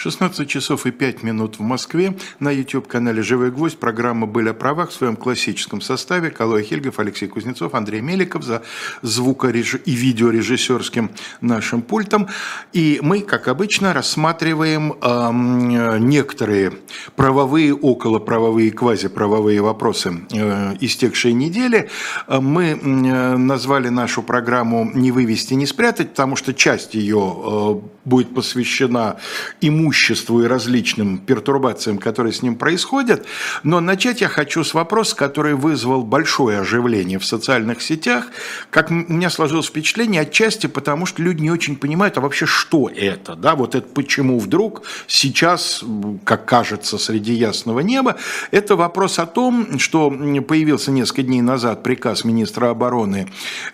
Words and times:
16 0.00 0.48
часов 0.48 0.86
и 0.86 0.92
5 0.92 1.22
минут 1.22 1.58
в 1.58 1.60
Москве. 1.60 2.16
На 2.38 2.50
YouTube-канале 2.50 3.20
«Живой 3.20 3.50
гвоздь» 3.50 3.76
программа 3.76 4.26
«Были 4.26 4.48
о 4.48 4.54
правах» 4.54 4.88
в 4.88 4.94
своем 4.94 5.14
классическом 5.14 5.82
составе. 5.82 6.30
Калой 6.30 6.62
Хельгов, 6.62 6.98
Алексей 6.98 7.28
Кузнецов, 7.28 7.74
Андрей 7.74 8.00
Меликов 8.00 8.42
за 8.42 8.62
звукореж... 9.02 9.76
и 9.84 9.92
видеорежиссерским 9.92 11.10
нашим 11.42 11.82
пультом. 11.82 12.28
И 12.72 12.98
мы, 13.02 13.20
как 13.20 13.48
обычно, 13.48 13.92
рассматриваем 13.92 14.94
э, 15.02 15.98
некоторые 15.98 16.72
правовые, 17.14 17.74
околоправовые, 17.74 18.70
квазиправовые 18.70 19.60
вопросы 19.60 20.14
э, 20.32 20.76
истекшей 20.80 21.34
недели. 21.34 21.90
Мы 22.26 22.68
э, 22.70 23.36
назвали 23.36 23.90
нашу 23.90 24.22
программу 24.22 24.90
«Не 24.94 25.12
вывести, 25.12 25.52
не 25.52 25.66
спрятать», 25.66 26.08
потому 26.10 26.36
что 26.36 26.54
часть 26.54 26.94
ее 26.94 27.18
э, 27.18 27.99
будет 28.04 28.34
посвящена 28.34 29.16
имуществу 29.60 30.42
и 30.42 30.46
различным 30.46 31.18
пертурбациям, 31.18 31.98
которые 31.98 32.32
с 32.32 32.42
ним 32.42 32.56
происходят. 32.56 33.26
Но 33.62 33.80
начать 33.80 34.20
я 34.20 34.28
хочу 34.28 34.64
с 34.64 34.74
вопроса, 34.74 35.16
который 35.16 35.54
вызвал 35.54 36.02
большое 36.02 36.60
оживление 36.60 37.18
в 37.18 37.24
социальных 37.24 37.82
сетях. 37.82 38.26
Как 38.70 38.90
у 38.90 38.94
меня 38.94 39.30
сложилось 39.30 39.66
впечатление, 39.66 40.22
отчасти 40.22 40.66
потому, 40.66 41.06
что 41.06 41.22
люди 41.22 41.42
не 41.42 41.50
очень 41.50 41.76
понимают, 41.76 42.16
а 42.18 42.20
вообще 42.20 42.46
что 42.46 42.88
это, 42.88 43.36
да, 43.36 43.54
вот 43.54 43.74
это 43.74 43.86
почему 43.88 44.38
вдруг 44.38 44.82
сейчас, 45.06 45.84
как 46.24 46.46
кажется, 46.46 46.98
среди 46.98 47.34
ясного 47.34 47.80
неба, 47.80 48.16
это 48.50 48.76
вопрос 48.76 49.18
о 49.18 49.26
том, 49.26 49.78
что 49.78 50.10
появился 50.10 50.90
несколько 50.90 51.22
дней 51.22 51.42
назад 51.42 51.82
приказ 51.82 52.24
министра 52.24 52.70
обороны 52.70 53.28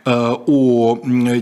э, 0.04 0.10
о 0.10 0.98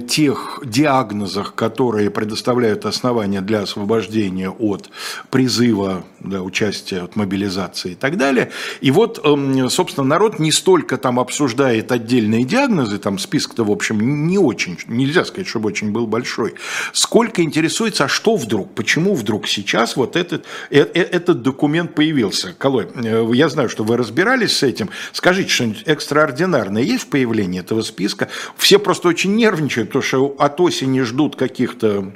тех 0.08 0.60
диагнозах, 0.64 1.54
которые 1.54 2.10
предоставляют 2.10 2.83
основания 2.86 3.40
для 3.40 3.62
освобождения 3.62 4.50
от 4.50 4.90
призыва, 5.30 6.04
да, 6.20 6.42
участия, 6.42 7.02
от 7.02 7.16
мобилизации 7.16 7.92
и 7.92 7.94
так 7.94 8.16
далее. 8.16 8.50
И 8.80 8.90
вот, 8.90 9.20
эм, 9.24 9.68
собственно, 9.70 10.06
народ 10.06 10.38
не 10.38 10.52
столько 10.52 10.96
там 10.96 11.20
обсуждает 11.20 11.92
отдельные 11.92 12.44
диагнозы, 12.44 12.98
там 12.98 13.18
список-то, 13.18 13.64
в 13.64 13.70
общем, 13.70 14.26
не 14.26 14.38
очень, 14.38 14.78
нельзя 14.86 15.24
сказать, 15.24 15.46
чтобы 15.46 15.68
очень 15.68 15.90
был 15.92 16.06
большой, 16.06 16.54
сколько 16.92 17.42
интересуется, 17.42 18.04
а 18.04 18.08
что 18.08 18.36
вдруг, 18.36 18.74
почему 18.74 19.14
вдруг 19.14 19.46
сейчас 19.46 19.96
вот 19.96 20.16
этот, 20.16 20.44
э, 20.70 20.80
э, 20.80 21.02
этот 21.02 21.42
документ 21.42 21.94
появился. 21.94 22.54
Колой, 22.56 22.88
э, 22.94 23.30
я 23.34 23.48
знаю, 23.48 23.68
что 23.68 23.84
вы 23.84 23.96
разбирались 23.96 24.56
с 24.56 24.62
этим. 24.62 24.90
Скажите, 25.12 25.50
что-нибудь 25.50 25.82
экстраординарное 25.86 26.82
есть 26.82 27.04
в 27.04 27.08
появлении 27.08 27.60
этого 27.60 27.82
списка? 27.82 28.28
Все 28.56 28.78
просто 28.78 29.08
очень 29.08 29.34
нервничают, 29.34 29.90
потому 29.90 30.02
что 30.02 30.36
от 30.38 30.60
осени 30.60 31.00
ждут 31.00 31.36
каких-то 31.36 32.12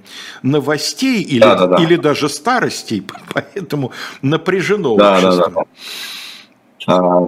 новостей 0.50 1.22
или, 1.22 1.40
да, 1.40 1.54
да, 1.54 1.66
да. 1.66 1.82
или 1.82 1.96
даже 1.96 2.28
старостей, 2.28 3.04
поэтому 3.34 3.92
напряжено 4.22 4.96
да, 4.96 5.14
общество. 5.14 5.50
Да, 5.54 5.60
да. 5.60 5.64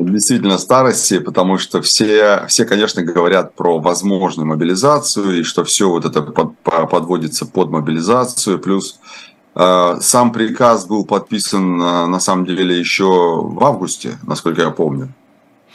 Действительно 0.01 0.57
старости, 0.57 1.19
потому 1.19 1.59
что 1.59 1.83
все, 1.83 2.47
все, 2.49 2.65
конечно, 2.65 3.03
говорят 3.03 3.55
про 3.55 3.79
возможную 3.79 4.47
мобилизацию 4.47 5.41
и 5.41 5.43
что 5.43 5.65
все 5.65 5.91
вот 5.91 6.07
это 6.07 6.23
под, 6.23 6.59
подводится 6.63 7.45
под 7.45 7.71
мобилизацию. 7.71 8.59
Плюс 8.59 9.01
э, 9.55 9.97
сам 10.01 10.33
приказ 10.33 10.87
был 10.87 11.05
подписан 11.05 11.77
на 11.77 12.21
самом 12.21 12.47
деле 12.47 12.79
еще 12.79 13.05
в 13.05 13.63
августе, 13.63 14.19
насколько 14.23 14.63
я 14.63 14.71
помню. 14.71 15.13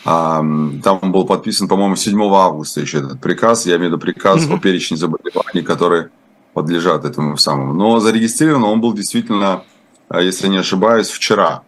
Там 0.03 0.81
был 0.81 1.25
подписан, 1.25 1.67
по-моему, 1.67 1.95
7 1.95 2.21
августа 2.31 2.79
еще 2.81 2.99
этот 2.99 3.19
приказ. 3.19 3.65
Я 3.65 3.77
имею 3.77 3.89
в 3.89 3.93
виду 3.93 3.99
приказ 3.99 4.43
mm-hmm. 4.45 4.55
о 4.55 4.59
перечне 4.59 4.97
заболеваний, 4.97 5.63
которые 5.63 6.09
подлежат 6.55 7.03
этому 7.03 7.37
самому. 7.37 7.73
Но 7.73 7.99
зарегистрирован 7.99 8.63
он 8.63 8.81
был 8.81 8.93
действительно, 8.93 9.63
а, 10.07 10.21
если 10.21 10.47
не 10.47 10.57
ошибаюсь, 10.57 11.09
вчера, 11.09 11.61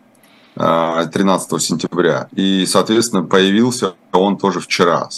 13 0.55 1.53
а, 1.53 1.59
сентября. 1.59 2.29
И, 2.31 2.65
соответственно, 2.65 3.23
появился 3.23 3.93
он 4.13 4.37
тоже 4.37 4.61
вчера. 4.61 5.09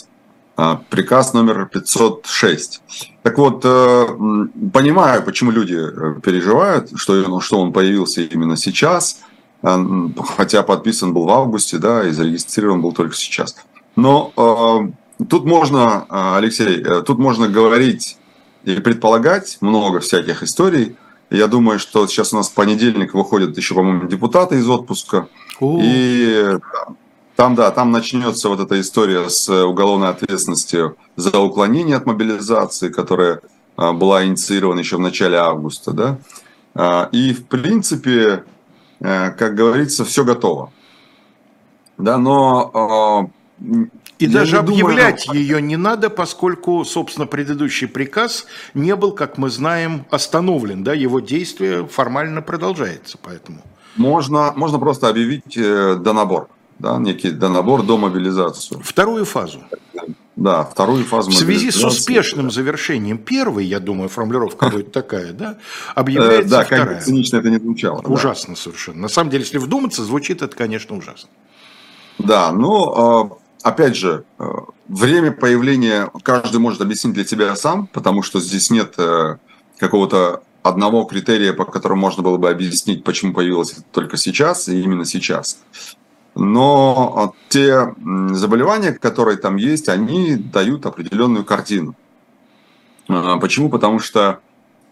А, 0.57 0.81
приказ 0.89 1.33
номер 1.33 1.67
506. 1.67 2.81
Так 3.21 3.37
вот, 3.37 3.61
э, 3.63 4.07
понимаю, 4.73 5.23
почему 5.23 5.51
люди 5.51 5.75
э, 5.75 6.19
переживают, 6.19 6.89
что, 6.95 7.39
что 7.39 7.61
он 7.61 7.71
появился 7.71 8.21
именно 8.21 8.57
сейчас, 8.57 9.21
хотя 9.61 10.63
подписан 10.63 11.13
был 11.13 11.25
в 11.25 11.31
августе, 11.31 11.77
да, 11.77 12.07
и 12.07 12.11
зарегистрирован 12.11 12.81
был 12.81 12.93
только 12.93 13.15
сейчас. 13.15 13.55
Но 13.95 14.31
э, 14.35 15.25
тут 15.25 15.45
можно, 15.45 16.05
Алексей, 16.37 16.83
тут 17.05 17.19
можно 17.19 17.47
говорить 17.47 18.17
и 18.63 18.75
предполагать 18.79 19.57
много 19.61 19.99
всяких 19.99 20.43
историй. 20.43 20.95
Я 21.29 21.47
думаю, 21.47 21.79
что 21.79 22.07
сейчас 22.07 22.33
у 22.33 22.37
нас 22.37 22.49
в 22.49 22.53
понедельник 22.53 23.13
выходят 23.13 23.55
еще, 23.55 23.75
по-моему, 23.75 24.07
депутаты 24.07 24.57
из 24.57 24.67
отпуска. 24.67 25.27
И 25.61 26.57
там, 27.35 27.55
да, 27.55 27.71
там 27.71 27.91
начнется 27.91 28.49
вот 28.49 28.59
эта 28.59 28.79
история 28.81 29.29
с 29.29 29.49
уголовной 29.49 30.09
ответственностью 30.09 30.97
за 31.15 31.39
уклонение 31.39 31.95
от 31.95 32.05
мобилизации, 32.05 32.89
которая 32.89 33.41
а, 33.77 33.93
была 33.93 34.25
инициирована 34.25 34.79
еще 34.79 34.97
в 34.97 34.99
начале 34.99 35.37
августа, 35.37 35.91
да. 35.93 36.17
А, 36.75 37.07
и, 37.13 37.33
в 37.33 37.45
принципе, 37.45 38.43
э, 38.99 39.31
как 39.31 39.55
говорится, 39.55 40.03
все 40.03 40.25
готово. 40.25 40.71
Да, 41.97 42.17
но 42.17 42.71
а, 42.73 43.29
и 44.19 44.25
Я 44.25 44.31
даже 44.31 44.57
объявлять 44.57 45.25
думаю... 45.27 45.41
ее 45.41 45.61
не 45.61 45.77
надо, 45.77 46.09
поскольку, 46.09 46.83
собственно, 46.83 47.25
предыдущий 47.25 47.87
приказ 47.87 48.45
не 48.73 48.95
был, 48.95 49.13
как 49.13 49.37
мы 49.37 49.49
знаем, 49.49 50.05
остановлен. 50.11 50.83
Да? 50.83 50.93
Его 50.93 51.21
действие 51.21 51.87
формально 51.87 52.41
продолжается. 52.41 53.17
Поэтому. 53.21 53.61
Можно, 53.95 54.53
можно 54.55 54.77
просто 54.77 55.07
объявить 55.07 55.55
э, 55.55 55.95
донабор. 55.95 56.49
Да, 56.79 56.97
некий 56.97 57.31
донабор 57.31 57.83
до 57.83 57.97
мобилизацию. 57.97 58.81
Вторую 58.83 59.25
фазу. 59.25 59.61
Да, 60.35 60.63
вторую 60.63 61.03
фазу. 61.03 61.31
В 61.31 61.35
связи 61.35 61.71
с 61.71 61.83
успешным 61.83 62.47
да. 62.47 62.53
завершением 62.53 63.17
первой, 63.17 63.65
я 63.65 63.79
думаю, 63.81 64.07
формулировка 64.07 64.69
будет 64.69 64.91
такая, 64.93 65.33
да, 65.33 65.57
объявляется 65.95 66.49
да, 66.49 66.63
вторая. 66.63 66.85
Да, 66.85 66.93
как 66.93 67.03
цинично 67.03 67.37
это 67.37 67.49
не 67.49 67.57
звучало. 67.57 68.01
Ужасно 68.01 68.55
да. 68.55 68.59
совершенно. 68.61 69.01
На 69.01 69.07
самом 69.09 69.29
деле, 69.29 69.43
если 69.43 69.57
вдуматься, 69.57 70.03
звучит 70.03 70.41
это, 70.41 70.55
конечно, 70.55 70.95
ужасно. 70.95 71.29
Да, 72.17 72.53
ну, 72.53 73.39
опять 73.63 73.95
же, 73.95 74.23
э, 74.37 74.43
время 74.87 75.31
появления 75.31 76.09
каждый 76.23 76.59
может 76.59 76.81
объяснить 76.81 77.13
для 77.13 77.25
себя 77.25 77.55
сам, 77.55 77.87
потому 77.87 78.21
что 78.21 78.39
здесь 78.39 78.69
нет 78.69 78.93
э, 78.97 79.37
какого-то 79.77 80.43
одного 80.63 81.03
критерия, 81.05 81.53
по 81.53 81.65
которому 81.65 82.01
можно 82.01 82.23
было 82.23 82.37
бы 82.37 82.49
объяснить, 82.49 83.03
почему 83.03 83.33
появилось 83.33 83.75
только 83.91 84.17
сейчас 84.17 84.67
и 84.67 84.81
именно 84.81 85.05
сейчас. 85.05 85.59
Но 86.35 87.33
те 87.49 87.93
заболевания, 88.31 88.91
которые 88.93 89.37
там 89.37 89.55
есть, 89.55 89.89
они 89.89 90.35
дают 90.35 90.85
определенную 90.85 91.43
картину. 91.43 91.95
Почему? 93.07 93.69
Потому 93.69 93.99
что 93.99 94.39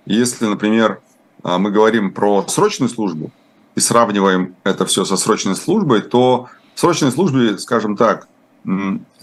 если, 0.06 0.46
например, 0.46 1.02
мы 1.44 1.70
говорим 1.70 2.12
про 2.12 2.46
срочную 2.48 2.90
службу 2.90 3.32
и 3.76 3.80
сравниваем 3.80 4.56
это 4.64 4.86
все 4.86 5.06
со 5.06 5.16
срочной 5.16 5.56
службой, 5.56 6.02
то 6.02 6.48
в 6.74 6.80
срочной 6.80 7.12
службе, 7.12 7.58
скажем 7.60 7.96
так, 7.96 8.28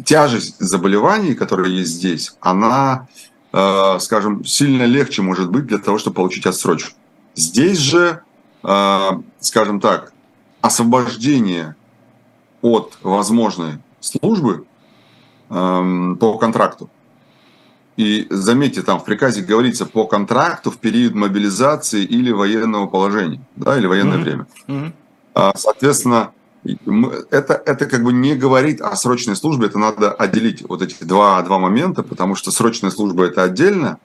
тяжесть 0.04 0.58
заболеваний, 0.58 1.34
которые 1.34 1.76
есть 1.78 1.92
здесь, 1.92 2.34
она, 2.40 3.08
э, 3.52 3.98
скажем, 4.00 4.44
сильно 4.44 4.84
легче 4.84 5.22
может 5.22 5.50
быть 5.50 5.66
для 5.66 5.78
того, 5.78 5.98
чтобы 5.98 6.16
получить 6.16 6.46
отсрочку. 6.46 6.96
Здесь 7.34 7.78
же, 7.78 8.22
э, 8.62 9.08
скажем 9.40 9.80
так, 9.80 10.12
освобождение 10.60 11.76
от 12.62 12.98
возможной 13.02 13.78
службы 14.00 14.64
эм, 15.50 16.16
по 16.16 16.38
контракту. 16.38 16.88
И 17.98 18.26
заметьте, 18.30 18.80
там 18.80 18.98
в 18.98 19.04
приказе 19.04 19.42
говорится 19.42 19.84
по 19.84 20.06
контракту 20.06 20.70
в 20.70 20.78
период 20.78 21.14
мобилизации 21.14 22.02
или 22.02 22.32
военного 22.32 22.86
положения, 22.86 23.42
да, 23.56 23.76
или 23.76 23.86
военное 23.86 24.16
mm-hmm. 24.16 24.22
время. 24.22 24.46
Mm-hmm. 24.66 25.52
Соответственно, 25.56 26.32
это, 27.30 27.62
это 27.66 27.86
как 27.86 28.02
бы 28.02 28.12
не 28.12 28.34
говорит 28.34 28.80
о 28.80 28.96
срочной 28.96 29.36
службе, 29.36 29.66
это 29.66 29.78
надо 29.78 30.12
отделить 30.12 30.66
вот 30.66 30.82
эти 30.82 31.04
два, 31.04 31.42
два 31.42 31.58
момента, 31.58 32.02
потому 32.02 32.34
что 32.34 32.50
срочная 32.50 32.90
служба 32.90 33.24
это 33.24 33.42
отдельно, 33.42 33.98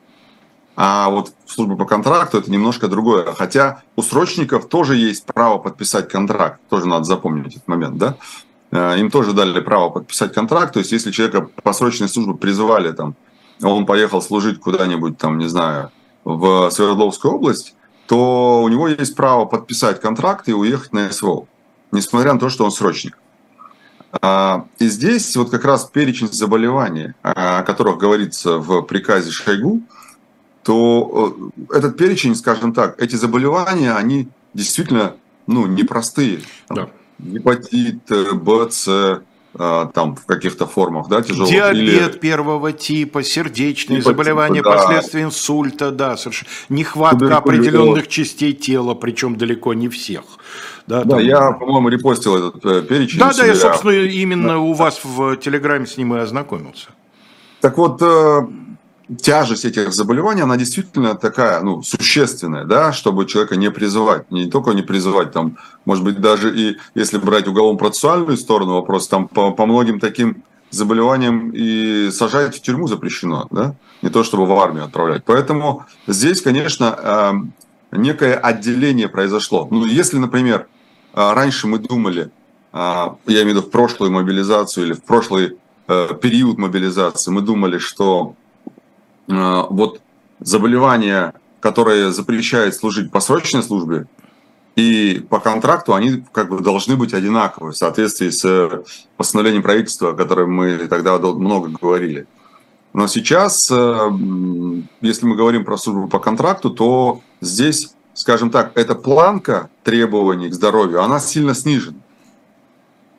а 0.76 1.10
вот 1.10 1.34
служба 1.46 1.76
по 1.76 1.86
контракту 1.86 2.38
это 2.38 2.52
немножко 2.52 2.88
другое. 2.88 3.34
Хотя 3.34 3.84
у 3.96 4.02
срочников 4.02 4.68
тоже 4.68 4.96
есть 4.96 5.26
право 5.26 5.58
подписать 5.58 6.10
контракт, 6.10 6.60
тоже 6.70 6.88
надо 6.88 7.06
запомнить 7.06 7.56
этот 7.56 7.68
момент, 7.68 7.98
да? 7.98 8.16
Э, 8.72 9.00
им 9.00 9.10
тоже 9.10 9.34
дали 9.34 9.60
право 9.62 9.90
подписать 9.90 10.34
контракт, 10.34 10.74
то 10.74 10.80
есть 10.80 10.92
если 10.92 11.12
человека 11.12 11.50
по 11.64 11.74
срочной 11.74 12.10
службе 12.10 12.34
призывали, 12.36 12.92
там, 12.92 13.16
он 13.62 13.86
поехал 13.86 14.22
служить 14.22 14.60
куда-нибудь, 14.60 15.18
там, 15.18 15.38
не 15.38 15.48
знаю, 15.48 15.92
в 16.24 16.70
Свердловскую 16.70 17.36
область, 17.36 17.76
то 18.08 18.62
у 18.64 18.70
него 18.70 18.88
есть 18.88 19.16
право 19.16 19.46
подписать 19.46 20.02
контракт 20.02 20.50
и 20.50 20.54
уехать 20.54 20.94
на 20.94 21.12
СВО 21.12 21.48
несмотря 21.92 22.34
на 22.34 22.40
то, 22.40 22.50
что 22.50 22.66
он 22.66 22.72
срочник. 22.72 23.18
А, 24.22 24.66
и 24.80 24.88
здесь 24.88 25.36
вот 25.36 25.52
как 25.52 25.66
раз 25.66 25.86
перечень 25.86 26.32
заболеваний, 26.32 27.14
о 27.22 27.62
которых 27.64 27.98
говорится 27.98 28.58
в 28.58 28.82
приказе 28.82 29.32
Шойгу, 29.32 29.82
то 30.64 31.52
э, 31.70 31.78
этот 31.78 31.98
перечень, 31.98 32.36
скажем 32.36 32.74
так, 32.74 33.02
эти 33.02 33.16
заболевания, 33.16 33.94
они 33.94 34.28
действительно 34.54 35.16
ну, 35.48 35.68
непростые. 35.68 36.42
Да. 36.70 36.90
Гепатит, 37.20 38.02
Б, 38.08 38.70
С, 38.72 38.88
а, 38.88 39.24
там 39.58 40.16
в 40.16 40.26
каких-то 40.26 40.68
формах, 40.68 41.08
да, 41.08 41.22
тяжелых. 41.22 41.50
Диабет 41.50 42.12
Или... 42.14 42.20
первого 42.20 42.72
типа, 42.72 43.24
сердечные 43.24 44.00
типа, 44.00 44.12
заболевания, 44.12 44.60
типа, 44.60 44.72
да. 44.72 44.78
последствия 44.78 45.24
инсульта, 45.24 45.92
да, 45.92 46.18
совершенно. 46.18 46.50
Нехватка 46.70 47.38
определенных 47.38 48.08
частей 48.08 48.54
тела, 48.54 48.94
причем 48.94 49.38
далеко 49.38 49.74
не 49.74 49.90
всех. 49.90 50.24
Да, 50.86 51.04
да 51.04 51.18
там... 51.18 51.20
я, 51.20 51.52
по-моему, 51.52 51.90
репостил 51.90 52.36
этот 52.36 52.66
э, 52.66 52.82
перечень. 52.84 53.20
Да, 53.20 53.32
да, 53.36 53.46
я, 53.46 53.56
собственно, 53.56 53.92
именно 53.92 54.54
да. 54.54 54.58
у 54.60 54.74
вас 54.74 55.02
в 55.04 55.36
Телеграме 55.38 55.86
с 55.86 55.98
ним 55.98 56.16
и 56.16 56.20
ознакомился. 56.20 56.90
Так 57.62 57.78
вот, 57.78 58.02
э, 58.02 58.48
тяжесть 59.18 59.66
этих 59.66 59.92
заболеваний, 59.92 60.42
она 60.42 60.58
действительно 60.58 61.16
такая, 61.16 61.62
ну, 61.62 61.82
существенная, 61.82 62.66
да, 62.66 62.94
чтобы 62.94 63.26
человека 63.26 63.56
не 63.56 63.72
призывать, 63.72 64.30
не 64.32 64.50
только 64.50 64.72
не 64.72 64.84
призывать, 64.84 65.32
там, 65.32 65.58
может 65.86 66.04
быть, 66.04 66.22
даже 66.22 66.56
и 66.56 66.78
если 66.94 67.18
брать 67.18 67.48
уголовно-процессуальную 67.48 68.38
сторону 68.38 68.74
вопрос, 68.74 69.08
там 69.08 69.28
по, 69.28 69.52
по 69.52 69.66
многим 69.66 70.00
таким 70.00 70.44
заболеваниям 70.70 71.52
и 71.52 72.12
сажать 72.12 72.56
в 72.56 72.62
тюрьму 72.62 72.88
запрещено, 72.88 73.48
да, 73.50 73.76
не 74.04 74.10
то 74.10 74.24
чтобы 74.24 74.46
в 74.46 74.52
армию 74.60 74.86
отправлять. 74.86 75.24
Поэтому 75.26 75.86
здесь, 76.06 76.42
конечно, 76.42 76.96
э, 77.92 77.98
некое 77.98 78.36
отделение 78.36 79.10
произошло. 79.10 79.68
Ну, 79.72 79.86
если, 79.86 80.20
например, 80.20 80.68
э, 81.16 81.34
раньше 81.34 81.66
мы 81.66 81.80
думали, 81.80 82.30
э, 82.72 82.78
я 82.78 83.16
имею 83.26 83.46
в 83.46 83.50
виду 83.50 83.62
в 83.62 83.72
прошлую 83.72 84.12
мобилизацию 84.12 84.86
или 84.86 84.94
в 84.94 85.04
прошлый 85.04 85.58
период 86.22 86.60
мобилизации, 86.60 87.32
мы 87.32 87.42
думали, 87.42 87.80
что 87.80 88.36
Э, 88.36 88.39
вот 89.30 90.02
заболевания, 90.40 91.34
которые 91.60 92.12
запрещают 92.12 92.76
служить 92.76 93.12
по 93.12 93.20
срочной 93.20 93.64
службе, 93.64 94.08
и 94.76 95.26
по 95.30 95.40
контракту 95.40 95.94
они 95.94 96.24
как 96.32 96.50
бы 96.50 96.62
должны 96.62 96.96
быть 96.96 97.14
одинаковы 97.14 97.72
в 97.72 97.78
соответствии 97.78 98.30
с 98.30 98.84
постановлением 99.18 99.62
правительства, 99.62 100.12
о 100.12 100.14
котором 100.14 100.54
мы 100.54 100.78
тогда 100.88 101.18
много 101.18 101.70
говорили. 101.70 102.28
Но 102.94 103.08
сейчас, 103.08 103.70
э, 103.70 104.10
если 105.02 105.26
мы 105.26 105.36
говорим 105.36 105.64
про 105.64 105.78
службу 105.78 106.08
по 106.08 106.20
контракту, 106.20 106.72
то 106.72 107.22
здесь, 107.40 107.94
скажем 108.14 108.50
так, 108.50 108.72
эта 108.76 108.96
планка 108.96 109.70
требований 109.84 110.50
к 110.50 110.54
здоровью, 110.54 111.04
она 111.04 111.20
сильно 111.20 111.54
снижена. 111.54 112.00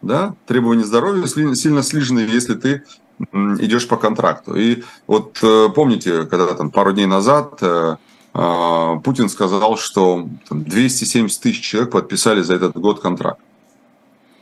Да? 0.02 0.34
Требования 0.46 0.84
здоровья 0.84 1.26
сильно 1.26 1.82
снижены, 1.82 2.20
если 2.20 2.54
ты 2.54 2.84
идешь 3.32 3.86
по 3.88 3.96
контракту. 3.96 4.54
И 4.54 4.82
вот 5.06 5.38
э, 5.42 5.68
помните, 5.74 6.24
когда 6.24 6.54
там 6.54 6.70
пару 6.70 6.92
дней 6.92 7.06
назад 7.06 7.58
э, 7.60 7.96
а, 8.32 8.96
Путин 8.96 9.28
сказал, 9.28 9.76
что 9.76 10.28
270 10.50 11.42
тысяч 11.42 11.60
человек 11.60 11.90
подписали 11.90 12.42
за 12.42 12.54
этот 12.54 12.76
год 12.76 13.00
контракт. 13.00 13.40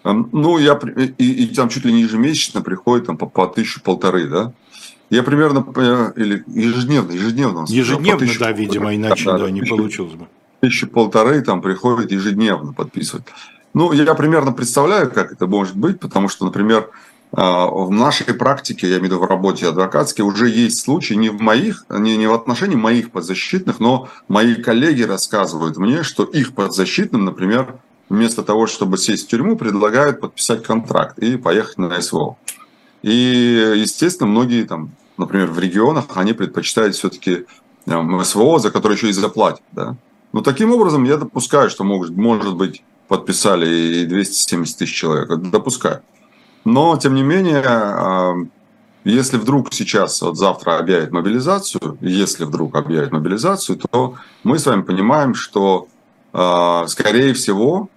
Ну, 0.05 0.59
я, 0.59 0.79
и, 1.19 1.45
и 1.45 1.55
там 1.55 1.69
чуть 1.69 1.85
ли 1.85 1.93
не 1.93 2.03
ежемесячно 2.03 2.63
приходит 2.63 3.07
там, 3.07 3.19
по, 3.19 3.27
по 3.27 3.47
тысячу 3.47 3.83
полторы, 3.83 4.27
да? 4.27 4.53
Я 5.11 5.23
примерно, 5.23 5.67
э, 5.75 6.13
или 6.17 6.45
ежедневно, 6.47 7.13
ежедневно. 7.13 7.65
Ежедневно, 7.69 8.19
тысячу, 8.19 8.41
да, 8.41 8.53
видимо, 8.53 8.95
иначе 8.95 9.25
да, 9.25 9.39
да, 9.39 9.51
не 9.51 9.63
получилось 9.63 10.15
бы. 10.15 10.27
Тысячи 10.61 10.87
полторы 10.87 11.41
там 11.43 11.63
приходит 11.63 12.13
ежедневно 12.13 12.73
подписывать. 12.73 13.25
Ну, 13.75 13.93
я 13.93 14.15
примерно 14.15 14.53
представляю, 14.53 15.11
как 15.11 15.33
это 15.33 15.47
может 15.47 15.77
быть, 15.77 15.99
потому 16.01 16.29
что, 16.29 16.45
например, 16.45 16.91
в 17.31 17.91
нашей 17.91 18.33
практике, 18.35 18.89
я 18.89 18.95
имею 18.95 19.03
в 19.03 19.05
виду 19.05 19.19
в 19.19 19.25
работе 19.25 19.69
адвокатской, 19.69 20.25
уже 20.25 20.49
есть 20.49 20.81
случаи 20.81 21.15
не 21.15 21.29
в 21.29 21.41
моих, 21.41 21.85
не, 21.91 22.17
не 22.17 22.27
в 22.27 22.33
отношении 22.33 22.77
моих 22.77 23.11
подзащитных, 23.11 23.81
но 23.81 24.09
мои 24.29 24.55
коллеги 24.55 25.03
рассказывают 25.03 25.77
мне, 25.77 26.03
что 26.03 26.25
их 26.25 26.55
подзащитным, 26.55 27.27
например, 27.27 27.81
вместо 28.09 28.43
того, 28.43 28.67
чтобы 28.67 28.97
сесть 28.97 29.27
в 29.27 29.29
тюрьму, 29.29 29.57
предлагают 29.57 30.21
подписать 30.21 30.63
контракт 30.63 31.19
и 31.19 31.37
поехать 31.37 31.79
на 31.79 32.01
СВО. 32.01 32.37
И, 33.03 33.75
естественно, 33.77 34.29
многие 34.29 34.65
там, 34.65 34.93
например, 35.19 35.49
в 35.49 35.59
регионах, 35.59 36.07
они 36.15 36.33
предпочитают 36.33 36.97
все-таки 36.97 37.45
СВО, 37.87 38.59
за 38.59 38.71
которое 38.71 38.95
еще 38.95 39.09
и 39.09 39.13
заплатят. 39.13 39.63
Да? 39.73 39.97
Но 40.33 40.41
таким 40.41 40.73
образом 40.73 41.05
я 41.05 41.17
допускаю, 41.17 41.71
что 41.71 41.85
может, 41.85 42.17
может 42.17 42.55
быть 42.55 42.83
подписали 43.07 44.03
и 44.03 44.07
270 44.07 44.79
тысяч 44.79 44.95
человек. 44.95 45.29
Допускаю. 45.51 46.03
Но, 46.65 46.97
тем 46.97 47.15
не 47.15 47.23
менее, 47.23 47.63
а, 47.65 48.35
если 49.05 49.37
вдруг 49.39 49.73
сейчас, 49.73 50.21
вот 50.23 50.37
завтра 50.37 50.79
объявят 50.79 51.13
мобилизацию, 51.13 51.97
если 52.01 52.45
вдруг 52.45 52.77
объявят 52.77 53.13
мобилизацию, 53.13 53.79
то 53.79 54.17
мы 54.45 54.59
с 54.59 54.67
вами 54.67 54.83
понимаем, 54.83 55.35
что, 55.35 55.89
а, 56.33 56.87
скорее 56.89 57.33
всего, 57.33 57.89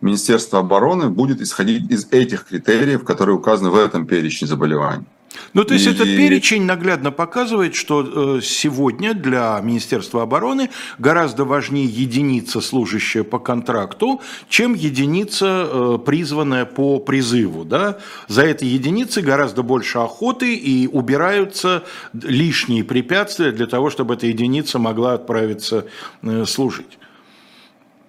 Министерство 0.00 0.58
обороны 0.58 1.08
будет 1.08 1.40
исходить 1.40 1.90
из 1.90 2.06
этих 2.10 2.46
критериев, 2.46 3.04
которые 3.04 3.36
указаны 3.36 3.70
в 3.70 3.76
этом 3.76 4.06
перечне 4.06 4.48
заболеваний. 4.48 5.06
Ну, 5.54 5.64
то 5.64 5.74
есть, 5.74 5.86
и... 5.86 5.90
этот 5.90 6.06
перечень 6.06 6.64
наглядно 6.64 7.10
показывает, 7.10 7.74
что 7.74 8.38
э, 8.38 8.40
сегодня 8.42 9.14
для 9.14 9.60
Министерства 9.62 10.22
обороны 10.22 10.70
гораздо 10.98 11.44
важнее 11.44 11.86
единица, 11.86 12.60
служащая 12.60 13.24
по 13.24 13.38
контракту, 13.38 14.20
чем 14.48 14.74
единица, 14.74 15.68
э, 15.70 15.98
призванная 16.04 16.64
по 16.64 16.98
призыву. 16.98 17.64
Да? 17.64 17.98
За 18.28 18.42
этой 18.42 18.68
единицей 18.68 19.22
гораздо 19.22 19.62
больше 19.62 19.98
охоты 19.98 20.54
и 20.54 20.86
убираются 20.86 21.84
лишние 22.12 22.84
препятствия 22.84 23.52
для 23.52 23.66
того, 23.66 23.90
чтобы 23.90 24.14
эта 24.14 24.26
единица 24.26 24.78
могла 24.78 25.14
отправиться 25.14 25.86
э, 26.22 26.44
служить. 26.46 26.98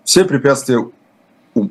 Все 0.04 0.26
препятствия 0.26 0.86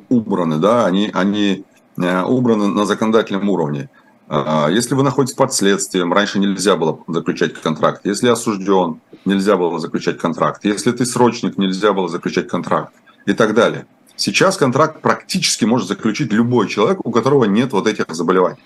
убраны, 0.09 0.57
да, 0.57 0.85
они, 0.85 1.11
они 1.13 1.65
убраны 1.97 2.69
на 2.69 2.85
законодательном 2.85 3.49
уровне. 3.49 3.89
А, 4.35 4.67
если 4.67 4.95
вы 4.95 5.03
находитесь 5.03 5.35
под 5.35 5.53
следствием, 5.53 6.11
раньше 6.11 6.39
нельзя 6.39 6.75
было 6.75 6.99
заключать 7.07 7.53
контракт. 7.53 8.01
Если 8.03 8.27
осужден, 8.27 8.99
нельзя 9.25 9.57
было 9.57 9.79
заключать 9.79 10.17
контракт. 10.17 10.65
Если 10.65 10.91
ты 10.91 11.05
срочник, 11.05 11.59
нельзя 11.59 11.93
было 11.93 12.09
заключать 12.09 12.47
контракт 12.47 12.93
и 13.27 13.33
так 13.33 13.53
далее. 13.53 13.85
Сейчас 14.15 14.57
контракт 14.57 15.01
практически 15.01 15.65
может 15.65 15.87
заключить 15.87 16.33
любой 16.33 16.67
человек, 16.67 17.05
у 17.05 17.11
которого 17.11 17.45
нет 17.45 17.73
вот 17.73 17.85
этих 17.85 18.05
заболеваний, 18.09 18.59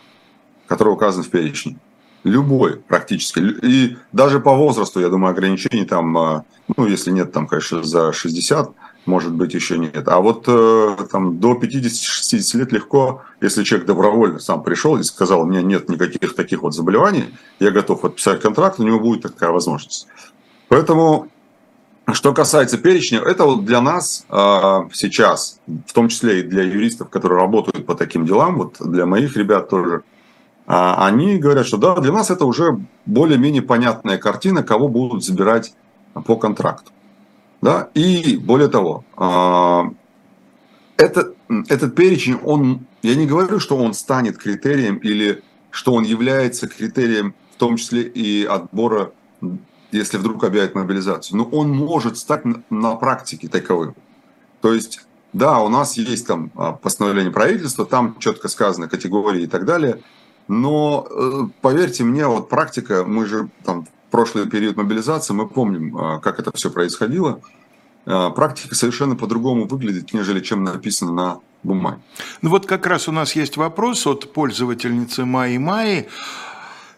которые 0.68 0.94
указаны 0.94 1.26
в 1.26 1.30
перечне. 1.30 1.78
Любой 2.24 2.78
практически. 2.78 3.40
И 3.62 3.98
даже 4.14 4.40
по 4.40 4.56
возрасту, 4.56 5.02
я 5.02 5.10
думаю, 5.10 5.32
ограничений 5.32 5.86
там, 5.86 6.18
а, 6.18 6.46
ну, 6.78 6.88
если 6.88 7.12
нет 7.12 7.34
там, 7.34 7.46
конечно, 7.46 7.84
за 7.84 8.14
60, 8.14 8.72
может 9.08 9.34
быть, 9.34 9.54
еще 9.54 9.78
нет. 9.78 10.08
А 10.08 10.20
вот 10.20 10.44
э, 10.48 10.96
там 11.12 11.40
до 11.40 11.54
50-60 11.54 12.58
лет 12.58 12.72
легко, 12.72 13.24
если 13.42 13.64
человек 13.64 13.88
добровольно 13.88 14.40
сам 14.40 14.64
пришел 14.64 14.98
и 14.98 15.04
сказал, 15.04 15.42
у 15.42 15.46
меня 15.46 15.62
нет 15.62 15.90
никаких 15.90 16.36
таких 16.36 16.62
вот 16.62 16.76
заболеваний, 16.76 17.26
я 17.60 17.72
готов 17.72 18.02
подписать 18.02 18.42
контракт, 18.42 18.80
у 18.80 18.84
него 18.84 19.00
будет 19.00 19.24
такая 19.24 19.50
возможность. 19.52 20.08
Поэтому, 20.68 21.30
что 22.12 22.34
касается 22.34 22.78
перечня, 22.78 23.20
это 23.20 23.46
вот 23.46 23.66
для 23.66 23.82
нас 23.82 24.26
э, 24.30 24.80
сейчас, 24.94 25.60
в 25.88 25.94
том 25.94 26.10
числе 26.10 26.42
и 26.42 26.44
для 26.44 26.64
юристов, 26.64 27.10
которые 27.10 27.40
работают 27.40 27.86
по 27.86 27.96
таким 27.96 28.26
делам, 28.26 28.58
вот 28.58 28.76
для 28.80 29.06
моих 29.06 29.38
ребят 29.38 29.70
тоже, 29.70 30.04
э, 30.68 30.74
они 30.98 31.38
говорят, 31.38 31.66
что 31.66 31.78
да, 31.78 31.96
для 31.96 32.12
нас 32.12 32.30
это 32.30 32.46
уже 32.46 32.78
более-менее 33.06 33.62
понятная 33.62 34.18
картина, 34.18 34.64
кого 34.64 34.90
будут 34.90 35.24
забирать 35.24 35.74
по 36.26 36.36
контракту. 36.36 36.92
Да? 37.62 37.90
И 37.94 38.38
более 38.38 38.68
того, 38.68 39.04
а, 39.16 39.92
это, 40.98 41.34
этот 41.70 41.96
перечень, 41.96 42.38
он, 42.44 42.86
я 43.02 43.16
не 43.16 43.26
говорю, 43.26 43.60
что 43.60 43.78
он 43.78 43.94
станет 43.94 44.38
критерием 44.38 44.98
или 44.98 45.44
что 45.72 45.94
он 45.94 46.04
является 46.04 46.68
критерием, 46.68 47.34
в 47.56 47.58
том 47.58 47.78
числе 47.78 48.04
и 48.04 48.46
отбора, 48.46 49.12
если 49.92 50.18
вдруг 50.18 50.44
объявят 50.44 50.76
мобилизацию, 50.76 51.38
но 51.38 51.46
он 51.46 51.70
может 51.70 52.18
стать 52.18 52.44
на 52.70 52.96
практике 52.96 53.48
таковым. 53.48 53.96
То 54.62 54.74
есть, 54.74 55.02
да, 55.34 55.60
у 55.60 55.70
нас 55.70 55.98
есть 55.98 56.28
там 56.28 56.52
а, 56.56 56.74
постановление 56.74 57.32
правительства, 57.32 57.86
там 57.86 58.18
четко 58.20 58.48
сказаны 58.48 58.88
категории 58.88 59.44
и 59.44 59.48
так 59.48 59.66
далее, 59.66 60.02
но 60.48 61.08
э, 61.10 61.42
поверьте 61.62 62.04
мне, 62.04 62.26
вот 62.26 62.50
практика, 62.50 63.04
мы 63.06 63.26
же 63.26 63.50
там 63.66 63.86
прошлый 64.18 64.48
период 64.48 64.78
мобилизации, 64.78 65.36
мы 65.36 65.48
помним, 65.48 65.96
а, 65.96 66.18
как 66.18 66.40
это 66.40 66.52
все 66.56 66.72
происходило. 66.72 67.40
А, 68.08 68.32
практика 68.32 68.74
совершенно 68.74 69.16
по-другому 69.16 69.68
выглядит, 69.68 70.12
нежели 70.12 70.40
чем 70.40 70.64
написано 70.64 71.12
на 71.14 71.40
бумаге. 71.62 72.00
Ну 72.42 72.50
вот 72.50 72.66
как 72.66 72.88
раз 72.88 73.08
у 73.08 73.12
нас 73.12 73.36
есть 73.36 73.58
вопрос 73.58 74.08
от 74.08 74.34
пользовательницы 74.34 75.24
Майи 75.26 75.60
Майи. 75.60 76.08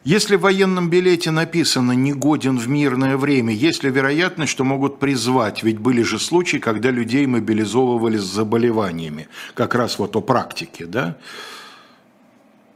Если 0.05 0.37
в 0.37 0.41
военном 0.41 0.89
билете 0.89 1.31
написано 1.31 1.91
«негоден 1.91 2.57
в 2.57 2.69
мирное 2.69 3.17
время», 3.17 3.53
есть 3.53 3.83
ли 3.83 3.89
вероятность, 3.89 4.53
что 4.53 4.63
могут 4.63 4.97
призвать? 4.99 5.61
Ведь 5.61 5.77
были 5.77 6.03
же 6.03 6.19
случаи, 6.19 6.55
когда 6.55 6.89
людей 6.89 7.25
мобилизовывали 7.25 8.17
с 8.17 8.23
заболеваниями. 8.23 9.27
Как 9.55 9.75
раз 9.75 9.99
вот 9.99 10.15
о 10.15 10.21
практике, 10.21 10.85
да? 10.85 11.17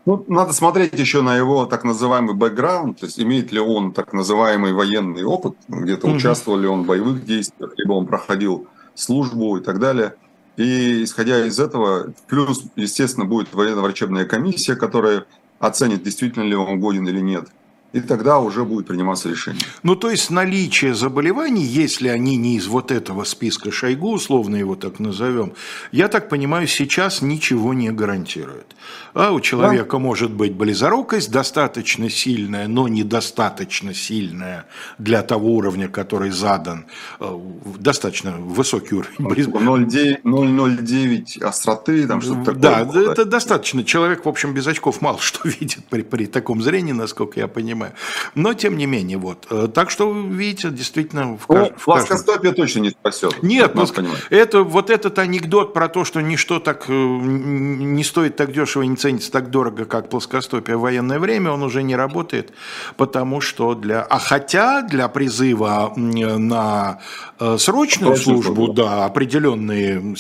Ну, 0.06 0.26
надо 0.28 0.52
смотреть 0.52 1.00
еще 1.00 1.22
на 1.22 1.36
его 1.36 1.66
так 1.66 1.86
называемый 1.86 2.36
бэкграунд, 2.36 3.00
то 3.00 3.06
есть 3.06 3.20
имеет 3.20 3.52
ли 3.54 3.60
он 3.60 3.94
так 3.94 4.12
называемый 4.12 4.74
военный 4.74 5.24
опыт, 5.24 5.56
где-то 5.70 6.08
угу. 6.08 6.18
участвовал 6.18 6.58
ли 6.58 6.68
он 6.68 6.84
в 6.84 6.88
боевых 6.88 7.26
действиях, 7.26 7.72
либо 7.78 7.94
он 7.94 8.06
проходил 8.06 8.68
службу 8.96 9.58
и 9.58 9.62
так 9.62 9.80
далее. 9.80 10.16
И 10.58 11.04
исходя 11.04 11.46
из 11.46 11.60
этого, 11.60 12.14
плюс, 12.28 12.66
естественно, 12.76 13.26
будет 13.26 13.54
военно-врачебная 13.54 14.26
комиссия, 14.26 14.76
которая 14.76 15.26
оценит, 15.60 16.04
действительно 16.04 16.44
ли 16.44 16.56
он 16.56 16.80
годен 16.80 17.08
или 17.08 17.22
нет– 17.22 17.48
и 17.94 18.02
тогда 18.02 18.40
уже 18.40 18.66
будет 18.66 18.88
приниматься 18.88 19.30
решение. 19.30 19.62
Ну, 19.84 19.96
то 19.96 20.10
есть 20.10 20.32
наличие 20.32 20.96
заболеваний, 20.96 21.64
если 21.64 22.08
они 22.08 22.38
не 22.38 22.58
из 22.58 22.66
вот 22.66 22.90
этого 22.92 23.24
списка 23.24 23.72
Шойгу, 23.72 24.14
условно 24.14 24.56
его 24.56 24.76
так 24.76 25.00
назовем, 25.00 25.54
я 25.92 26.08
так 26.08 26.28
понимаю, 26.28 26.66
сейчас 26.68 27.22
ничего 27.22 27.76
не 27.76 27.92
гарантирует. 27.92 28.66
А 29.14 29.32
у 29.32 29.40
человека 29.40 29.92
да. 29.92 30.00
может 30.00 30.32
быть 30.32 30.56
близорукость 30.56 31.32
достаточно 31.32 32.10
сильная, 32.10 32.68
но 32.68 32.88
недостаточно 32.88 33.94
сильная 33.94 34.66
для 34.98 35.22
того 35.22 35.56
уровня, 35.56 35.88
который 35.88 36.32
задан, 36.32 36.88
э, 37.20 37.40
достаточно 37.78 38.32
высокий 38.32 38.96
уровень. 38.96 39.18
0,09 39.20 41.44
остроты, 41.44 42.08
там 42.08 42.22
что-то 42.22 42.54
такое. 42.54 42.86
Да, 42.86 43.12
это 43.12 43.26
достаточно. 43.26 43.84
Человек, 43.84 44.26
в 44.26 44.30
общем, 44.30 44.56
без 44.56 44.66
очков 44.66 45.00
мало 45.02 45.20
что 45.20 45.48
видит 45.60 45.86
при, 45.92 46.02
при 46.02 46.26
таком 46.26 46.64
зрении, 46.64 46.92
насколько 46.92 47.40
я 47.40 47.48
понимаю 47.48 47.83
понимаю. 47.84 47.94
Но, 48.36 48.54
тем 48.54 48.78
не 48.78 48.86
менее, 48.86 49.18
вот. 49.18 49.48
Э, 49.50 49.68
так 49.74 49.90
что, 49.90 50.12
видите, 50.12 50.70
действительно... 50.70 51.38
В, 51.38 51.46
ну, 51.50 51.72
в 51.76 51.86
плоскостопие 51.86 52.52
каждом... 52.52 52.56
точно 52.56 52.80
не 52.80 52.90
спасет. 52.90 53.44
Нет, 53.44 53.74
плоск... 53.74 54.00
это, 54.30 54.64
вот 54.64 54.90
этот 54.90 55.20
анекдот 55.20 55.74
про 55.74 55.88
то, 55.90 56.06
что 56.06 56.22
ничто 56.22 56.60
так 56.60 56.86
э, 56.88 56.94
не 56.94 58.04
стоит 58.04 58.36
так 58.36 58.52
дешево 58.52 58.84
и 58.84 58.88
не 58.88 58.96
ценится 58.96 59.32
так 59.32 59.50
дорого, 59.50 59.86
как 59.86 60.10
плоскостопие 60.10 60.78
в 60.78 60.82
военное 60.82 61.20
время, 61.20 61.52
он 61.52 61.64
уже 61.64 61.84
не 61.84 61.96
работает, 61.96 62.54
потому 62.98 63.42
что 63.42 63.76
для... 63.76 64.02
А 64.02 64.20
хотя 64.20 64.82
для 64.82 65.08
призыва 65.08 65.94
на 65.96 67.00
э, 67.40 67.58
срочную 67.58 68.16
службу, 68.16 68.44
службу, 68.44 68.74
да, 68.74 69.06
определенные 69.06 70.16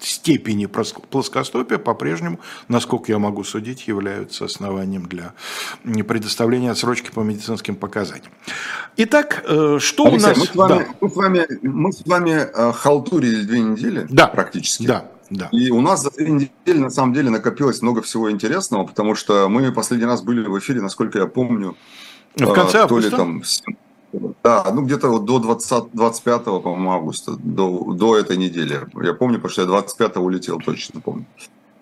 степени 0.00 0.66
плоскостопия 0.66 1.78
по-прежнему, 1.78 2.40
насколько 2.68 3.12
я 3.12 3.18
могу 3.18 3.44
судить, 3.44 3.88
являются 3.88 4.44
основанием 4.44 5.06
для 5.06 5.34
предоставления 6.04 6.70
отсрочки 6.70 7.05
по 7.12 7.20
медицинским 7.20 7.76
показаниям. 7.76 8.32
Итак, 8.96 9.44
э, 9.46 9.78
что 9.80 10.06
Алексей, 10.06 10.26
у 10.26 10.28
нас... 10.28 10.38
Мы 10.38 10.46
с 10.46 10.54
вами, 10.54 10.78
да. 10.78 10.86
мы 11.00 11.10
с 11.10 11.16
вами, 11.16 11.46
мы 11.62 11.92
с 11.92 12.06
вами 12.06 12.30
э, 12.30 12.72
халтурили 12.72 13.44
две 13.44 13.60
недели 13.60 14.06
да. 14.08 14.26
практически. 14.26 14.86
Да. 14.86 15.10
Да. 15.28 15.48
И 15.50 15.70
у 15.70 15.80
нас 15.80 16.02
за 16.02 16.10
две 16.10 16.30
недели 16.30 16.78
на 16.78 16.90
самом 16.90 17.12
деле 17.12 17.30
накопилось 17.30 17.82
много 17.82 18.00
всего 18.02 18.30
интересного, 18.30 18.84
потому 18.84 19.14
что 19.16 19.48
мы 19.48 19.72
последний 19.72 20.06
раз 20.06 20.22
были 20.22 20.46
в 20.46 20.56
эфире, 20.58 20.80
насколько 20.80 21.18
я 21.18 21.26
помню, 21.26 21.76
в 22.36 22.52
конце 22.52 22.78
августа. 22.78 23.10
То 23.10 23.16
ли 23.16 23.16
там, 23.16 23.42
да, 24.44 24.64
ну 24.72 24.82
где-то 24.82 25.08
вот 25.08 25.24
до 25.24 25.38
20, 25.38 25.92
25, 25.92 26.44
по-моему, 26.44 26.92
августа, 26.92 27.32
до, 27.38 27.92
до 27.92 28.16
этой 28.16 28.36
недели. 28.36 28.80
Я 29.02 29.14
помню, 29.14 29.36
потому 29.36 29.50
что 29.50 29.62
я 29.62 29.68
25 29.68 30.16
улетел, 30.18 30.60
точно 30.60 31.00
помню. 31.00 31.26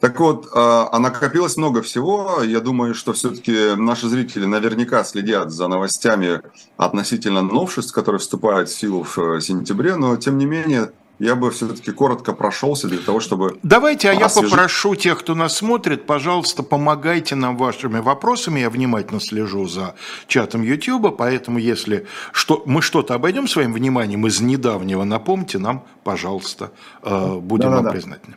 Так 0.04 0.20
вот, 0.20 0.50
а, 0.54 0.90
а 0.92 0.98
накопилось 0.98 1.56
много 1.56 1.80
всего. 1.80 2.42
Я 2.42 2.60
думаю, 2.60 2.94
что 2.94 3.14
все-таки 3.14 3.74
наши 3.74 4.06
зрители 4.06 4.44
наверняка 4.44 5.02
следят 5.02 5.50
за 5.50 5.66
новостями 5.66 6.42
относительно 6.76 7.40
новшеств, 7.40 7.94
которые 7.94 8.18
вступают 8.18 8.68
в 8.68 8.78
силу 8.78 9.02
в 9.02 9.18
э, 9.18 9.40
сентябре, 9.40 9.96
но 9.96 10.14
тем 10.18 10.36
не 10.36 10.44
менее 10.44 10.92
я 11.18 11.34
бы 11.36 11.50
все-таки 11.50 11.90
коротко 11.90 12.34
прошелся 12.34 12.86
для 12.86 12.98
того, 12.98 13.20
чтобы... 13.20 13.58
Давайте, 13.62 14.10
а 14.10 14.12
я 14.12 14.28
попрошу 14.28 14.94
тех, 14.94 15.20
кто 15.20 15.34
нас 15.34 15.56
смотрит, 15.56 16.04
пожалуйста, 16.04 16.62
помогайте 16.62 17.34
нам 17.34 17.56
вашими 17.56 18.00
вопросами. 18.00 18.60
Я 18.60 18.68
внимательно 18.68 19.20
слежу 19.20 19.66
за 19.66 19.94
чатом 20.26 20.60
YouTube, 20.60 21.16
поэтому 21.16 21.58
если 21.58 22.06
что, 22.32 22.62
мы 22.66 22.82
что-то 22.82 23.14
обойдем 23.14 23.48
своим 23.48 23.72
вниманием 23.72 24.26
из 24.26 24.38
недавнего, 24.42 25.04
напомните 25.04 25.58
нам, 25.58 25.86
пожалуйста, 26.02 26.72
э, 27.02 27.38
будем 27.40 27.70
да, 27.70 27.76
вам 27.76 27.84
да, 27.84 27.90
признательны. 27.90 28.36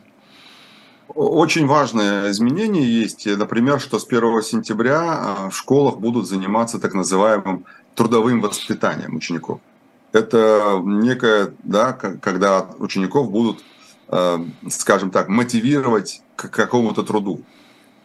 Очень 1.14 1.66
важное 1.66 2.30
изменение 2.30 2.84
есть, 2.84 3.26
например, 3.26 3.80
что 3.80 3.98
с 3.98 4.06
1 4.06 4.42
сентября 4.42 5.00
а, 5.00 5.50
в 5.50 5.56
школах 5.56 5.98
будут 5.98 6.28
заниматься 6.28 6.78
так 6.78 6.92
называемым 6.94 7.64
трудовым 7.94 8.40
воспитанием 8.40 9.16
учеников. 9.16 9.60
Это 10.12 10.80
некое, 10.84 11.52
да, 11.62 11.92
когда 11.92 12.66
учеников 12.78 13.30
будут, 13.30 13.64
а, 14.08 14.44
скажем 14.68 15.10
так, 15.10 15.28
мотивировать 15.28 16.22
к 16.36 16.50
какому-то 16.50 17.02
труду. 17.02 17.40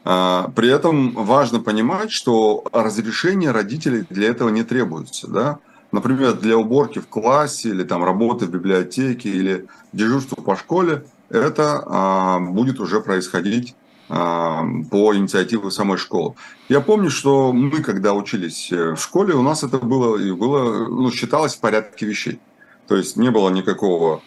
А, 0.06 0.52
при 0.56 0.70
этом 0.70 1.12
важно 1.12 1.60
понимать, 1.60 2.12
что 2.12 2.64
разрешение 2.72 3.52
родителей 3.52 4.06
для 4.10 4.30
этого 4.30 4.50
не 4.50 4.64
требуется. 4.64 5.28
Да? 5.28 5.60
Например, 5.92 6.34
для 6.34 6.58
уборки 6.58 7.00
в 7.00 7.08
классе 7.08 7.70
или 7.70 7.84
там, 7.84 8.04
работы 8.04 8.46
в 8.46 8.50
библиотеке 8.50 9.30
или 9.30 9.66
дежурства 9.92 10.42
по 10.42 10.56
школе 10.56 11.06
это 11.38 11.84
а, 11.86 12.40
будет 12.40 12.80
уже 12.80 13.02
происходить 13.02 13.76
а, 14.10 14.64
по 14.92 15.16
инициативе 15.16 15.72
самой 15.72 15.98
школы. 15.98 16.36
Я 16.70 16.80
помню, 16.82 17.10
что 17.10 17.52
мы, 17.52 17.82
когда 17.82 18.14
учились 18.14 18.72
э, 18.72 18.92
в 18.94 18.98
школе, 18.98 19.34
у 19.34 19.42
нас 19.42 19.64
это 19.64 19.80
было, 19.80 20.18
было 20.36 20.88
ну, 20.88 21.12
считалось 21.12 21.56
в 21.56 21.60
порядке 21.60 22.06
вещей. 22.06 22.40
То 22.88 22.96
есть 22.96 23.18
не 23.18 23.32
было 23.32 23.50
никакого, 23.50 24.22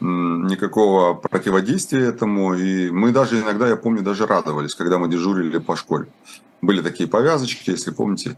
никакого 0.00 1.14
противодействия 1.14 2.06
этому. 2.06 2.54
И 2.54 2.90
мы 2.90 3.12
даже 3.12 3.40
иногда, 3.40 3.66
я 3.68 3.76
помню, 3.76 4.02
даже 4.02 4.26
радовались, 4.26 4.74
когда 4.74 4.98
мы 4.98 5.08
дежурили 5.08 5.58
по 5.58 5.74
школе. 5.76 6.06
Были 6.62 6.82
такие 6.82 7.08
повязочки, 7.08 7.70
если 7.70 7.90
помните, 7.90 8.36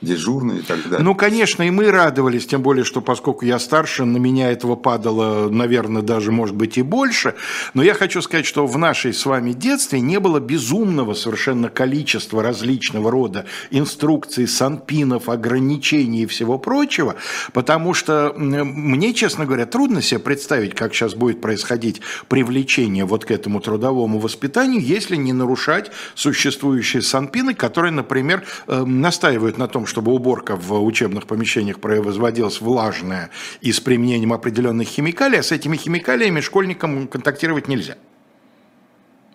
дежурный 0.00 0.58
и 0.58 0.62
так 0.62 0.82
далее. 0.84 1.00
Ну, 1.00 1.14
конечно, 1.14 1.62
и 1.62 1.70
мы 1.70 1.90
радовались, 1.90 2.46
тем 2.46 2.62
более, 2.62 2.84
что 2.84 3.00
поскольку 3.00 3.44
я 3.44 3.58
старше, 3.58 4.04
на 4.04 4.18
меня 4.18 4.50
этого 4.50 4.76
падало, 4.76 5.48
наверное, 5.48 6.02
даже, 6.02 6.30
может 6.30 6.54
быть, 6.54 6.78
и 6.78 6.82
больше. 6.82 7.34
Но 7.74 7.82
я 7.82 7.94
хочу 7.94 8.22
сказать, 8.22 8.46
что 8.46 8.66
в 8.66 8.78
нашей 8.78 9.12
с 9.12 9.26
вами 9.26 9.52
детстве 9.52 10.00
не 10.00 10.20
было 10.20 10.38
безумного 10.38 11.14
совершенно 11.14 11.68
количества 11.68 12.42
различного 12.42 13.10
рода 13.10 13.46
инструкций, 13.70 14.46
санпинов, 14.46 15.28
ограничений 15.28 16.22
и 16.22 16.26
всего 16.26 16.58
прочего, 16.58 17.16
потому 17.52 17.92
что 17.92 18.32
мне, 18.36 19.12
честно 19.14 19.46
говоря, 19.46 19.66
трудно 19.66 20.00
себе 20.00 20.20
представить, 20.20 20.74
как 20.74 20.94
сейчас 20.94 21.14
будет 21.14 21.40
происходить 21.40 22.00
привлечение 22.28 23.04
вот 23.04 23.24
к 23.24 23.30
этому 23.32 23.60
трудовому 23.60 24.20
воспитанию, 24.20 24.80
если 24.80 25.16
не 25.16 25.32
нарушать 25.32 25.90
существующие 26.14 27.02
санпины, 27.02 27.54
которые, 27.54 27.92
например, 27.92 28.44
э, 28.66 28.84
настаивают 28.84 29.58
на 29.58 29.66
том, 29.66 29.86
чтобы 29.88 30.12
уборка 30.12 30.56
в 30.56 30.84
учебных 30.84 31.26
помещениях 31.26 31.80
производилась 31.80 32.60
влажная 32.60 33.30
и 33.60 33.72
с 33.72 33.80
применением 33.80 34.32
определенных 34.32 34.88
химикалий, 34.88 35.40
а 35.40 35.42
с 35.42 35.50
этими 35.50 35.76
химикалиями 35.76 36.40
школьникам 36.40 37.08
контактировать 37.08 37.68
нельзя. 37.68 37.96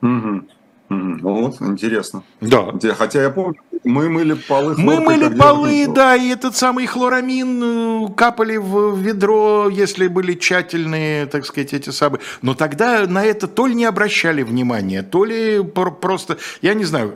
Угу. 0.01 0.47
Вот, 0.89 1.61
интересно. 1.61 2.23
Да. 2.41 2.71
Хотя 2.97 3.23
я 3.23 3.29
помню, 3.29 3.59
мы 3.83 4.09
мыли 4.09 4.33
полы. 4.33 4.75
Мы 4.77 4.99
мыли 5.01 5.27
полы, 5.27 5.87
да, 5.87 6.15
и 6.15 6.29
этот 6.29 6.55
самый 6.55 6.85
хлорамин 6.85 8.07
э, 8.07 8.13
капали 8.15 8.55
в 8.55 8.97
ведро, 8.97 9.69
если 9.69 10.07
были 10.07 10.35
тщательные, 10.35 11.25
так 11.25 11.45
сказать, 11.45 11.73
эти 11.73 11.89
самые. 11.89 12.21
Но 12.41 12.53
тогда 12.53 13.05
на 13.07 13.25
это 13.25 13.47
то 13.47 13.67
ли 13.67 13.75
не 13.75 13.85
обращали 13.85 14.43
внимания, 14.43 15.03
то 15.03 15.25
ли 15.25 15.61
просто, 15.63 16.37
я 16.61 16.73
не 16.73 16.85
знаю, 16.85 17.13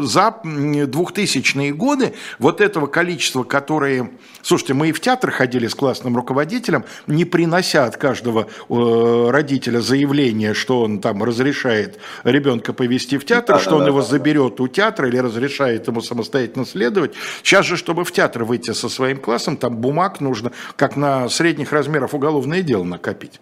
за 0.00 0.34
2000-е 0.42 1.72
годы 1.72 2.14
вот 2.38 2.60
этого 2.60 2.86
количества, 2.86 3.44
которые... 3.44 4.10
Слушайте, 4.42 4.74
мы 4.74 4.88
и 4.88 4.92
в 4.92 5.00
театр 5.00 5.30
ходили 5.30 5.68
с 5.68 5.74
классным 5.74 6.16
руководителем, 6.16 6.84
не 7.06 7.24
принося 7.24 7.84
от 7.84 7.96
каждого 7.96 8.48
э, 8.68 9.30
родителя 9.30 9.80
заявление, 9.80 10.54
что 10.54 10.82
он 10.82 11.00
там 11.00 11.22
разрешает 11.22 11.98
ребенка 12.24 12.72
повести 12.72 13.18
в 13.18 13.24
театр, 13.24 13.56
да, 13.56 13.60
что 13.60 13.70
да, 13.70 13.76
он 13.76 13.82
да, 13.82 13.88
его 13.88 14.00
да, 14.00 14.06
заберет 14.06 14.60
у 14.60 14.66
театра 14.66 15.08
или 15.08 15.18
разрешает 15.18 15.86
ему 15.86 16.00
самостоятельно 16.08 16.66
следовать. 16.66 17.14
Сейчас 17.42 17.66
же, 17.66 17.76
чтобы 17.76 18.04
в 18.04 18.12
театр 18.12 18.44
выйти 18.44 18.72
со 18.72 18.88
своим 18.88 19.18
классом, 19.18 19.56
там 19.56 19.76
бумаг 19.76 20.20
нужно, 20.20 20.52
как 20.76 20.96
на 20.96 21.28
средних 21.28 21.72
размерах 21.72 22.14
уголовное 22.14 22.62
дело 22.62 22.84
накопить. 22.84 23.40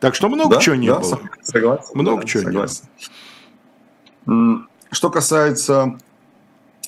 Так 0.00 0.14
что 0.14 0.28
много 0.28 0.56
да, 0.56 0.60
чего 0.60 0.74
не 0.74 0.88
да, 0.88 0.98
было. 0.98 1.20
Согласен. 1.42 1.90
Много 1.94 2.22
да, 2.22 2.28
чего 2.28 2.42
согласен. 2.42 2.84
не 4.26 4.34
было. 4.34 4.66
Что 4.90 5.10
касается 5.10 5.98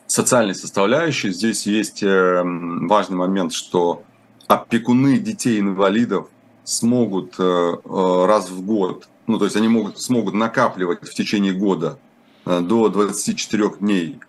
социальной 0.07 0.55
составляющей, 0.55 1.31
здесь 1.31 1.67
есть 1.67 2.03
э, 2.03 2.43
важный 2.45 3.17
момент, 3.17 3.53
что 3.53 4.05
опекуны 4.47 5.19
детей-инвалидов 5.19 6.29
смогут 6.63 7.35
э, 7.39 7.43
э, 7.43 8.27
раз 8.27 8.51
в 8.51 8.63
год 8.63 9.09
ну, 9.27 9.39
то 9.39 9.45
есть 9.45 9.57
они 9.57 9.69
могут, 9.69 10.01
смогут 10.01 10.35
накапливать 10.35 11.03
в 11.03 11.15
течение 11.15 11.53
года 11.53 11.99
до 12.45 12.89
24 12.89 13.71
дней 13.81 14.21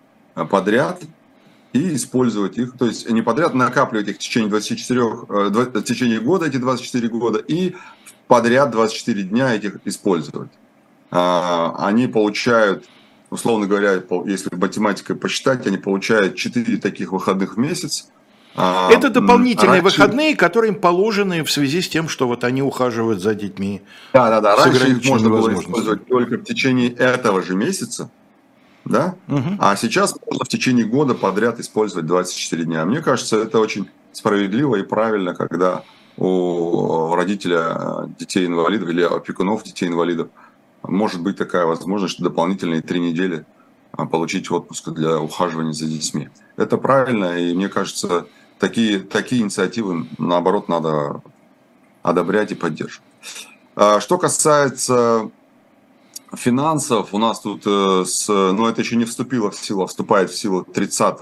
подряд 0.44 1.02
и 1.72 1.94
использовать 1.94 2.56
их, 2.58 2.76
то 2.78 2.86
есть 2.86 3.08
не 3.10 3.22
подряд 3.22 3.54
накапливать 3.54 4.08
их 4.08 4.16
в 4.16 4.18
течение 4.18 4.48
24, 4.48 5.00
э, 5.00 5.04
в 5.48 5.82
течение 5.82 6.20
года, 6.20 6.46
эти 6.46 6.56
24 6.56 7.08
года, 7.08 7.38
и 7.38 7.74
подряд 8.26 8.70
24 8.70 9.22
дня 9.24 9.54
этих 9.54 9.78
использовать. 9.84 10.50
А, 11.10 11.74
они 11.78 12.06
получают, 12.06 12.84
условно 13.30 13.66
говоря, 13.66 14.02
если 14.26 14.54
математикой 14.54 15.16
посчитать, 15.16 15.66
они 15.66 15.78
получают 15.78 16.36
4 16.36 16.76
таких 16.78 17.12
выходных 17.12 17.56
в 17.56 17.58
месяц, 17.58 18.08
А, 18.60 18.90
Это 18.90 19.08
дополнительные 19.10 19.80
раньше... 19.80 19.98
выходные, 20.00 20.34
которые 20.34 20.72
им 20.72 20.80
положены 20.80 21.44
в 21.44 21.50
связи 21.50 21.80
с 21.80 21.88
тем, 21.88 22.08
что 22.08 22.26
вот 22.26 22.42
они 22.42 22.60
ухаживают 22.60 23.20
за 23.20 23.34
детьми. 23.34 23.82
Да, 24.12 24.30
да, 24.30 24.40
да. 24.40 24.56
Раньше 24.56 24.88
их 24.90 25.04
можно 25.04 25.30
было 25.30 25.54
использовать 25.54 26.06
только 26.08 26.38
в 26.38 26.44
течение 26.44 26.90
этого 26.90 27.40
же 27.42 27.54
месяца, 27.54 28.10
да? 28.88 29.14
Угу. 29.28 29.56
А 29.58 29.76
сейчас 29.76 30.14
можно 30.26 30.44
в 30.44 30.48
течение 30.48 30.84
года 30.84 31.14
подряд 31.14 31.60
использовать 31.60 32.06
24 32.06 32.64
дня. 32.64 32.84
Мне 32.84 33.00
кажется, 33.00 33.38
это 33.38 33.58
очень 33.58 33.88
справедливо 34.12 34.76
и 34.76 34.82
правильно, 34.82 35.34
когда 35.34 35.82
у 36.16 37.14
родителя 37.14 38.08
детей-инвалидов 38.18 38.88
или 38.88 39.02
опекунов 39.02 39.62
детей-инвалидов 39.62 40.28
может 40.82 41.22
быть 41.22 41.36
такая 41.36 41.64
возможность, 41.64 42.14
что 42.14 42.24
дополнительные 42.24 42.82
три 42.82 42.98
недели 42.98 43.44
а, 43.92 44.06
получить 44.06 44.50
отпуск 44.50 44.90
для 44.90 45.20
ухаживания 45.20 45.72
за 45.72 45.86
детьми. 45.86 46.28
Это 46.56 46.76
правильно, 46.76 47.38
и 47.38 47.54
мне 47.54 47.68
кажется, 47.68 48.26
такие, 48.58 49.00
такие 49.00 49.42
инициативы, 49.42 50.06
наоборот, 50.18 50.68
надо 50.68 51.22
одобрять 52.02 52.52
и 52.52 52.54
поддерживать. 52.54 53.06
А, 53.76 54.00
что 54.00 54.18
касается 54.18 55.30
финансов, 56.34 57.08
у 57.12 57.18
нас 57.18 57.40
тут, 57.40 57.62
э, 57.66 58.04
с, 58.04 58.28
ну 58.28 58.66
это 58.66 58.80
еще 58.80 58.96
не 58.96 59.04
вступило 59.04 59.50
в 59.50 59.56
силу, 59.56 59.82
а 59.82 59.86
вступает 59.86 60.30
в 60.30 60.36
силу 60.36 60.64
30 60.64 61.16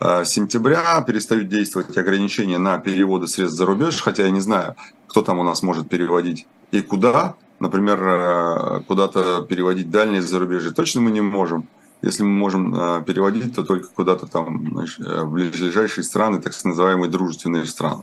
э, 0.00 0.24
сентября, 0.24 1.00
перестают 1.02 1.48
действовать 1.48 1.96
ограничения 1.96 2.58
на 2.58 2.78
переводы 2.78 3.26
средств 3.26 3.58
за 3.58 3.66
рубеж, 3.66 4.00
хотя 4.00 4.24
я 4.24 4.30
не 4.30 4.40
знаю, 4.40 4.76
кто 5.06 5.22
там 5.22 5.38
у 5.38 5.42
нас 5.42 5.62
может 5.62 5.88
переводить 5.88 6.46
и 6.70 6.80
куда. 6.80 7.36
Например, 7.60 8.02
э, 8.02 8.80
куда-то 8.86 9.42
переводить 9.42 9.90
дальние 9.90 10.22
зарубежья 10.22 10.72
точно 10.72 11.00
мы 11.00 11.10
не 11.10 11.20
можем. 11.20 11.68
Если 12.02 12.22
мы 12.22 12.30
можем 12.30 13.02
переводить, 13.04 13.54
то 13.54 13.62
только 13.62 13.88
куда-то 13.88 14.26
там 14.26 14.84
в 14.84 15.32
ближайшие 15.32 16.04
страны, 16.04 16.38
так 16.38 16.52
называемые 16.62 17.10
дружественные 17.10 17.64
страны. 17.64 18.02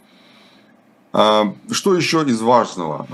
А, 1.14 1.54
что 1.72 1.94
еще 1.96 2.24
из 2.24 2.42
важного? 2.42 3.06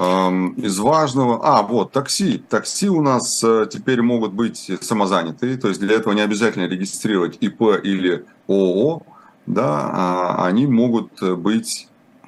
Из 0.57 0.77
важного, 0.77 1.39
а 1.43 1.63
вот 1.63 1.91
такси. 1.91 2.37
Такси 2.37 2.89
у 2.89 3.01
нас 3.01 3.43
э, 3.43 3.67
теперь 3.71 4.01
могут 4.01 4.33
быть 4.33 4.71
самозанятые, 4.81 5.57
то 5.57 5.67
есть 5.67 5.79
для 5.79 5.95
этого 5.95 6.13
не 6.13 6.21
обязательно 6.21 6.67
регистрировать 6.67 7.37
ИП 7.41 7.61
или 7.83 8.25
ООО, 8.47 9.01
да, 9.47 9.89
а 9.91 10.45
они 10.45 10.67
могут 10.67 11.21
быть 11.39 11.87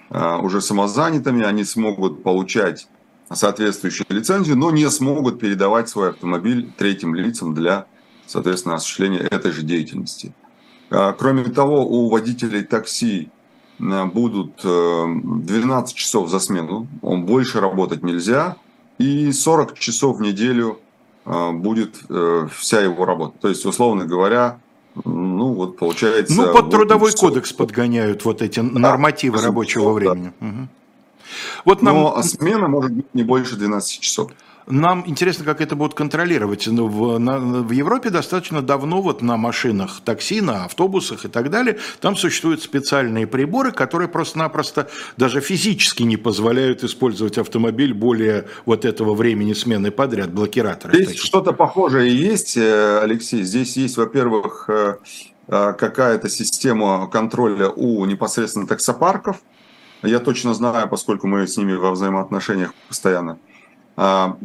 э, 0.10 0.38
уже 0.38 0.62
самозанятыми, 0.62 1.46
они 1.46 1.64
смогут 1.64 2.24
получать 2.24 2.88
соответствующую 3.32 4.08
лицензию, 4.10 4.58
но 4.58 4.72
не 4.72 4.90
смогут 4.90 5.40
передавать 5.40 5.88
свой 5.88 6.10
автомобиль 6.10 6.72
третьим 6.76 7.14
лицам 7.14 7.54
для, 7.54 7.86
соответственно, 8.26 8.76
осуществления 8.76 9.20
этой 9.20 9.52
же 9.52 9.62
деятельности. 9.62 10.34
А, 10.90 11.14
кроме 11.14 11.44
того, 11.44 11.86
у 11.86 12.10
водителей 12.10 12.64
такси 12.64 13.30
Э, 13.30 13.39
будут 13.80 14.62
12 14.62 14.64
э, 14.66 15.98
часов 15.98 16.30
за 16.30 16.40
смену, 16.40 16.88
он 17.02 17.26
больше 17.26 17.60
работать 17.60 18.04
нельзя, 18.04 18.58
и 18.98 19.32
40 19.32 19.78
часов 19.80 20.18
в 20.18 20.22
неделю 20.22 20.80
э, 21.26 21.52
будет 21.52 21.96
вся 22.52 22.82
его 22.82 23.06
работа. 23.06 23.38
То 23.40 23.48
есть, 23.48 23.66
условно 23.66 24.06
говоря, 24.06 24.60
ну 25.06 25.54
вот 25.54 25.78
получается... 25.78 26.36
Ну, 26.36 26.54
под 26.54 26.70
трудовой 26.70 27.12
часов. 27.12 27.30
кодекс 27.30 27.54
подгоняют 27.54 28.26
вот 28.26 28.42
эти 28.42 28.60
нормативы 28.60 29.38
да, 29.38 29.46
рабочего 29.46 29.92
времени. 29.94 30.34
Да. 30.40 30.48
Угу. 30.48 30.68
Вот 31.66 31.82
нам... 31.82 31.96
Но 31.96 32.22
смена 32.24 32.68
может 32.68 32.92
быть 32.92 33.14
не 33.14 33.24
больше 33.24 33.56
12 33.56 34.00
часов. 34.00 34.32
Нам 34.70 35.04
интересно, 35.08 35.46
как 35.46 35.62
это 35.62 35.76
будут 35.76 35.96
контролировать. 35.96 36.68
Ну, 36.68 36.88
в, 36.88 37.18
на, 37.18 37.40
в 37.40 37.72
Европе 37.72 38.12
достаточно 38.12 38.62
давно 38.62 39.02
вот 39.02 39.24
на 39.24 39.36
машинах 39.36 40.00
такси, 40.06 40.42
на 40.42 40.66
автобусах 40.66 41.26
и 41.26 41.28
так 41.28 41.50
далее, 41.50 41.80
там 42.00 42.16
существуют 42.16 42.62
специальные 42.62 43.26
приборы, 43.26 43.72
которые 43.72 44.08
просто-напросто 44.10 44.88
даже 45.18 45.42
физически 45.42 46.04
не 46.04 46.18
позволяют 46.18 46.84
использовать 46.84 47.40
автомобиль 47.40 47.96
более 47.96 48.46
вот 48.68 48.86
этого 48.86 49.16
времени 49.16 49.54
смены 49.54 49.90
подряд, 49.90 50.32
блокираторы. 50.32 51.04
Здесь 51.04 51.18
что-то 51.18 51.52
похожее 51.52 52.16
есть, 52.16 52.56
э, 52.56 53.00
Алексей. 53.02 53.42
Здесь 53.42 53.76
есть, 53.76 53.98
во-первых, 53.98 54.66
э, 54.68 54.98
э, 55.48 55.74
какая-то 55.74 56.30
система 56.30 57.10
контроля 57.10 57.70
у 57.70 58.06
непосредственно 58.06 58.68
таксопарков. 58.68 59.42
Я 60.04 60.20
точно 60.20 60.54
знаю, 60.54 60.88
поскольку 60.88 61.26
мы 61.26 61.48
с 61.48 61.58
ними 61.58 61.74
во 61.74 61.90
взаимоотношениях 61.90 62.76
постоянно. 62.88 63.40
А, 64.02 64.38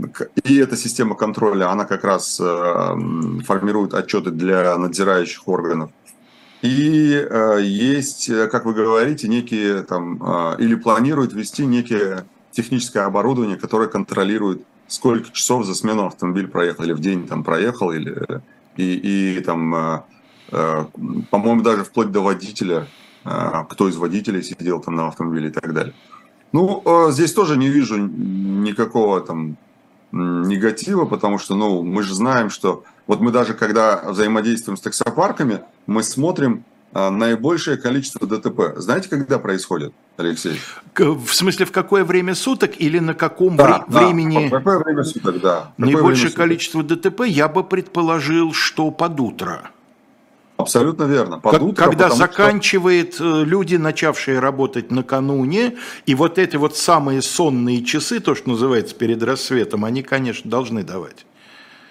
и 0.43 0.57
эта 0.57 0.77
система 0.77 1.15
контроля, 1.15 1.71
она 1.71 1.85
как 1.85 2.03
раз 2.03 2.41
э, 2.41 2.45
формирует 3.47 3.95
отчеты 3.95 4.33
для 4.33 4.77
надзирающих 4.77 5.47
органов. 5.47 5.93
И 6.61 7.13
э, 7.13 7.61
есть, 7.63 8.33
как 8.51 8.65
вы 8.65 8.75
говорите, 8.75 9.29
некие 9.29 9.85
там, 9.85 10.21
э, 10.21 10.57
или 10.59 10.75
планируют 10.75 11.35
ввести 11.35 11.67
некие 11.67 12.25
техническое 12.51 13.05
оборудование, 13.05 13.57
которое 13.57 13.89
контролирует, 13.89 14.63
сколько 14.89 15.31
часов 15.31 15.65
за 15.67 15.77
смену 15.77 16.07
автомобиль 16.07 16.49
проехал, 16.49 16.83
или 16.83 16.93
в 16.93 16.99
день 16.99 17.29
там 17.29 17.45
проехал, 17.45 17.93
или 17.93 18.27
и, 18.77 19.37
и 19.37 19.41
там, 19.41 20.03
по-моему, 20.51 21.63
даже 21.63 21.85
вплоть 21.85 22.11
до 22.11 22.23
водителя, 22.23 22.89
кто 23.23 23.89
из 23.89 23.97
водителей 23.97 24.43
сидел 24.43 24.81
там 24.81 24.97
на 24.97 25.07
автомобиле 25.07 25.51
и 25.51 25.53
так 25.53 25.73
далее. 25.73 25.95
Ну, 26.55 26.83
э, 26.85 27.11
здесь 27.11 27.33
тоже 27.33 27.57
не 27.57 27.69
вижу 27.69 27.97
никакого 27.97 29.21
там 29.21 29.57
негатива, 30.13 31.05
потому 31.05 31.39
что, 31.39 31.57
ну, 31.57 31.83
мы 31.83 32.05
же 32.05 32.15
знаем, 32.15 32.49
что 32.49 32.85
вот 33.09 33.21
мы 33.21 33.33
даже 33.33 33.55
когда 33.55 34.01
взаимодействуем 34.07 34.77
с 34.77 34.81
таксопарками, 34.81 35.63
мы 35.89 36.05
смотрим 36.05 36.63
э, 36.93 37.11
наибольшее 37.11 37.77
количество 37.77 38.25
ДТП. 38.25 38.77
Знаете, 38.77 39.09
когда 39.09 39.41
происходит, 39.41 39.93
Алексей? 40.17 40.61
В 40.95 41.35
смысле, 41.35 41.67
в 41.67 41.73
какое 41.73 42.05
время 42.05 42.37
суток 42.37 42.81
или 42.81 43.01
на 43.01 43.15
каком 43.15 43.57
да, 43.57 43.65
вре- 43.65 43.85
да, 43.89 44.07
времени? 44.07 44.47
В 44.47 44.51
какое 44.51 44.79
время 44.79 45.03
суток, 45.03 45.41
да. 45.41 45.73
Наибольшее 45.77 46.31
количество 46.31 46.85
ДТП 46.85 47.23
я 47.27 47.49
бы 47.49 47.65
предположил, 47.65 48.53
что 48.53 48.93
под 48.93 49.19
утро. 49.19 49.71
Абсолютно 50.57 51.05
верно. 51.05 51.41
Под 51.41 51.53
как, 51.53 51.63
утро, 51.63 51.85
когда 51.85 52.11
заканчивает 52.11 53.15
что... 53.15 53.43
Э, 53.43 53.45
люди, 53.45 53.77
начавшие 53.77 54.39
работать 54.39 54.91
накануне, 54.91 55.77
и 56.07 56.15
вот 56.15 56.39
эти 56.39 56.57
вот 56.57 56.77
самые 56.77 57.23
сонные 57.23 57.85
часы, 57.85 58.21
то, 58.21 58.35
что 58.35 58.51
называется 58.51 58.95
перед 58.95 59.23
рассветом, 59.23 59.85
они, 59.85 60.03
конечно, 60.03 60.49
должны 60.49 60.85
давать. 60.85 61.27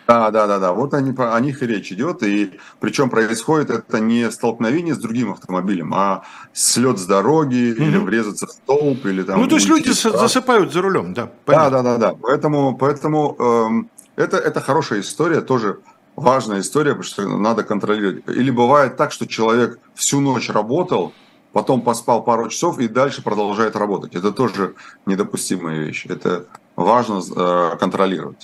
Да, 0.07 0.31
да, 0.31 0.47
да, 0.47 0.59
да. 0.59 0.73
Вот 0.73 0.93
они, 0.93 1.13
о 1.17 1.39
них 1.39 1.63
и 1.63 1.67
речь 1.67 1.91
идет. 1.91 2.23
И 2.23 2.51
причем 2.79 3.09
происходит 3.09 3.69
это 3.69 3.99
не 3.99 4.29
столкновение 4.31 4.95
с 4.95 4.97
другим 4.97 5.31
автомобилем, 5.31 5.93
а 5.93 6.23
слет 6.51 6.99
с 6.99 7.05
дороги 7.05 7.55
mm-hmm. 7.55 7.87
или 7.87 7.97
врезаться 7.97 8.47
в 8.47 8.51
столб 8.51 9.05
или 9.05 9.23
там. 9.23 9.39
Ну, 9.39 9.47
то 9.47 9.55
есть 9.55 9.67
люди 9.67 9.89
засыпают 9.89 10.73
за 10.73 10.81
рулем, 10.81 11.13
да. 11.13 11.31
Понятно. 11.45 11.69
Да, 11.69 11.83
да, 11.83 11.97
да, 11.97 12.09
да. 12.09 12.17
Поэтому, 12.21 12.77
поэтому 12.77 13.35
эм, 13.39 13.89
это, 14.15 14.37
это 14.37 14.59
хорошая 14.59 14.99
история 15.01 15.41
тоже 15.41 15.79
важная 16.15 16.59
история, 16.59 16.91
потому 16.91 17.03
что 17.03 17.27
надо 17.37 17.63
контролировать. 17.63 18.27
Или 18.27 18.51
бывает 18.51 18.97
так, 18.97 19.11
что 19.11 19.27
человек 19.27 19.79
всю 19.95 20.19
ночь 20.19 20.49
работал, 20.49 21.13
потом 21.51 21.81
поспал 21.81 22.23
пару 22.23 22.49
часов 22.49 22.79
и 22.79 22.87
дальше 22.87 23.21
продолжает 23.21 23.75
работать. 23.75 24.15
Это 24.15 24.31
тоже 24.31 24.75
недопустимая 25.05 25.79
вещь. 25.79 26.05
Это 26.07 26.45
важно 26.75 27.21
э, 27.35 27.77
контролировать. 27.77 28.37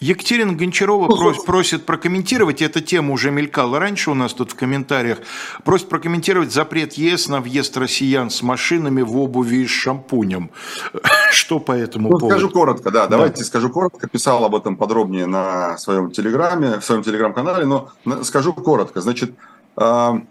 Екатерина 0.00 0.54
Гончарова 0.54 1.08
просит, 1.44 1.84
прокомментировать, 1.84 2.62
эта 2.62 2.80
тема 2.80 3.12
уже 3.12 3.30
мелькала 3.30 3.78
раньше 3.78 4.10
у 4.10 4.14
нас 4.14 4.32
тут 4.32 4.52
в 4.52 4.54
комментариях, 4.54 5.18
просит 5.62 5.90
прокомментировать 5.90 6.52
запрет 6.52 6.94
ЕС 6.94 7.28
на 7.28 7.40
въезд 7.40 7.76
россиян 7.76 8.30
с 8.30 8.42
машинами 8.42 9.02
в 9.02 9.16
обуви 9.18 9.56
и 9.56 9.66
с 9.66 9.70
шампунем. 9.70 10.50
Что 11.30 11.60
по 11.60 11.72
этому 11.72 12.08
ну, 12.08 12.18
поводу? 12.18 12.38
Скажу 12.38 12.50
коротко, 12.50 12.90
да, 12.90 13.06
давайте 13.08 13.40
да. 13.40 13.44
скажу 13.44 13.68
коротко. 13.68 14.08
Писал 14.08 14.42
об 14.42 14.54
этом 14.54 14.76
подробнее 14.76 15.26
на 15.26 15.76
своем 15.76 16.10
телеграме, 16.10 16.80
в 16.80 16.84
своем 16.84 17.02
телеграм-канале, 17.02 17.66
но 17.66 17.90
скажу 18.22 18.54
коротко. 18.54 19.02
Значит, 19.02 19.34
а, 19.76 20.22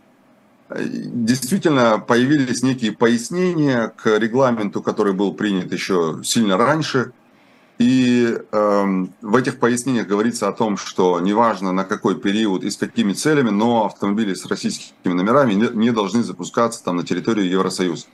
действительно 0.71 1.99
появились 1.99 2.63
некие 2.63 2.91
пояснения 2.91 3.93
к 3.95 4.17
регламенту, 4.17 4.81
который 4.81 5.13
был 5.13 5.35
принят 5.35 5.71
еще 5.71 6.21
сильно 6.23 6.57
раньше– 6.57 7.11
и 7.79 8.37
э, 8.37 9.05
в 9.21 9.35
этих 9.37 9.57
пояснениях 9.57 10.05
говорится 10.05 10.49
о 10.49 10.51
том, 10.51 10.75
что 10.75 11.19
неважно 11.21 11.71
на 11.71 11.85
какой 11.85 12.19
период 12.19 12.63
и 12.65 12.69
с 12.69 12.75
какими 12.75 13.13
целями, 13.13 13.51
но 13.51 13.85
автомобили 13.85 14.33
с 14.33 14.45
российскими 14.45 15.13
номерами 15.13 15.53
не, 15.53 15.67
не 15.73 15.91
должны 15.91 16.21
запускаться 16.21 16.83
там 16.83 16.97
на 16.97 17.03
территорию 17.03 17.49
Евросоюза. 17.49 18.05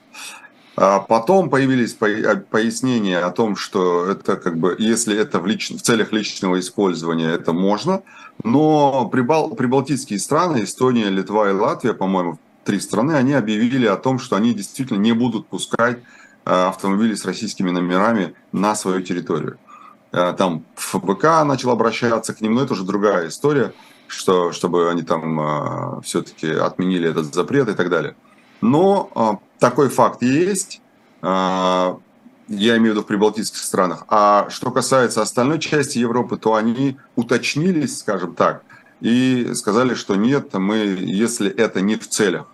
А 0.77 0.99
потом 0.99 1.49
появились 1.49 1.93
пояснения 1.93 3.19
о 3.19 3.31
том, 3.31 3.55
что 3.55 4.05
это 4.05 4.35
как 4.35 4.57
бы, 4.57 4.75
если 4.77 5.17
это 5.17 5.39
в, 5.39 5.47
лич... 5.47 5.71
в 5.71 5.81
целях 5.81 6.11
личного 6.11 6.59
использования, 6.59 7.29
это 7.29 7.51
можно, 7.51 8.03
но 8.43 9.09
прибал... 9.09 9.55
прибалтийские 9.55 10.19
страны, 10.19 10.63
Эстония, 10.63 11.09
Литва 11.09 11.49
и 11.49 11.53
Латвия, 11.53 11.93
по-моему, 11.93 12.37
три 12.65 12.79
страны, 12.79 13.13
они 13.13 13.33
объявили 13.33 13.87
о 13.87 13.95
том, 13.95 14.19
что 14.19 14.35
они 14.35 14.53
действительно 14.53 14.99
не 14.99 15.13
будут 15.13 15.47
пускать 15.47 15.99
Э, 16.45 16.67
автомобили 16.67 17.15
с 17.15 17.25
российскими 17.25 17.71
номерами 17.71 18.35
на 18.51 18.75
свою 18.75 19.01
территорию. 19.01 19.57
Э, 20.11 20.33
там 20.37 20.63
ФБК 20.75 21.43
начал 21.43 21.71
обращаться 21.71 22.35
к 22.35 22.41
ним, 22.41 22.53
но 22.53 22.61
это 22.61 22.73
уже 22.73 22.83
другая 22.83 23.29
история, 23.29 23.73
что, 24.07 24.51
чтобы 24.51 24.91
они 24.91 25.01
там 25.01 25.41
э, 25.41 26.01
все-таки 26.03 26.51
отменили 26.51 27.09
этот 27.09 27.33
запрет 27.33 27.67
и 27.69 27.73
так 27.73 27.89
далее. 27.89 28.15
Но 28.61 29.41
такой 29.59 29.89
факт 29.89 30.21
есть. 30.21 30.81
Я 31.21 31.97
имею 32.47 32.81
в 32.81 32.95
виду 32.95 33.01
в 33.01 33.05
прибалтийских 33.05 33.59
странах. 33.59 34.05
А 34.07 34.47
что 34.49 34.71
касается 34.71 35.21
остальной 35.21 35.59
части 35.59 35.97
Европы, 35.97 36.37
то 36.37 36.53
они 36.53 36.97
уточнились, 37.15 37.99
скажем 37.99 38.33
так, 38.33 38.63
и 39.01 39.51
сказали, 39.55 39.93
что 39.93 40.15
нет, 40.15 40.53
мы, 40.53 40.77
если 40.77 41.49
это 41.49 41.81
не 41.81 41.95
в 41.95 42.07
целях 42.07 42.47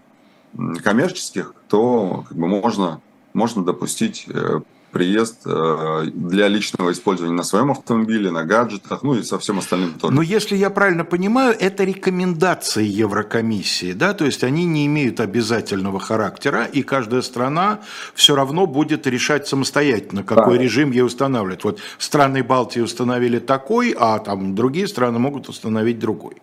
коммерческих, 0.84 1.54
то 1.67 2.25
как 2.27 2.38
бы 2.38 2.47
можно, 2.47 3.01
можно 3.34 3.63
допустить 3.63 4.26
э, 4.28 4.62
приезд 4.91 5.41
э, 5.46 6.06
для 6.13 6.48
личного 6.48 6.91
использования 6.91 7.36
на 7.36 7.44
своем 7.44 7.72
автомобиле, 7.72 8.30
на 8.30 8.44
гаджетах, 8.44 9.04
ну 9.04 9.15
и 9.15 9.24
со 9.24 9.39
всем 9.39 9.60
остальным 9.60 9.94
тоже. 9.94 10.13
Но 10.13 10.22
если 10.22 10.56
я 10.56 10.70
правильно 10.70 11.06
понимаю, 11.06 11.56
это 11.58 11.84
рекомендации 11.84 12.86
Еврокомиссии, 12.86 13.94
да, 13.94 14.13
то 14.13 14.26
есть 14.26 14.44
они 14.44 14.65
не 14.65 14.86
имеют 14.86 15.20
обязательного 15.20 16.00
характера, 16.00 16.65
и 16.65 16.84
каждая 16.84 17.22
страна 17.22 17.80
все 18.13 18.36
равно 18.36 18.67
будет 18.67 19.08
решать 19.08 19.48
самостоятельно, 19.48 20.24
какой 20.24 20.58
да. 20.58 20.63
режим 20.63 20.91
ей 20.91 21.04
устанавливать. 21.04 21.63
Вот 21.63 21.80
страны 21.98 22.44
Балтии 22.44 22.82
установили 22.82 23.39
такой, 23.39 23.96
а 23.98 24.20
там 24.20 24.56
другие 24.56 24.88
страны 24.88 25.20
могут 25.20 25.50
установить 25.50 26.00
другой. 26.00 26.36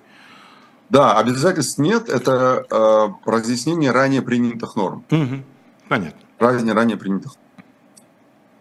Да, 0.88 1.18
обязательств 1.18 1.78
нет, 1.78 2.08
это 2.08 2.64
э, 2.70 3.30
разъяснение 3.30 3.90
ранее 3.90 4.22
принятых 4.22 4.74
норм. 4.74 5.04
Угу. 5.10 5.42
Понятно. 5.88 6.27
Ранее, 6.38 6.74
ранее 6.74 6.96
принятых. 6.96 7.32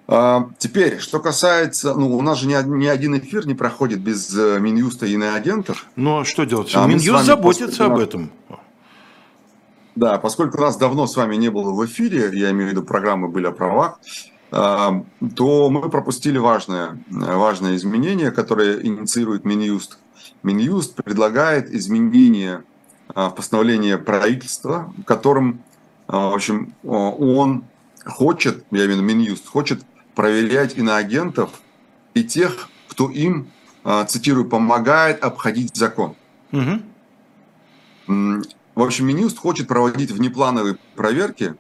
А, 0.08 0.50
теперь, 0.58 1.00
что 1.00 1.20
касается, 1.20 1.94
ну, 1.94 2.18
у 2.18 2.22
нас 2.22 2.40
же 2.40 2.48
ни, 2.48 2.54
ни 2.78 2.88
один 2.88 3.18
эфир 3.18 3.46
не 3.46 3.56
проходит 3.56 4.00
без 4.00 4.34
э, 4.38 4.58
Минюста 4.60 5.06
и 5.06 5.14
иноагентов. 5.14 5.86
Ну, 5.96 6.20
а 6.20 6.26
что 6.26 6.46
делать? 6.46 6.72
А 6.76 6.88
Минюст 6.88 7.26
заботится 7.26 7.86
об 7.86 8.00
этом. 8.00 8.32
Да, 9.96 10.18
поскольку 10.20 10.60
нас 10.60 10.78
давно 10.78 11.08
с 11.08 11.16
вами 11.16 11.36
не 11.36 11.50
было 11.50 11.72
в 11.72 11.86
эфире, 11.86 12.30
я 12.34 12.52
имею 12.52 12.70
в 12.70 12.72
виду 12.72 12.84
программы 12.84 13.30
были 13.30 13.48
о 13.48 13.52
правах, 13.52 14.00
а, 14.52 15.04
то 15.36 15.70
мы 15.70 15.90
пропустили 15.90 16.38
важное, 16.38 17.00
важное 17.10 17.76
изменение, 17.76 18.32
которое 18.32 18.80
инициирует 18.80 19.44
Минюст. 19.44 20.00
Минюст 20.44 20.96
предлагает 20.96 21.70
изменение 21.74 22.64
а, 23.14 23.30
в 23.30 23.36
постановление 23.36 23.98
правительства, 23.98 24.94
в 24.98 25.04
котором, 25.04 25.64
в 26.08 26.34
общем, 26.34 26.74
он 26.84 27.66
хочет, 28.06 28.66
я 28.72 28.86
имею 28.86 28.90
в 28.90 28.92
виду 28.94 29.02
Минюст, 29.04 29.48
хочет 29.48 29.82
проверять 30.16 30.78
иноагентов 30.78 31.62
и 32.14 32.24
тех, 32.24 32.70
кто 32.88 33.10
им, 33.10 33.52
а, 33.84 34.06
цитирую, 34.06 34.48
помогает 34.50 35.24
обходить 35.24 35.76
закон. 35.76 36.16
Угу. 36.52 36.82
В 38.76 38.82
общем, 38.82 39.08
Минюст 39.08 39.38
хочет 39.38 39.68
проводить 39.68 40.12
внеплановые 40.12 40.78
проверки 40.96 41.56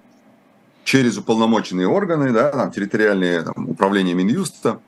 через 0.84 1.18
уполномоченные 1.18 1.88
органы, 1.88 2.32
да, 2.32 2.52
там, 2.52 2.72
территориальные 2.72 3.42
там, 3.42 3.70
управления 3.70 4.14
Минюста, 4.14 4.80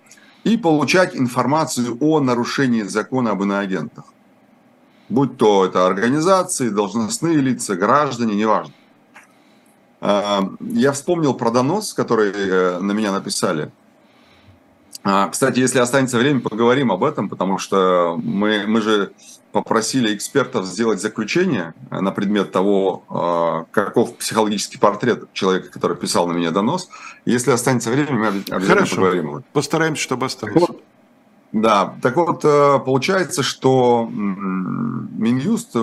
и 0.44 0.56
получать 0.56 1.16
информацию 1.16 1.98
о 2.00 2.22
нарушении 2.22 2.84
закона 2.84 3.32
об 3.32 3.44
иноагентах. 3.44 4.06
Будь 5.10 5.38
то 5.38 5.66
это 5.66 5.86
организации, 5.86 6.70
должностные 6.70 7.38
лица, 7.38 7.76
граждане, 7.76 8.36
неважно. 8.36 8.74
А, 10.02 10.50
я 10.62 10.92
вспомнил 10.92 11.34
про 11.34 11.52
донос, 11.52 11.94
который 11.94 12.32
э, 12.32 12.80
на 12.80 12.92
меня 12.92 13.12
написали. 13.12 13.72
А, 15.04 15.28
кстати, 15.30 15.60
если 15.60 15.80
останется 15.80 16.18
время, 16.18 16.42
поговорим 16.42 16.92
об 16.92 17.04
этом, 17.04 17.30
потому 17.30 17.58
что 17.58 18.20
мы, 18.22 18.66
мы 18.68 18.82
же 18.82 19.12
попросили 19.52 20.14
экспертов 20.16 20.66
сделать 20.66 21.02
заключение 21.02 21.74
на 21.90 22.12
предмет 22.12 22.52
того, 22.52 23.04
а, 23.10 23.66
каков 23.72 24.16
психологический 24.18 24.78
портрет 24.78 25.32
человека, 25.34 25.70
который 25.70 25.98
писал 25.98 26.28
на 26.28 26.34
меня 26.34 26.52
донос. 26.52 26.90
Если 27.26 27.52
останется 27.52 27.90
время, 27.90 28.14
мы 28.14 28.28
обязательно 28.28 28.68
Хорошо. 28.68 28.96
поговорим. 28.96 29.44
Постараемся, 29.54 30.02
чтобы 30.04 30.28
осталось. 30.28 30.56
Вот, 30.56 30.84
да, 31.52 31.96
так 32.02 32.16
вот, 32.16 32.46
э, 32.46 32.80
получается, 32.86 33.42
что 33.42 34.08
Минюст 34.12 35.76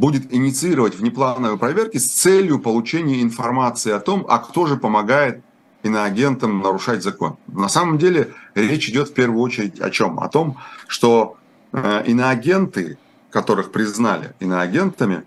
будет 0.00 0.32
инициировать 0.32 0.94
внеплановые 0.94 1.58
проверки 1.58 1.98
с 1.98 2.10
целью 2.10 2.58
получения 2.58 3.20
информации 3.20 3.92
о 3.92 4.00
том, 4.00 4.24
а 4.28 4.38
кто 4.38 4.66
же 4.66 4.78
помогает 4.78 5.42
иноагентам 5.82 6.62
нарушать 6.62 7.02
закон. 7.02 7.36
На 7.46 7.68
самом 7.68 7.98
деле 7.98 8.32
речь 8.54 8.88
идет 8.88 9.10
в 9.10 9.12
первую 9.14 9.42
очередь 9.42 9.78
о 9.78 9.90
чем? 9.90 10.18
О 10.18 10.28
том, 10.30 10.56
что 10.86 11.36
э, 11.72 12.04
иноагенты, 12.06 12.96
которых 13.30 13.72
признали 13.72 14.34
иноагентами, 14.40 15.24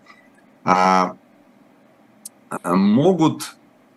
а, 0.64 1.18
могут 2.64 3.56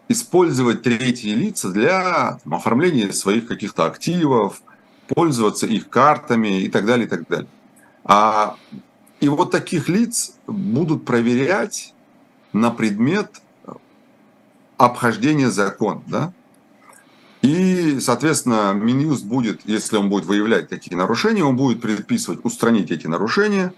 использовать 0.09 0.83
третьи 0.83 1.31
лица 1.31 1.71
для 1.71 2.39
оформления 2.51 3.13
своих 3.13 3.47
каких-то 3.47 3.87
активов, 3.87 4.61
пользоваться 5.09 5.67
их 5.67 5.89
картами 5.89 6.61
и 6.61 6.69
так 6.69 6.85
далее, 6.85 7.07
и 7.07 7.09
так 7.09 7.27
далее. 7.29 7.49
А 8.05 8.57
и 9.21 9.29
вот 9.29 9.51
таких 9.51 9.89
лиц 9.89 10.35
будут 10.47 11.05
проверять 11.05 11.95
на 12.53 12.71
предмет 12.71 13.41
обхождения 14.77 15.51
закона. 15.51 16.03
Да? 16.07 16.33
И, 17.43 17.99
соответственно, 18.01 18.73
Минюст 18.75 19.25
будет, 19.25 19.61
если 19.65 19.97
он 19.97 20.09
будет 20.09 20.27
выявлять 20.27 20.69
такие 20.69 20.97
нарушения, 20.97 21.45
он 21.45 21.57
будет 21.57 21.81
предписывать 21.81 22.45
устранить 22.45 22.91
эти 22.91 23.07
нарушения, 23.07 23.73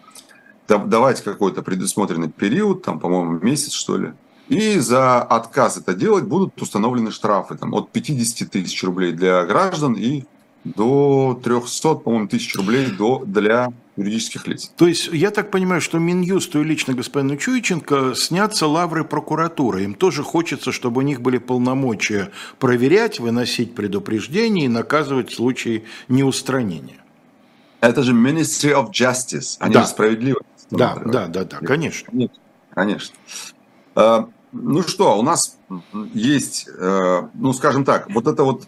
давать 0.66 1.22
какой-то 1.22 1.62
предусмотренный 1.62 2.30
период, 2.30 2.82
там, 2.82 2.98
по-моему, 2.98 3.38
месяц, 3.40 3.72
что 3.72 3.96
ли. 3.96 4.12
И 4.48 4.78
за 4.78 5.22
отказ 5.22 5.76
это 5.76 5.94
делать 5.94 6.24
будут 6.24 6.60
установлены 6.60 7.10
штрафы 7.10 7.56
там, 7.56 7.74
от 7.74 7.90
50 7.90 8.50
тысяч 8.50 8.82
рублей 8.82 9.12
для 9.12 9.44
граждан 9.44 9.92
и 9.94 10.24
до 10.64 11.38
300, 11.44 11.94
по-моему, 11.96 12.28
тысяч 12.28 12.56
рублей 12.56 12.86
до, 12.86 13.22
для 13.26 13.72
юридических 13.98 14.46
лиц. 14.46 14.70
То 14.76 14.86
есть, 14.86 15.08
я 15.12 15.30
так 15.30 15.50
понимаю, 15.50 15.80
что 15.80 15.98
Минюсту 15.98 16.60
и 16.60 16.64
лично 16.64 16.94
господину 16.94 17.36
Чуйченко 17.36 18.14
снятся 18.14 18.66
лавры 18.66 19.04
прокуратуры. 19.04 19.82
Им 19.84 19.94
тоже 19.94 20.22
хочется, 20.22 20.70
чтобы 20.70 21.00
у 21.00 21.02
них 21.02 21.20
были 21.20 21.38
полномочия 21.38 22.30
проверять, 22.58 23.18
выносить 23.18 23.74
предупреждения 23.74 24.66
и 24.66 24.68
наказывать 24.68 25.30
в 25.30 25.34
случае 25.34 25.84
неустранения. 26.08 26.98
Это 27.80 28.02
же 28.02 28.12
Ministry 28.12 28.72
of 28.72 28.90
Justice, 28.90 29.56
они 29.58 29.74
да. 29.74 29.84
справедливо. 29.84 30.40
Да, 30.70 31.00
да, 31.04 31.26
да, 31.26 31.44
да, 31.44 31.58
конечно. 31.58 32.12
Конечно. 32.74 33.16
А, 33.94 34.28
ну 34.52 34.82
что, 34.82 35.18
у 35.18 35.22
нас 35.22 35.58
есть, 36.14 36.68
э, 36.68 37.22
ну 37.34 37.52
скажем 37.52 37.84
так, 37.84 38.10
вот 38.10 38.26
это 38.26 38.44
вот 38.44 38.66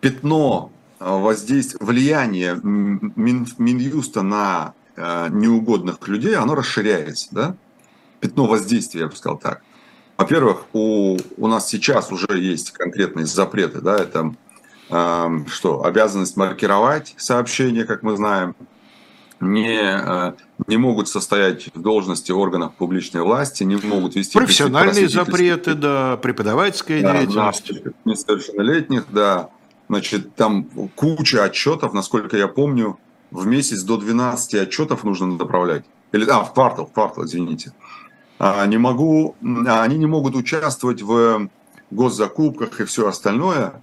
пятно 0.00 0.70
Э, 0.70 0.81
воздействие, 1.04 1.78
влияние 1.84 2.58
Мин, 2.62 3.46
Минюста 3.58 4.22
на 4.22 4.74
э, 4.96 5.28
неугодных 5.30 6.06
людей, 6.08 6.36
оно 6.36 6.54
расширяется, 6.54 7.28
да? 7.30 7.56
Пятно 8.20 8.46
воздействия, 8.46 9.02
я 9.02 9.06
бы 9.08 9.16
сказал 9.16 9.38
так. 9.38 9.62
Во-первых, 10.16 10.66
у, 10.72 11.18
у 11.36 11.46
нас 11.48 11.68
сейчас 11.68 12.12
уже 12.12 12.38
есть 12.38 12.70
конкретные 12.72 13.26
запреты, 13.26 13.80
да, 13.80 13.96
это 13.96 14.34
э, 14.90 15.38
что, 15.48 15.84
обязанность 15.84 16.36
маркировать 16.36 17.14
сообщения, 17.16 17.84
как 17.84 18.02
мы 18.02 18.16
знаем, 18.16 18.54
не, 19.40 19.80
э, 19.80 20.32
не 20.68 20.76
могут 20.76 21.08
состоять 21.08 21.68
в 21.74 21.80
должности 21.80 22.30
органов 22.30 22.74
публичной 22.74 23.22
власти, 23.22 23.64
не 23.64 23.76
могут 23.76 24.14
вести... 24.14 24.38
Профессиональные 24.38 25.08
запреты, 25.08 25.74
да, 25.74 26.16
преподавательская 26.16 27.02
да, 27.02 27.18
деятельность. 27.18 27.72
Несовершеннолетних, 28.04 29.06
да, 29.10 29.50
Значит, 29.88 30.34
там 30.34 30.64
куча 30.94 31.44
отчетов, 31.44 31.92
насколько 31.92 32.36
я 32.36 32.48
помню, 32.48 32.98
в 33.30 33.46
месяц 33.46 33.82
до 33.82 33.96
12 33.96 34.54
отчетов 34.54 35.04
нужно 35.04 35.26
направлять. 35.26 35.84
Или, 36.12 36.28
а, 36.28 36.44
в 36.44 36.52
квартал, 36.52 36.86
в 36.86 36.92
квартал, 36.92 37.24
извините. 37.24 37.72
А, 38.38 38.64
не 38.66 38.78
могу, 38.78 39.36
а, 39.66 39.82
они 39.82 39.98
не 39.98 40.06
могут 40.06 40.34
участвовать 40.34 41.02
в 41.02 41.48
госзакупках 41.90 42.80
и 42.80 42.84
все 42.84 43.08
остальное. 43.08 43.82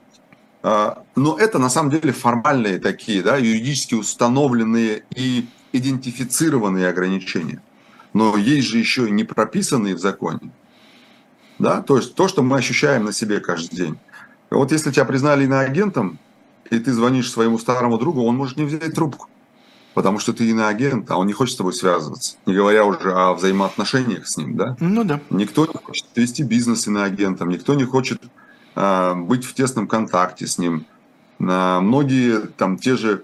А, 0.62 1.03
но 1.15 1.38
это 1.38 1.59
на 1.59 1.69
самом 1.69 1.91
деле 1.91 2.12
формальные 2.12 2.79
такие, 2.79 3.23
да, 3.23 3.38
юридически 3.38 3.95
установленные 3.95 5.03
и 5.15 5.47
идентифицированные 5.71 6.89
ограничения. 6.89 7.62
Но 8.13 8.38
есть 8.38 8.67
же 8.67 8.77
еще 8.77 9.07
и 9.07 9.12
не 9.12 9.23
прописанные 9.23 9.95
в 9.95 9.99
законе. 9.99 10.51
Да? 11.59 11.81
То 11.81 11.97
есть 11.97 12.15
то, 12.15 12.27
что 12.27 12.41
мы 12.41 12.57
ощущаем 12.57 13.05
на 13.05 13.13
себе 13.13 13.39
каждый 13.39 13.75
день. 13.75 13.97
Вот 14.49 14.71
если 14.71 14.91
тебя 14.91 15.05
признали 15.05 15.45
иноагентом, 15.45 16.19
и 16.69 16.79
ты 16.79 16.91
звонишь 16.93 17.31
своему 17.31 17.59
старому 17.59 17.97
другу, 17.97 18.23
он 18.23 18.35
может 18.35 18.57
не 18.57 18.63
взять 18.63 18.93
трубку, 18.93 19.27
потому 19.93 20.19
что 20.19 20.33
ты 20.33 20.49
иноагент, 20.49 21.09
а 21.12 21.17
он 21.17 21.27
не 21.27 21.33
хочет 21.33 21.55
с 21.55 21.57
тобой 21.57 21.73
связываться, 21.73 22.38
не 22.45 22.53
говоря 22.53 22.85
уже 22.85 23.12
о 23.13 23.33
взаимоотношениях 23.33 24.27
с 24.27 24.38
ним, 24.38 24.55
да? 24.55 24.75
Ну 24.79 25.03
да. 25.03 25.19
Никто 25.29 25.65
не 25.65 25.73
хочет 25.73 26.05
вести 26.15 26.43
бизнес 26.43 26.88
иноагентом, 26.88 27.49
никто 27.49 27.73
не 27.75 27.85
хочет 27.85 28.21
э, 28.75 29.13
быть 29.15 29.45
в 29.45 29.53
тесном 29.53 29.88
контакте 29.88 30.47
с 30.47 30.57
ним. 30.57 30.85
Э, 31.39 31.79
многие 31.79 32.41
там 32.57 32.77
те 32.77 32.95
же 32.95 33.23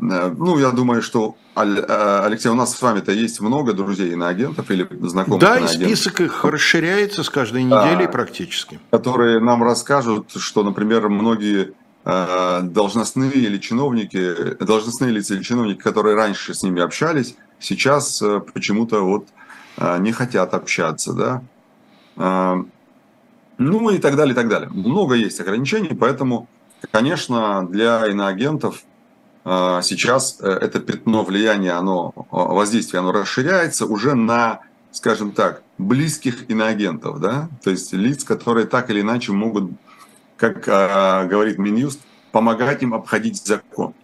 ну, 0.00 0.58
я 0.58 0.70
думаю, 0.70 1.02
что, 1.02 1.36
Алексей, 1.54 2.48
у 2.48 2.54
нас 2.54 2.76
с 2.76 2.80
вами-то 2.80 3.12
есть 3.12 3.40
много 3.40 3.72
друзей 3.72 4.12
иноагентов 4.12 4.70
или 4.70 4.88
знакомых 5.02 5.40
Да, 5.40 5.58
и 5.58 5.66
список 5.66 6.20
их 6.20 6.44
расширяется 6.44 7.22
с 7.22 7.30
каждой 7.30 7.64
неделей 7.64 8.06
да, 8.06 8.12
практически. 8.12 8.78
Которые 8.90 9.40
нам 9.40 9.62
расскажут, 9.62 10.30
что, 10.36 10.62
например, 10.62 11.08
многие 11.08 11.74
должностные 12.04 13.32
или 13.32 13.58
чиновники, 13.58 14.54
должностные 14.62 15.10
лица 15.10 15.34
или 15.34 15.42
чиновники, 15.42 15.80
которые 15.80 16.14
раньше 16.14 16.54
с 16.54 16.62
ними 16.62 16.80
общались, 16.80 17.34
сейчас 17.58 18.22
почему-то 18.54 19.02
вот 19.02 19.26
не 19.98 20.12
хотят 20.12 20.54
общаться, 20.54 21.12
да. 22.16 22.64
Ну 23.58 23.90
и 23.90 23.98
так 23.98 24.14
далее, 24.16 24.32
и 24.32 24.36
так 24.36 24.48
далее. 24.48 24.70
Много 24.70 25.16
есть 25.16 25.40
ограничений, 25.40 25.94
поэтому, 25.94 26.48
конечно, 26.92 27.66
для 27.68 28.06
иноагентов 28.06 28.84
сейчас 29.82 30.38
э, 30.40 30.48
это 30.48 30.80
пятно 30.80 31.24
влияния, 31.24 31.72
оно, 31.72 32.12
воздействие, 32.30 33.00
оно 33.00 33.12
расширяется 33.12 33.86
уже 33.86 34.14
на, 34.14 34.60
скажем 34.92 35.32
так, 35.32 35.62
близких 35.78 36.50
иноагентов, 36.50 37.20
да, 37.20 37.48
то 37.62 37.70
есть 37.70 37.92
лиц, 37.92 38.24
которые 38.24 38.66
так 38.66 38.90
или 38.90 39.00
иначе 39.00 39.32
могут, 39.32 39.70
как 40.36 40.64
а, 40.68 41.24
говорит 41.24 41.58
Минюст, 41.58 42.00
помогать 42.32 42.82
им 42.82 42.94
обходить 42.94 43.44
закон. 43.44 43.94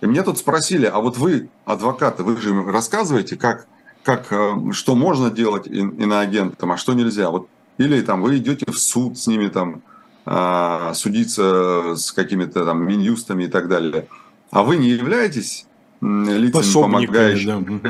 И 0.00 0.06
мне 0.06 0.22
тут 0.22 0.38
спросили, 0.38 0.86
а 0.86 0.98
вот 0.98 1.16
вы, 1.18 1.48
адвокаты, 1.64 2.22
вы 2.22 2.36
же 2.40 2.64
рассказываете, 2.64 3.36
как, 3.36 3.66
как, 4.02 4.32
э, 4.32 4.72
что 4.72 4.94
можно 4.94 5.30
делать 5.30 5.66
иноагентам, 5.66 6.72
а 6.72 6.76
что 6.76 6.92
нельзя. 6.94 7.30
Вот 7.30 7.48
или 7.78 8.02
там 8.02 8.20
вы 8.22 8.36
идете 8.36 8.66
в 8.70 8.78
суд 8.78 9.18
с 9.18 9.26
ними, 9.26 9.48
там, 9.48 9.82
а, 10.26 10.92
судиться 10.94 11.94
с 11.96 12.12
какими-то 12.12 12.64
там 12.66 12.86
минюстами 12.86 13.44
и 13.44 13.48
так 13.48 13.68
далее. 13.68 14.06
А 14.50 14.62
вы 14.62 14.76
не 14.76 14.88
являетесь 14.90 15.66
лицами, 16.00 16.72
помогающими? 16.82 17.80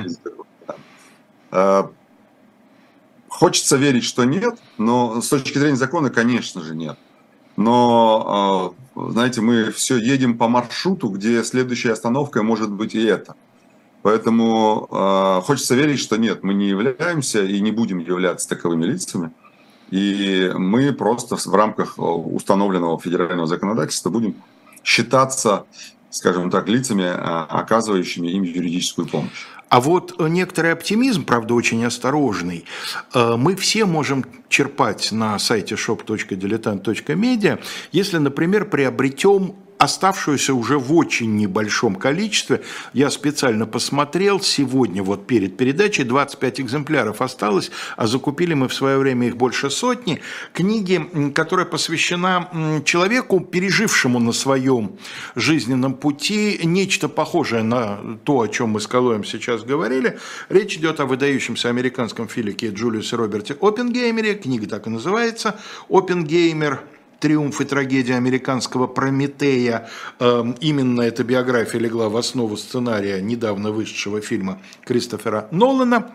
Да. 0.66 0.76
А, 1.52 1.90
хочется 3.28 3.76
верить, 3.76 4.04
что 4.04 4.24
нет, 4.24 4.58
но 4.78 5.20
с 5.20 5.28
точки 5.28 5.58
зрения 5.58 5.76
закона, 5.76 6.10
конечно 6.10 6.60
же, 6.62 6.74
нет. 6.74 6.98
Но, 7.56 8.74
а, 8.96 9.10
знаете, 9.10 9.40
мы 9.40 9.70
все 9.70 9.96
едем 9.96 10.38
по 10.38 10.48
маршруту, 10.48 11.08
где 11.08 11.42
следующая 11.44 11.92
остановка 11.92 12.42
может 12.42 12.70
быть 12.70 12.94
и 12.94 13.02
это. 13.02 13.34
Поэтому 14.02 14.88
э, 14.90 15.42
хочется 15.44 15.74
верить, 15.74 16.00
что 16.00 16.16
нет, 16.16 16.42
мы 16.42 16.54
не 16.54 16.68
являемся 16.68 17.44
и 17.44 17.60
не 17.60 17.70
будем 17.70 17.98
являться 17.98 18.48
таковыми 18.48 18.86
лицами. 18.86 19.30
И 19.90 20.50
мы 20.56 20.92
просто 20.92 21.36
в 21.36 21.54
рамках 21.54 21.98
установленного 21.98 22.98
федерального 22.98 23.46
законодательства 23.46 24.08
будем 24.08 24.36
считаться, 24.84 25.66
скажем 26.10 26.50
так, 26.50 26.68
лицами, 26.68 27.02
э, 27.02 27.14
оказывающими 27.14 28.28
им 28.28 28.42
юридическую 28.42 29.06
помощь. 29.06 29.46
А 29.70 29.80
вот 29.80 30.18
некоторый 30.18 30.72
оптимизм, 30.72 31.24
правда, 31.24 31.54
очень 31.54 31.84
осторожный, 31.84 32.64
э, 33.14 33.36
мы 33.36 33.54
все 33.54 33.84
можем 33.84 34.24
черпать 34.48 35.12
на 35.12 35.38
сайте 35.38 35.76
shop.diletant.media, 35.76 37.60
если, 37.92 38.18
например, 38.18 38.64
приобретем 38.64 39.54
оставшуюся 39.80 40.52
уже 40.52 40.78
в 40.78 40.94
очень 40.94 41.36
небольшом 41.36 41.96
количестве. 41.96 42.60
Я 42.92 43.10
специально 43.10 43.66
посмотрел, 43.66 44.38
сегодня 44.40 45.02
вот 45.02 45.26
перед 45.26 45.56
передачей 45.56 46.04
25 46.04 46.60
экземпляров 46.60 47.22
осталось, 47.22 47.70
а 47.96 48.06
закупили 48.06 48.52
мы 48.52 48.68
в 48.68 48.74
свое 48.74 48.98
время 48.98 49.28
их 49.28 49.38
больше 49.38 49.70
сотни. 49.70 50.20
Книги, 50.52 51.32
которая 51.34 51.64
посвящена 51.64 52.82
человеку, 52.84 53.40
пережившему 53.40 54.18
на 54.18 54.32
своем 54.32 54.98
жизненном 55.34 55.94
пути 55.94 56.60
нечто 56.62 57.08
похожее 57.08 57.62
на 57.62 58.18
то, 58.24 58.42
о 58.42 58.48
чем 58.48 58.70
мы 58.70 58.80
с 58.80 58.86
Калоем 58.86 59.24
сейчас 59.24 59.62
говорили. 59.62 60.18
Речь 60.50 60.76
идет 60.76 61.00
о 61.00 61.06
выдающемся 61.06 61.70
американском 61.70 62.28
филике 62.28 62.68
Джулиусе 62.68 63.16
Роберте 63.16 63.56
Оппенгеймере, 63.58 64.34
книга 64.34 64.66
так 64.66 64.86
и 64.86 64.90
называется 64.90 65.58
«Оппенгеймер 65.88 66.82
триумф 67.20 67.60
и 67.60 67.64
трагедия 67.64 68.16
американского 68.16 68.86
Прометея. 68.86 69.88
Эм, 70.18 70.52
именно 70.60 71.02
эта 71.02 71.22
биография 71.22 71.78
легла 71.78 72.08
в 72.08 72.16
основу 72.16 72.56
сценария 72.56 73.20
недавно 73.20 73.70
вышедшего 73.70 74.20
фильма 74.20 74.60
Кристофера 74.84 75.46
Нолана. 75.50 76.12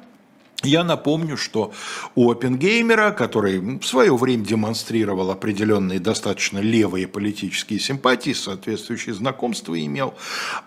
Я 0.65 0.83
напомню, 0.83 1.37
что 1.37 1.71
у 2.15 2.31
Оппенгеймера, 2.31 3.11
который 3.11 3.79
в 3.79 3.85
свое 3.85 4.15
время 4.15 4.43
демонстрировал 4.43 5.31
определенные 5.31 5.99
достаточно 5.99 6.59
левые 6.59 7.07
политические 7.07 7.79
симпатии, 7.79 8.33
соответствующие 8.33 9.13
знакомства 9.13 9.79
имел, 9.79 10.15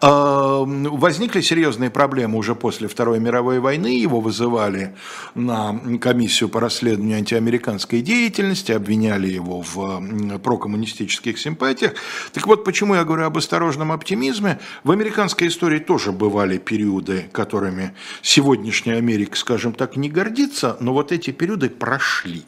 а, 0.00 0.62
возникли 0.64 1.40
серьезные 1.40 1.90
проблемы 1.90 2.38
уже 2.38 2.54
после 2.54 2.88
Второй 2.88 3.18
мировой 3.18 3.58
войны. 3.58 3.98
Его 3.98 4.20
вызывали 4.20 4.94
на 5.34 5.78
комиссию 6.00 6.48
по 6.48 6.60
расследованию 6.60 7.18
антиамериканской 7.18 8.00
деятельности, 8.00 8.72
обвиняли 8.72 9.28
его 9.28 9.62
в 9.62 10.38
прокоммунистических 10.38 11.38
симпатиях. 11.38 11.94
Так 12.32 12.46
вот, 12.46 12.64
почему 12.64 12.94
я 12.94 13.04
говорю 13.04 13.24
об 13.24 13.36
осторожном 13.36 13.92
оптимизме? 13.92 14.60
В 14.84 14.90
американской 14.90 15.48
истории 15.48 15.78
тоже 15.78 16.12
бывали 16.12 16.58
периоды, 16.58 17.28
которыми 17.32 17.94
сегодняшняя 18.22 18.96
Америка, 18.96 19.36
скажем 19.36 19.72
так, 19.72 19.87
не 19.96 20.08
гордиться, 20.08 20.76
но 20.80 20.92
вот 20.92 21.12
эти 21.12 21.30
периоды 21.30 21.70
прошли. 21.70 22.44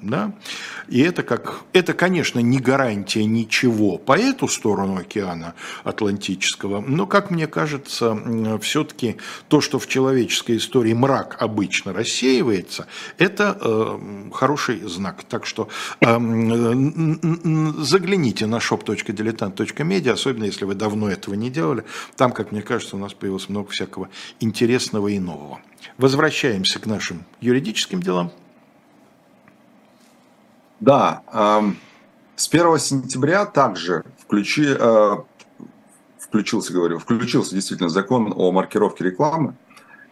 Да? 0.00 0.32
И 0.88 1.00
это, 1.00 1.22
как, 1.22 1.62
это, 1.72 1.92
конечно, 1.92 2.38
не 2.38 2.58
гарантия 2.58 3.24
ничего 3.24 3.98
по 3.98 4.16
эту 4.16 4.46
сторону 4.46 4.96
океана 4.96 5.54
Атлантического, 5.82 6.80
но, 6.80 7.06
как 7.06 7.30
мне 7.30 7.48
кажется, 7.48 8.16
все-таки 8.62 9.16
то, 9.48 9.60
что 9.60 9.78
в 9.78 9.88
человеческой 9.88 10.58
истории 10.58 10.92
мрак 10.92 11.36
обычно 11.40 11.92
рассеивается, 11.92 12.86
это 13.18 13.58
э, 13.60 14.30
хороший 14.32 14.80
знак. 14.82 15.24
Так 15.24 15.46
что 15.46 15.68
э, 16.00 16.06
загляните 17.78 18.46
на 18.46 18.56
shop.diletant.media, 18.56 20.12
особенно 20.12 20.44
если 20.44 20.64
вы 20.64 20.74
давно 20.74 21.10
этого 21.10 21.34
не 21.34 21.50
делали. 21.50 21.84
Там, 22.16 22.32
как 22.32 22.52
мне 22.52 22.62
кажется, 22.62 22.96
у 22.96 22.98
нас 23.00 23.14
появилось 23.14 23.48
много 23.48 23.70
всякого 23.70 24.08
интересного 24.38 25.08
и 25.08 25.18
нового. 25.18 25.60
Возвращаемся 25.96 26.78
к 26.78 26.86
нашим 26.86 27.24
юридическим 27.40 28.00
делам. 28.00 28.32
Да, 30.80 31.22
с 32.38 32.48
1 32.48 32.78
сентября 32.78 33.46
также 33.46 34.04
включи, 34.28 34.66
э, 34.68 35.16
включился, 36.20 36.72
говорю, 36.72 36.98
включился 37.00 37.54
действительно 37.54 37.88
закон 37.88 38.32
о 38.36 38.52
маркировке 38.52 39.02
рекламы. 39.04 39.54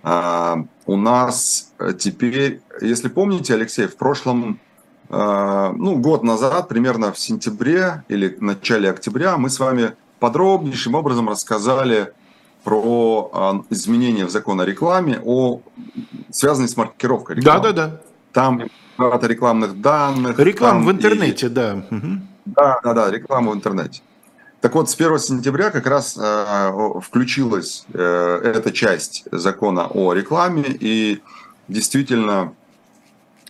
Э, 0.02 0.56
у 0.86 0.96
нас 0.96 1.72
теперь, 1.98 2.62
если 2.80 3.08
помните, 3.08 3.54
Алексей, 3.54 3.86
в 3.86 3.96
прошлом, 3.96 4.58
э, 5.08 5.72
ну, 5.76 5.96
год 5.98 6.24
назад, 6.24 6.68
примерно 6.68 7.12
в 7.12 7.18
сентябре 7.18 8.02
или 8.08 8.36
начале 8.40 8.90
октября, 8.90 9.36
мы 9.36 9.48
с 9.48 9.60
вами 9.60 9.92
подробнейшим 10.18 10.96
образом 10.96 11.28
рассказали 11.28 12.12
про 12.64 13.62
э, 13.70 13.72
изменения 13.74 14.24
в 14.24 14.30
закон 14.30 14.60
о 14.60 14.64
рекламе, 14.64 15.20
о, 15.24 15.60
связанные 16.30 16.68
с 16.68 16.76
маркировкой 16.76 17.36
рекламы. 17.36 17.62
Да, 17.62 17.72
да, 17.72 17.86
да. 17.88 18.00
Там 18.36 18.68
много 18.98 19.26
рекламных 19.26 19.80
данных. 19.80 20.38
Реклама 20.38 20.86
в 20.86 20.90
интернете, 20.92 21.46
и... 21.46 21.48
да. 21.48 21.82
Да, 22.44 22.80
да, 22.84 22.92
да, 22.92 23.10
реклама 23.10 23.52
в 23.52 23.54
интернете. 23.54 24.02
Так 24.60 24.74
вот, 24.74 24.90
с 24.90 24.94
1 24.94 25.18
сентября 25.18 25.70
как 25.70 25.86
раз 25.86 26.18
э, 26.20 26.72
включилась 27.02 27.86
э, 27.94 28.40
эта 28.44 28.72
часть 28.72 29.24
закона 29.32 29.86
о 29.86 30.12
рекламе, 30.12 30.64
и 30.68 31.22
действительно 31.66 32.52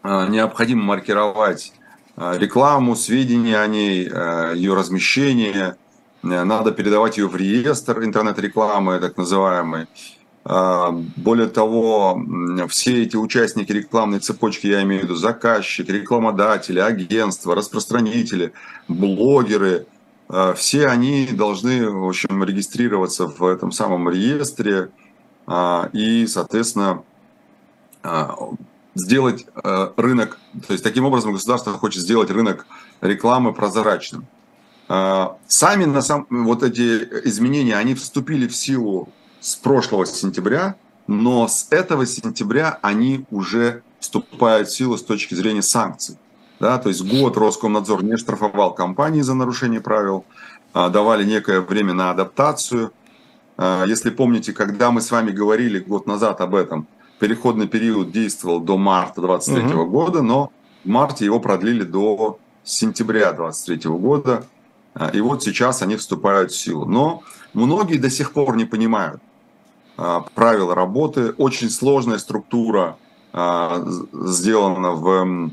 э, 0.04 0.28
необходимо 0.28 0.84
маркировать 0.84 1.72
э, 2.16 2.38
рекламу, 2.38 2.94
сведения 2.94 3.58
о 3.58 3.66
ней, 3.66 4.08
э, 4.08 4.52
ее 4.54 4.74
размещение, 4.74 5.76
э, 6.22 6.44
надо 6.44 6.70
передавать 6.70 7.18
ее 7.18 7.26
в 7.26 7.34
реестр 7.34 8.04
интернет-рекламы, 8.04 9.00
так 9.00 9.16
называемый. 9.16 9.88
А, 10.48 10.92
более 11.16 11.48
того, 11.48 12.22
все 12.68 13.02
эти 13.02 13.16
участники 13.16 13.72
рекламной 13.72 14.20
цепочки, 14.20 14.68
я 14.68 14.84
имею 14.84 15.00
в 15.00 15.04
виду 15.04 15.16
заказчики, 15.16 15.90
рекламодатели, 15.90 16.78
агентства, 16.78 17.56
распространители, 17.56 18.52
блогеры, 18.86 19.86
а, 20.28 20.54
все 20.54 20.86
они 20.86 21.26
должны, 21.32 21.90
в 21.90 22.06
общем, 22.06 22.44
регистрироваться 22.44 23.26
в 23.26 23.44
этом 23.44 23.72
самом 23.72 24.08
реестре 24.08 24.90
а, 25.48 25.90
и, 25.92 26.28
соответственно, 26.28 27.02
сделать 28.94 29.46
рынок, 29.96 30.38
то 30.68 30.72
есть 30.72 30.84
таким 30.84 31.06
образом 31.06 31.32
государство 31.32 31.72
хочет 31.72 32.02
сделать 32.02 32.30
рынок 32.30 32.68
рекламы 33.00 33.52
прозрачным. 33.52 34.26
Сами 34.86 35.84
на 35.86 36.02
самом, 36.02 36.26
вот 36.44 36.62
эти 36.62 37.02
изменения, 37.24 37.76
они 37.76 37.96
вступили 37.96 38.46
в 38.46 38.54
силу 38.54 39.08
с 39.46 39.54
прошлого 39.54 40.04
сентября, 40.06 40.74
но 41.06 41.46
с 41.46 41.68
этого 41.70 42.04
сентября 42.04 42.80
они 42.82 43.26
уже 43.30 43.82
вступают 44.00 44.68
в 44.68 44.76
силу 44.76 44.96
с 44.96 45.04
точки 45.04 45.36
зрения 45.36 45.62
санкций. 45.62 46.16
Да, 46.58 46.78
то 46.78 46.88
есть 46.88 47.02
год 47.04 47.36
Роскомнадзор 47.36 48.02
не 48.02 48.16
штрафовал 48.16 48.74
компании 48.74 49.20
за 49.20 49.34
нарушение 49.34 49.80
правил, 49.80 50.24
а 50.72 50.88
давали 50.88 51.22
некое 51.22 51.60
время 51.60 51.94
на 51.94 52.10
адаптацию. 52.10 52.90
если 53.86 54.10
помните, 54.10 54.52
когда 54.52 54.90
мы 54.90 55.00
с 55.00 55.12
вами 55.12 55.30
говорили 55.30 55.78
год 55.78 56.08
назад 56.08 56.40
об 56.40 56.56
этом, 56.56 56.88
переходный 57.20 57.68
период 57.68 58.10
действовал 58.10 58.58
до 58.58 58.76
марта 58.76 59.20
2023 59.20 59.78
угу. 59.80 59.90
года, 59.90 60.22
но 60.22 60.50
в 60.84 60.88
марте 60.88 61.24
его 61.24 61.38
продлили 61.38 61.84
до 61.84 62.40
сентября 62.64 63.32
2023 63.32 63.90
года. 63.92 64.44
И 65.12 65.20
вот 65.20 65.44
сейчас 65.44 65.82
они 65.82 65.94
вступают 65.94 66.50
в 66.50 66.56
силу. 66.56 66.84
Но 66.84 67.22
многие 67.52 67.98
до 67.98 68.10
сих 68.10 68.32
пор 68.32 68.56
не 68.56 68.64
понимают 68.64 69.22
правила 69.96 70.74
работы. 70.74 71.32
Очень 71.32 71.70
сложная 71.70 72.18
структура 72.18 72.96
сделана 73.32 74.92
в 74.92 75.50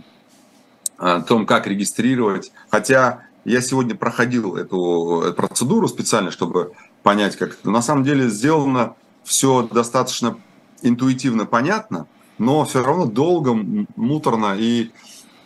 том, 1.27 1.45
как 1.45 1.67
регистрировать. 1.67 2.51
Хотя 2.69 3.23
я 3.45 3.61
сегодня 3.61 3.95
проходил 3.95 4.55
эту 4.55 5.33
процедуру 5.35 5.87
специально, 5.87 6.31
чтобы 6.31 6.73
понять, 7.03 7.35
как 7.35 7.53
это. 7.53 7.69
На 7.69 7.81
самом 7.81 8.03
деле 8.03 8.29
сделано 8.29 8.95
все 9.23 9.67
достаточно 9.69 10.37
интуитивно 10.81 11.45
понятно, 11.45 12.07
но 12.37 12.65
все 12.65 12.83
равно 12.83 13.05
долго, 13.05 13.53
муторно 13.95 14.55
и, 14.57 14.91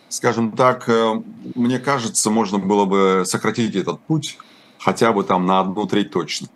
скажем 0.09 0.51
так, 0.51 0.89
э, 0.89 1.21
мне 1.55 1.79
кажется, 1.79 2.29
можно 2.29 2.57
было 2.57 2.85
бы 2.85 3.23
сократить 3.25 3.75
этот 3.75 3.99
путь 4.01 4.37
хотя 4.79 5.11
бы 5.11 5.23
там 5.23 5.45
на 5.45 5.59
одну 5.59 5.85
треть 5.85 6.11
точно. 6.11 6.47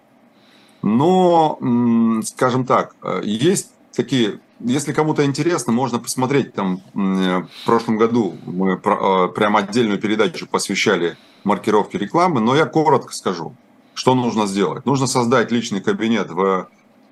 Но, 0.82 1.60
скажем 2.26 2.66
так, 2.66 2.96
э, 3.04 3.22
есть 3.24 3.72
такие 3.94 4.40
если 4.64 4.94
кому-то 4.94 5.26
интересно, 5.26 5.74
можно 5.74 6.00
посмотреть. 6.00 6.54
Там 6.54 6.82
в 6.94 7.66
прошлом 7.66 7.98
году 7.98 8.38
мы 8.46 8.74
э, 8.74 9.28
прям 9.36 9.58
отдельную 9.58 10.00
передачу 10.00 10.48
посвящали 10.48 11.18
маркировке 11.44 11.98
рекламы, 11.98 12.42
но 12.42 12.56
я 12.56 12.66
коротко 12.66 13.14
скажу, 13.14 13.56
что 13.94 14.14
нужно 14.14 14.46
сделать. 14.46 14.86
Нужно 14.86 15.08
создать 15.08 15.52
личный 15.52 15.82
кабинет 15.82 16.30
в 16.30 16.42
э, 16.44 16.62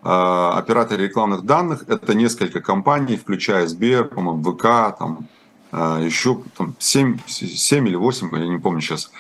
операторе 0.03 1.07
рекламных 1.07 1.43
данных. 1.43 1.85
Это 1.87 2.13
несколько 2.13 2.61
компаний, 2.61 3.17
включая 3.17 3.67
Сбер, 3.67 4.05
по-моему, 4.05 4.43
ВК, 4.43 4.97
там 4.97 5.27
э, 5.71 6.01
еще 6.05 6.41
там, 6.55 6.75
7, 6.77 7.17
7 7.27 7.87
или 7.87 7.95
8, 7.95 8.29
я 8.37 8.47
не 8.47 8.59
помню 8.59 8.81
сейчас 8.81 9.11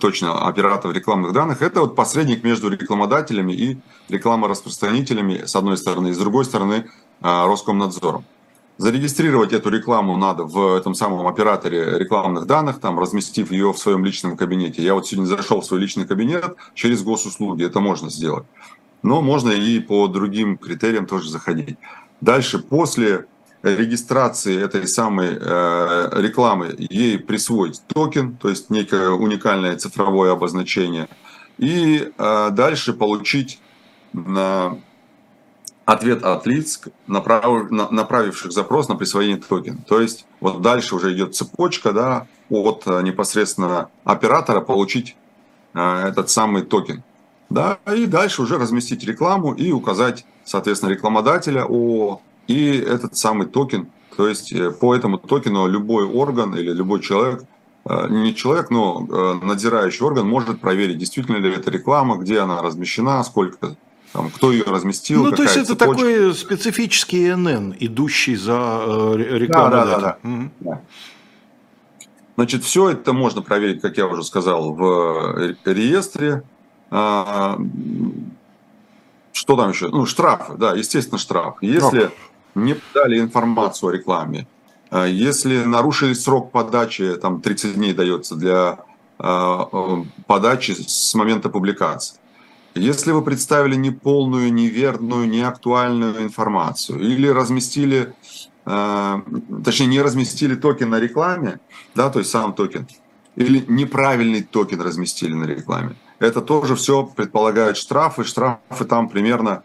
точно, 0.00 0.46
операторов 0.46 0.94
рекламных 0.94 1.32
данных. 1.32 1.62
Это 1.62 1.80
вот 1.80 1.94
посредник 1.94 2.42
между 2.42 2.68
рекламодателями 2.68 3.52
и 3.52 3.78
рекламораспространителями, 4.08 5.44
с 5.46 5.54
одной 5.54 5.76
стороны, 5.76 6.08
и 6.08 6.12
с 6.12 6.18
другой 6.18 6.44
стороны, 6.44 6.86
а, 7.20 7.46
Роскомнадзором. 7.46 8.24
Зарегистрировать 8.78 9.52
эту 9.52 9.70
рекламу 9.70 10.16
надо 10.16 10.44
в 10.44 10.76
этом 10.76 10.94
самом 10.94 11.26
операторе 11.26 11.98
рекламных 11.98 12.46
данных, 12.46 12.78
там, 12.80 12.98
разместив 12.98 13.50
ее 13.50 13.72
в 13.72 13.78
своем 13.78 14.04
личном 14.04 14.36
кабинете. 14.36 14.82
Я 14.82 14.94
вот 14.94 15.06
сегодня 15.06 15.26
зашел 15.26 15.60
в 15.60 15.66
свой 15.66 15.80
личный 15.80 16.06
кабинет 16.06 16.56
через 16.74 17.02
госуслуги, 17.02 17.64
это 17.64 17.80
можно 17.80 18.08
сделать. 18.08 18.46
Но 19.02 19.20
можно 19.20 19.50
и 19.50 19.80
по 19.80 20.06
другим 20.06 20.56
критериям 20.56 21.06
тоже 21.06 21.28
заходить. 21.28 21.76
Дальше, 22.20 22.60
после 22.60 23.26
регистрации 23.76 24.62
этой 24.62 24.86
самой 24.88 25.36
э, 25.40 26.10
рекламы, 26.20 26.74
ей 26.78 27.18
присвоить 27.18 27.82
токен, 27.86 28.36
то 28.36 28.48
есть 28.48 28.70
некое 28.70 29.10
уникальное 29.10 29.76
цифровое 29.76 30.32
обозначение, 30.32 31.08
и 31.58 32.12
э, 32.16 32.50
дальше 32.50 32.92
получить 32.92 33.60
на 34.12 34.78
ответ 35.84 36.22
от 36.22 36.46
лиц, 36.46 36.82
направ, 37.06 37.70
направивших 37.70 38.52
запрос 38.52 38.88
на 38.88 38.96
присвоение 38.96 39.38
токена. 39.38 39.78
То 39.86 40.00
есть 40.00 40.26
вот 40.40 40.60
дальше 40.60 40.94
уже 40.94 41.14
идет 41.14 41.34
цепочка 41.34 41.92
да, 41.92 42.26
от 42.50 42.82
э, 42.86 43.02
непосредственно 43.02 43.88
оператора 44.04 44.60
получить 44.60 45.16
э, 45.72 46.08
этот 46.08 46.28
самый 46.28 46.62
токен. 46.62 47.02
Да, 47.48 47.78
и 47.90 48.04
дальше 48.04 48.42
уже 48.42 48.58
разместить 48.58 49.02
рекламу 49.04 49.54
и 49.54 49.72
указать, 49.72 50.26
соответственно, 50.44 50.90
рекламодателя 50.90 51.64
о, 51.66 52.20
и 52.48 52.76
этот 52.78 53.16
самый 53.16 53.46
токен. 53.46 53.88
То 54.16 54.28
есть 54.28 54.52
э, 54.52 54.72
по 54.72 54.94
этому 54.96 55.18
токену 55.18 55.68
любой 55.68 56.04
орган 56.04 56.54
или 56.56 56.72
любой 56.72 57.00
человек, 57.00 57.44
не 58.10 58.34
человек, 58.34 58.68
но 58.68 59.38
надзирающий 59.42 60.04
орган 60.04 60.28
может 60.28 60.60
проверить, 60.60 60.98
действительно 60.98 61.36
ли 61.36 61.50
это 61.50 61.70
реклама, 61.70 62.18
где 62.18 62.40
она 62.40 62.60
размещена, 62.60 63.24
сколько 63.24 63.76
там, 64.12 64.30
кто 64.30 64.52
ее 64.52 64.64
разместил. 64.64 65.24
Ну, 65.24 65.32
то 65.32 65.42
есть 65.42 65.56
это 65.56 65.76
цепочка. 65.76 65.96
такой 65.96 66.34
специфический 66.34 67.34
НН, 67.34 67.74
идущий 67.78 68.36
за 68.36 68.84
э, 68.86 69.16
рекламой. 69.16 69.70
Да, 69.70 69.84
да, 69.86 70.00
да, 70.00 70.18
угу. 70.22 70.50
да. 70.60 70.80
Значит, 72.36 72.64
все 72.64 72.90
это 72.90 73.12
можно 73.12 73.42
проверить, 73.42 73.80
как 73.80 73.96
я 73.96 74.06
уже 74.06 74.22
сказал, 74.22 74.72
в 74.72 75.56
реестре. 75.64 76.44
А, 76.90 77.58
что 79.32 79.56
там 79.56 79.70
еще? 79.70 79.88
Ну, 79.88 80.06
штрафы, 80.06 80.54
да, 80.56 80.74
естественно, 80.74 81.18
штраф. 81.18 81.56
Если. 81.60 82.10
Не 82.64 82.74
подали 82.74 83.18
информацию 83.20 83.88
о 83.88 83.92
рекламе, 83.92 84.46
а, 84.90 85.06
если 85.06 85.64
нарушили 85.64 86.14
срок 86.14 86.50
подачи, 86.52 87.16
там 87.16 87.40
30 87.40 87.74
дней 87.74 87.92
дается 87.92 88.36
для 88.36 88.78
а, 89.18 90.04
подачи 90.26 90.72
с 90.72 91.14
момента 91.14 91.48
публикации. 91.48 92.18
Если 92.74 93.12
вы 93.12 93.22
представили 93.22 93.74
неполную, 93.74 94.52
неверную, 94.52 95.28
неактуальную 95.28 96.22
информацию 96.22 97.00
или 97.00 97.26
разместили, 97.26 98.14
э, 98.66 99.22
точнее 99.64 99.86
не 99.86 100.02
разместили 100.02 100.54
токен 100.54 100.90
на 100.90 101.00
рекламе, 101.00 101.60
да, 101.94 102.10
то 102.10 102.20
есть 102.20 102.30
сам 102.30 102.52
токен, 102.52 102.86
или 103.36 103.64
неправильный 103.68 104.42
токен 104.42 104.80
разместили 104.80 105.34
на 105.34 105.44
рекламе, 105.44 105.96
это 106.18 106.40
тоже 106.40 106.76
все 106.76 107.04
предполагает 107.04 107.76
штрафы. 107.76 108.24
Штрафы 108.24 108.84
там 108.84 109.08
примерно 109.08 109.62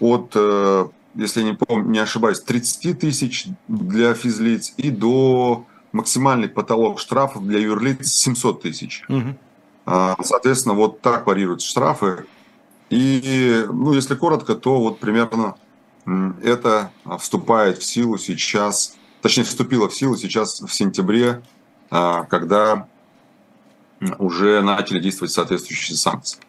от, 0.00 0.32
э, 0.34 0.88
если 1.14 1.42
не, 1.42 1.54
помню, 1.54 1.90
не 1.90 1.98
ошибаюсь, 1.98 2.40
30 2.40 2.98
тысяч 2.98 3.46
для 3.68 4.14
физлиц 4.14 4.72
и 4.76 4.90
до 4.90 5.66
максимальный 5.92 6.48
потолок 6.48 6.98
штрафов 6.98 7.46
для 7.46 7.58
юрлиц 7.58 8.08
700 8.08 8.62
тысяч. 8.62 9.04
Угу. 9.08 9.36
Соответственно, 10.22 10.74
вот 10.74 11.00
так 11.00 11.26
варьируются 11.26 11.68
штрафы. 11.68 12.26
И, 12.88 13.64
ну, 13.70 13.92
если 13.92 14.14
коротко, 14.14 14.54
то 14.54 14.78
вот 14.80 15.00
примерно 15.00 15.56
это 16.42 16.90
вступает 17.18 17.78
в 17.78 17.84
силу 17.84 18.18
сейчас, 18.18 18.96
точнее, 19.20 19.44
вступило 19.44 19.88
в 19.88 19.94
силу 19.94 20.16
сейчас 20.16 20.60
в 20.60 20.72
сентябре, 20.72 21.42
а, 21.90 22.24
когда 22.24 22.86
уже 24.18 24.60
начали 24.62 24.98
действовать 24.98 25.32
соответствующие 25.32 25.96
санкции. 25.96 26.40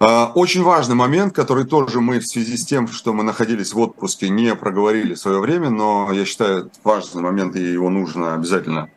А, 0.00 0.32
очень 0.34 0.62
важный 0.62 0.94
момент, 0.94 1.34
который 1.34 1.64
тоже 1.64 2.00
мы 2.00 2.20
в 2.20 2.26
связи 2.26 2.56
с 2.56 2.64
тем, 2.64 2.88
что 2.88 3.12
мы 3.12 3.24
находились 3.24 3.72
в 3.72 3.78
отпуске, 3.78 4.28
не 4.28 4.54
проговорили 4.54 5.14
в 5.14 5.18
свое 5.18 5.40
время, 5.40 5.70
но 5.70 6.10
я 6.12 6.24
считаю 6.24 6.70
важный 6.84 7.22
момент, 7.22 7.56
и 7.56 7.62
его 7.62 7.90
нужно 7.90 8.34
обязательно 8.34 8.90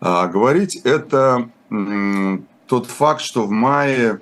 а, 0.00 0.26
говорить, 0.26 0.76
это 0.76 1.48
тот 2.66 2.86
факт, 2.86 3.22
что 3.22 3.46
в 3.46 3.50
мае 3.50 4.20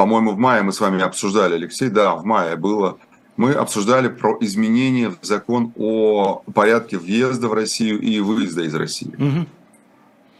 по-моему, 0.00 0.32
в 0.32 0.38
мае 0.38 0.62
мы 0.62 0.72
с 0.72 0.80
вами 0.80 1.02
обсуждали, 1.02 1.56
Алексей, 1.56 1.90
да, 1.90 2.14
в 2.14 2.24
мае 2.24 2.56
было, 2.56 2.96
мы 3.36 3.52
обсуждали 3.52 4.08
про 4.08 4.38
изменения 4.40 5.10
в 5.10 5.18
закон 5.20 5.74
о 5.76 6.42
порядке 6.54 6.96
въезда 6.96 7.48
в 7.48 7.52
Россию 7.52 8.00
и 8.00 8.18
выезда 8.20 8.62
из 8.62 8.74
России. 8.74 9.46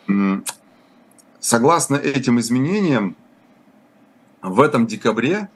Угу. 0.09 0.43
Согласно 1.41 1.97
этим 1.97 2.39
изменениям, 2.39 3.17
в 4.43 4.61
этом 4.61 4.87
декабре 4.87 5.49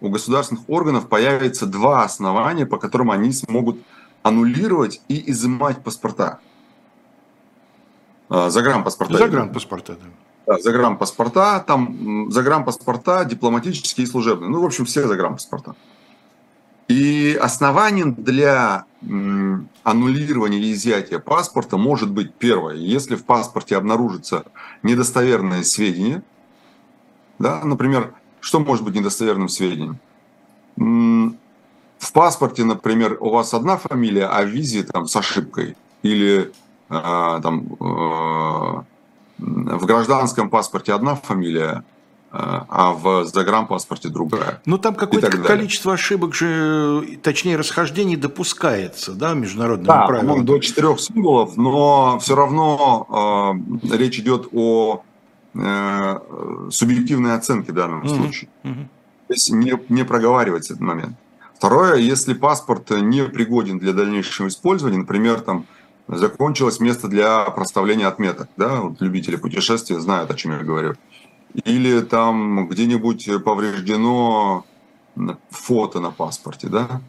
у 0.00 0.08
государственных 0.08 0.68
органов 0.68 1.08
появится 1.08 1.66
два 1.66 2.04
основания, 2.04 2.66
по 2.66 2.78
которым 2.78 3.10
они 3.10 3.32
смогут 3.32 3.80
аннулировать 4.22 5.00
и 5.08 5.30
изымать 5.30 5.82
паспорта. 5.82 6.40
А, 8.28 8.50
загранпаспорта. 8.50 9.18
Загранпаспорта, 9.18 9.94
да 9.94 10.06
загранпаспорта, 10.58 11.60
там 11.60 12.30
загранпаспорта 12.30 13.24
дипломатические 13.24 14.06
и 14.06 14.10
служебные. 14.10 14.50
Ну, 14.50 14.60
в 14.60 14.64
общем, 14.64 14.84
все 14.84 15.06
загранпаспорта. 15.06 15.74
И 16.90 17.38
основанием 17.40 18.14
для 18.14 18.84
аннулирования 19.84 20.58
и 20.58 20.72
изъятия 20.72 21.20
паспорта 21.20 21.76
может 21.76 22.10
быть 22.10 22.34
первое, 22.34 22.74
если 22.74 23.14
в 23.14 23.24
паспорте 23.24 23.76
обнаружится 23.76 24.46
недостоверное 24.82 25.62
сведение, 25.62 26.24
да, 27.38 27.62
например, 27.62 28.12
что 28.40 28.58
может 28.58 28.84
быть 28.84 28.96
недостоверным 28.96 29.48
сведением? 29.48 30.00
В 30.76 32.12
паспорте, 32.12 32.64
например, 32.64 33.18
у 33.20 33.30
вас 33.30 33.54
одна 33.54 33.76
фамилия, 33.76 34.26
а 34.26 34.42
в 34.42 34.48
визе 34.48 34.82
там 34.82 35.06
с 35.06 35.14
ошибкой 35.14 35.76
или 36.02 36.50
а, 36.88 37.40
там 37.40 37.66
э, 37.78 38.82
в 39.38 39.86
гражданском 39.86 40.50
паспорте 40.50 40.92
одна 40.92 41.14
фамилия, 41.14 41.84
э, 41.84 41.99
а 42.32 42.92
в 42.92 43.24
загранпаспорте 43.24 44.08
другая. 44.08 44.60
Ну, 44.64 44.78
там 44.78 44.94
какое-то 44.94 45.30
количество 45.30 45.94
ошибок 45.94 46.34
же, 46.34 47.18
точнее, 47.22 47.56
расхождений 47.56 48.16
допускается, 48.16 49.12
да, 49.14 49.34
международным 49.34 49.86
да, 49.86 50.06
правилам? 50.06 50.44
до 50.44 50.58
четырех 50.58 51.00
символов, 51.00 51.56
но 51.56 52.18
все 52.20 52.36
равно 52.36 53.56
э, 53.82 53.96
речь 53.96 54.18
идет 54.20 54.48
о 54.52 55.02
э, 55.54 56.18
субъективной 56.70 57.34
оценки 57.34 57.72
в 57.72 57.74
данном 57.74 58.02
mm-hmm. 58.02 58.16
случае. 58.16 58.50
Mm-hmm. 58.62 58.86
То 59.26 59.34
есть 59.34 59.50
не, 59.50 59.74
не 59.88 60.04
проговаривать 60.04 60.66
этот 60.66 60.80
момент. 60.80 61.16
Второе, 61.56 61.96
если 61.96 62.34
паспорт 62.34 62.90
не 62.90 63.24
пригоден 63.24 63.78
для 63.78 63.92
дальнейшего 63.92 64.48
использования, 64.48 64.98
например, 64.98 65.40
там 65.40 65.66
закончилось 66.08 66.80
место 66.80 67.08
для 67.08 67.44
проставления 67.50 68.06
отметок, 68.06 68.48
да, 68.56 68.80
вот 68.80 69.00
любители 69.00 69.36
путешествия 69.36 70.00
знают, 70.00 70.30
о 70.30 70.34
чем 70.34 70.52
я 70.52 70.58
говорю. 70.58 70.94
Или 71.64 72.00
там 72.00 72.68
где-нибудь 72.68 73.28
повреждено 73.44 74.64
фото 75.50 76.00
на 76.00 76.10
паспорте, 76.10 76.68
да. 76.68 77.00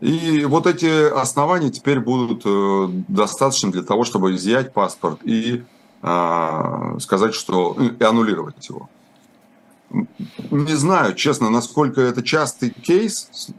И 0.00 0.44
вот 0.44 0.66
эти 0.66 1.10
основания 1.10 1.70
теперь 1.70 2.00
будут 2.00 2.42
э, 2.44 2.88
достаточно 3.08 3.70
для 3.70 3.82
того, 3.82 4.04
чтобы 4.04 4.34
изъять 4.34 4.72
паспорт 4.72 5.20
и 5.24 5.62
э, 6.02 6.98
сказать, 7.00 7.34
что 7.34 7.76
и 7.78 8.02
аннулировать 8.02 8.68
его. 8.68 8.88
Не 10.50 10.74
знаю, 10.74 11.14
честно, 11.14 11.50
насколько 11.50 12.00
это 12.00 12.22
частый 12.22 12.70
кейс. 12.70 13.50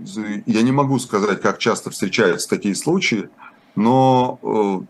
Я 0.45 0.61
не 0.61 0.71
могу 0.71 0.99
сказать, 0.99 1.41
как 1.41 1.57
часто 1.59 1.89
встречаются 1.89 2.49
такие 2.49 2.75
случаи, 2.75 3.29
но 3.75 4.39
э, 4.43 4.85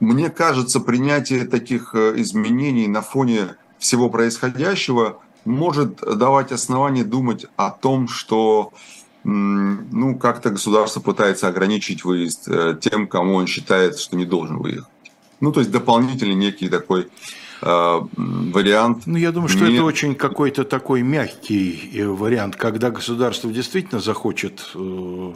мне 0.00 0.30
кажется, 0.30 0.80
принятие 0.80 1.44
таких 1.44 1.94
э, 1.94 2.14
изменений 2.16 2.88
на 2.88 3.02
фоне 3.02 3.56
всего 3.78 4.10
происходящего 4.10 5.18
может 5.44 5.96
давать 5.96 6.52
основание 6.52 7.04
думать 7.04 7.46
о 7.56 7.70
том, 7.70 8.08
что 8.08 8.72
ну, 9.24 10.18
как-то 10.18 10.50
государство 10.50 11.00
пытается 11.00 11.48
ограничить 11.48 12.04
выезд 12.04 12.48
э, 12.48 12.78
тем, 12.80 13.06
кому 13.06 13.34
он 13.34 13.46
считает, 13.46 13.98
что 13.98 14.16
не 14.16 14.24
должен 14.24 14.58
выехать. 14.58 14.88
Ну, 15.40 15.52
то 15.52 15.60
есть 15.60 15.70
дополнительный 15.70 16.34
некий 16.34 16.68
такой 16.68 17.08
э, 17.62 18.00
вариант. 18.16 19.02
Ну, 19.06 19.18
я 19.18 19.32
думаю, 19.32 19.48
что 19.48 19.66
не... 19.66 19.74
это 19.74 19.84
очень 19.84 20.14
какой-то 20.14 20.64
такой 20.64 21.02
мягкий 21.02 21.90
э, 21.94 22.06
вариант, 22.06 22.56
когда 22.56 22.90
государство 22.90 23.50
действительно 23.50 24.00
захочет 24.00 24.70
э, 24.74 25.32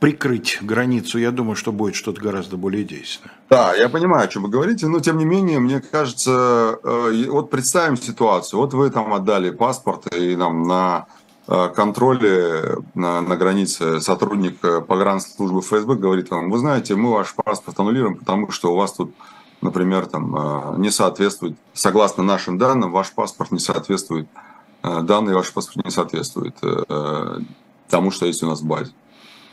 прикрыть 0.00 0.58
границу, 0.62 1.18
я 1.18 1.30
думаю, 1.30 1.54
что 1.56 1.72
будет 1.72 1.94
что-то 1.94 2.20
гораздо 2.20 2.56
более 2.56 2.84
действенное. 2.84 3.34
Да, 3.50 3.74
я 3.74 3.90
понимаю, 3.90 4.24
о 4.24 4.28
чем 4.28 4.44
вы 4.44 4.48
говорите, 4.48 4.86
но 4.88 4.98
тем 4.98 5.18
не 5.18 5.26
менее, 5.26 5.60
мне 5.60 5.80
кажется, 5.80 6.78
э, 6.82 7.26
вот 7.28 7.50
представим 7.50 7.98
ситуацию, 7.98 8.58
вот 8.58 8.72
вы 8.72 8.90
там 8.90 9.12
отдали 9.12 9.50
паспорт 9.50 10.12
и 10.14 10.36
нам 10.36 10.62
на 10.62 11.06
э, 11.46 11.68
контроле 11.76 12.78
на, 12.94 13.20
на 13.20 13.36
границе 13.36 14.00
сотрудник 14.00 14.64
э, 14.64 14.80
погранслужбы 14.80 15.60
ФСБ 15.60 15.96
говорит 15.96 16.30
вам, 16.30 16.50
вы 16.50 16.58
знаете, 16.58 16.96
мы 16.96 17.12
ваш 17.12 17.34
паспорт 17.34 17.78
аннулируем, 17.78 18.16
потому 18.16 18.50
что 18.50 18.72
у 18.72 18.76
вас 18.76 18.94
тут 18.94 19.14
например, 19.62 20.06
там, 20.06 20.80
не 20.80 20.90
соответствует, 20.90 21.54
согласно 21.74 22.22
нашим 22.22 22.56
данным, 22.56 22.92
ваш 22.92 23.12
паспорт 23.12 23.50
не 23.50 23.58
соответствует, 23.58 24.26
данные 24.82 25.36
ваш 25.36 25.52
паспорт 25.52 25.84
не 25.84 25.90
соответствует 25.90 26.54
тому, 27.90 28.10
что 28.10 28.24
есть 28.24 28.42
у 28.42 28.46
нас 28.46 28.62
в 28.62 28.64
базе. 28.64 28.92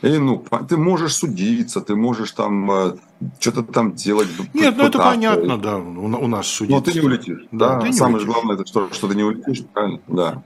И, 0.02 0.18
ну, 0.18 0.44
ты 0.68 0.76
можешь 0.76 1.14
судиться, 1.16 1.80
ты 1.80 1.96
можешь 1.96 2.30
там 2.32 2.98
что-то 3.40 3.62
там 3.64 3.94
делать. 3.94 4.28
Нет, 4.54 4.74
ну 4.76 4.84
это 4.84 4.98
понятно, 4.98 5.58
да, 5.58 5.76
у, 5.76 6.26
нас 6.28 6.46
судиться. 6.46 6.76
Но 6.76 6.82
ты 6.82 6.92
не 6.92 7.00
улетишь, 7.00 7.46
да. 7.50 7.80
да? 7.80 7.92
Самое 7.92 8.16
улетишь. 8.16 8.32
главное, 8.32 8.54
это 8.54 8.66
что, 8.66 8.92
что 8.92 9.08
ты 9.08 9.16
не 9.16 9.24
улетишь, 9.24 9.64
правильно? 9.72 10.00
Да. 10.06 10.42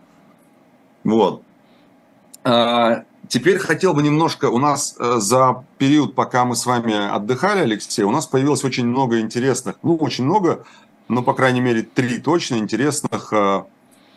Вот. 1.04 1.42
А, 2.44 3.04
Теперь 3.32 3.58
хотел 3.58 3.94
бы 3.94 4.02
немножко, 4.02 4.50
у 4.50 4.58
нас 4.58 4.94
э, 4.98 5.14
за 5.16 5.64
период, 5.78 6.14
пока 6.14 6.44
мы 6.44 6.54
с 6.54 6.66
вами 6.66 6.94
отдыхали, 6.94 7.60
Алексей, 7.60 8.02
у 8.02 8.10
нас 8.10 8.26
появилось 8.26 8.62
очень 8.62 8.86
много 8.86 9.20
интересных, 9.20 9.76
ну, 9.82 9.96
очень 9.96 10.24
много, 10.24 10.66
но, 11.08 11.22
по 11.22 11.32
крайней 11.32 11.60
мере, 11.60 11.82
три 11.82 12.18
точно 12.18 12.56
интересных 12.56 13.32
э, 13.32 13.64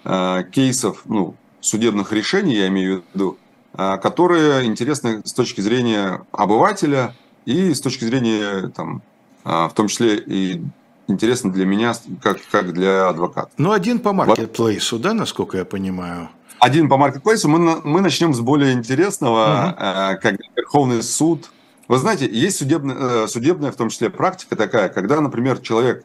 э, 0.03 0.43
кейсов, 0.51 1.03
ну, 1.05 1.35
судебных 1.61 2.11
решений, 2.11 2.55
я 2.55 2.67
имею 2.67 3.03
в 3.03 3.15
виду, 3.15 3.37
э, 3.37 3.44
которые 3.75 4.65
интересны 4.65 5.21
с 5.25 5.33
точки 5.33 5.61
зрения 5.61 6.21
обывателя 6.31 7.13
и 7.45 7.73
с 7.73 7.81
точки 7.81 8.03
зрения, 8.03 8.69
там, 8.69 9.01
э, 9.43 9.49
в 9.49 9.71
том 9.73 9.87
числе 9.87 10.17
и 10.17 10.61
интересно 11.07 11.51
для 11.51 11.65
меня, 11.65 11.93
как, 12.21 12.37
как 12.51 12.73
для 12.73 13.09
адвоката. 13.09 13.49
Ну, 13.57 13.71
один 13.71 13.99
по 13.99 14.13
маркетплейсу, 14.13 14.99
да, 14.99 15.13
насколько 15.13 15.57
я 15.57 15.65
понимаю? 15.65 16.29
Один 16.59 16.89
по 16.89 16.97
маркетплейсу. 16.97 17.47
Мы, 17.47 17.81
мы 17.83 18.01
начнем 18.01 18.33
с 18.33 18.39
более 18.39 18.73
интересного, 18.73 19.69
угу. 19.69 20.21
как 20.21 20.35
Верховный 20.55 21.03
суд. 21.03 21.51
Вы 21.87 21.97
знаете, 21.97 22.27
есть 22.27 22.57
судебная, 22.57 22.95
э, 22.95 23.27
судебная, 23.27 23.71
в 23.71 23.75
том 23.75 23.89
числе, 23.89 24.09
практика 24.09 24.55
такая, 24.55 24.89
когда, 24.89 25.21
например, 25.21 25.59
человек 25.59 26.03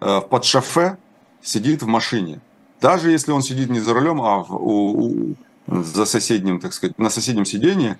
э, 0.00 0.20
под 0.20 0.44
шофе 0.44 0.98
сидит 1.42 1.82
в 1.82 1.86
машине. 1.86 2.40
Даже 2.80 3.10
если 3.10 3.32
он 3.32 3.42
сидит 3.42 3.70
не 3.70 3.80
за 3.80 3.94
рулем, 3.94 4.20
а 4.22 4.44
в, 4.44 4.52
у, 4.52 5.34
за 5.66 6.06
соседним, 6.06 6.60
так 6.60 6.72
сказать, 6.72 6.98
на 6.98 7.10
соседнем 7.10 7.44
сидении 7.44 7.96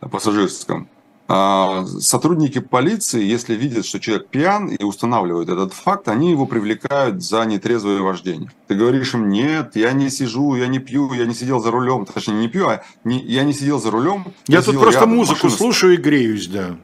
пассажирском, 0.00 0.88
а, 1.32 1.86
сотрудники 2.00 2.58
полиции, 2.58 3.22
если 3.22 3.54
видят, 3.54 3.86
что 3.86 4.00
человек 4.00 4.26
пьян 4.30 4.66
и 4.66 4.82
устанавливают 4.82 5.48
этот 5.48 5.72
факт, 5.72 6.08
они 6.08 6.32
его 6.32 6.44
привлекают 6.44 7.22
за 7.22 7.44
нетрезвое 7.44 8.00
вождение. 8.00 8.50
Ты 8.66 8.74
говоришь 8.74 9.14
им, 9.14 9.28
нет, 9.28 9.76
я 9.76 9.92
не 9.92 10.10
сижу, 10.10 10.56
я 10.56 10.66
не 10.66 10.80
пью, 10.80 11.12
я 11.12 11.26
не 11.26 11.34
сидел 11.34 11.60
за 11.60 11.70
рулем. 11.70 12.04
Точнее, 12.04 12.34
не 12.34 12.48
пью, 12.48 12.66
а 12.66 12.82
не, 13.04 13.20
я 13.20 13.44
не 13.44 13.52
сидел 13.52 13.78
за 13.78 13.92
рулем. 13.92 14.24
Я, 14.48 14.60
тут 14.60 14.80
просто 14.80 15.06
музыку 15.06 15.46
машину. 15.46 15.56
слушаю 15.56 15.94
и 15.94 15.98
греюсь, 15.98 16.48
да. 16.48 16.76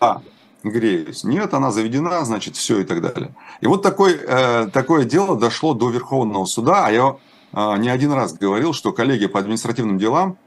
Да, 0.00 0.22
греюсь. 0.62 1.22
Нет, 1.22 1.52
она 1.52 1.70
заведена, 1.70 2.24
значит, 2.24 2.56
все 2.56 2.80
и 2.80 2.84
так 2.84 3.02
далее. 3.02 3.34
И 3.60 3.66
вот 3.66 3.82
такой, 3.82 4.14
э, 4.14 4.68
такое 4.72 5.04
дело 5.04 5.38
дошло 5.38 5.74
до 5.74 5.90
Верховного 5.90 6.46
суда, 6.46 6.86
а 6.86 6.90
я 6.90 7.08
э, 7.08 7.14
не 7.54 7.88
один 7.88 8.12
раз 8.12 8.32
говорил, 8.32 8.72
что 8.72 8.92
коллеги 8.92 9.26
по 9.26 9.38
административным 9.38 9.98
делам 9.98 10.38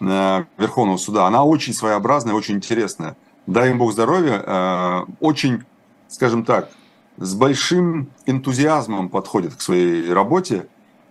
Э, 0.00 0.44
Верховного 0.58 0.98
суда, 0.98 1.26
она 1.26 1.44
очень 1.44 1.72
своеобразная, 1.72 2.34
очень 2.34 2.56
интересная. 2.56 3.16
Дай 3.46 3.70
им 3.70 3.78
Бог 3.78 3.92
здоровья, 3.92 4.42
э, 4.44 5.04
очень, 5.20 5.64
скажем 6.08 6.44
так, 6.44 6.70
с 7.16 7.34
большим 7.34 8.10
энтузиазмом 8.26 9.08
подходит 9.08 9.54
к 9.54 9.60
своей 9.60 10.12
работе. 10.12 10.66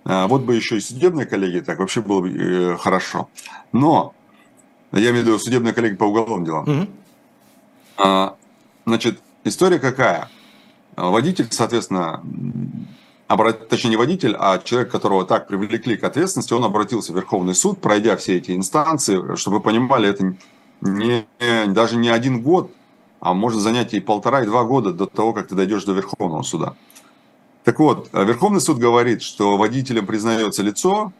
Э, 0.05 0.27
вот 0.27 0.43
бы 0.43 0.55
еще 0.55 0.77
и 0.77 0.81
судебные 0.81 1.25
коллеги, 1.25 1.61
так 1.61 1.79
вообще 1.79 2.01
было 2.01 2.21
бы 2.21 2.77
хорошо. 2.79 3.29
Но, 3.71 4.13
я 4.91 5.09
имею 5.09 5.23
в 5.23 5.27
виду 5.27 5.39
судебные 5.39 5.73
коллеги 5.73 5.95
по 5.95 6.05
уголовным 6.05 6.45
делам. 6.45 6.87
Угу. 7.97 8.35
Значит, 8.85 9.19
история 9.45 9.79
какая? 9.79 10.29
Водитель, 10.95 11.47
соответственно, 11.49 12.21
обрат... 13.27 13.67
точнее 13.69 13.91
не 13.91 13.97
водитель, 13.97 14.35
а 14.37 14.59
человек, 14.59 14.91
которого 14.91 15.25
так 15.25 15.47
привлекли 15.47 15.97
к 15.97 16.03
ответственности, 16.03 16.53
он 16.53 16.63
обратился 16.63 17.13
в 17.13 17.15
Верховный 17.15 17.55
суд, 17.55 17.81
пройдя 17.81 18.15
все 18.17 18.37
эти 18.37 18.51
инстанции, 18.51 19.35
чтобы 19.35 19.57
вы 19.57 19.63
понимали, 19.63 20.09
это 20.09 20.35
не, 20.81 21.25
даже 21.67 21.97
не 21.97 22.09
один 22.09 22.41
год, 22.41 22.71
а 23.19 23.33
может 23.33 23.61
занять 23.61 23.93
и 23.93 23.99
полтора, 23.99 24.43
и 24.43 24.45
два 24.45 24.63
года 24.63 24.93
до 24.93 25.05
того, 25.05 25.33
как 25.33 25.47
ты 25.47 25.55
дойдешь 25.55 25.83
до 25.83 25.93
Верховного 25.93 26.43
суда. 26.43 26.75
Так 27.63 27.79
вот, 27.79 28.09
Верховный 28.13 28.61
суд 28.61 28.77
говорит, 28.77 29.23
что 29.23 29.57
водителем 29.57 30.05
признается 30.05 30.61
лицо, 30.61 31.11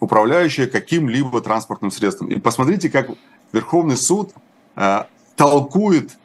управляющее 0.00 0.66
каким-либо 0.66 1.40
транспортным 1.40 1.90
средством. 1.90 2.28
И 2.28 2.40
посмотрите, 2.40 2.88
как 2.88 3.10
Верховный 3.52 3.96
суд 3.96 4.32
э, 4.76 5.04
толкует, 5.36 6.16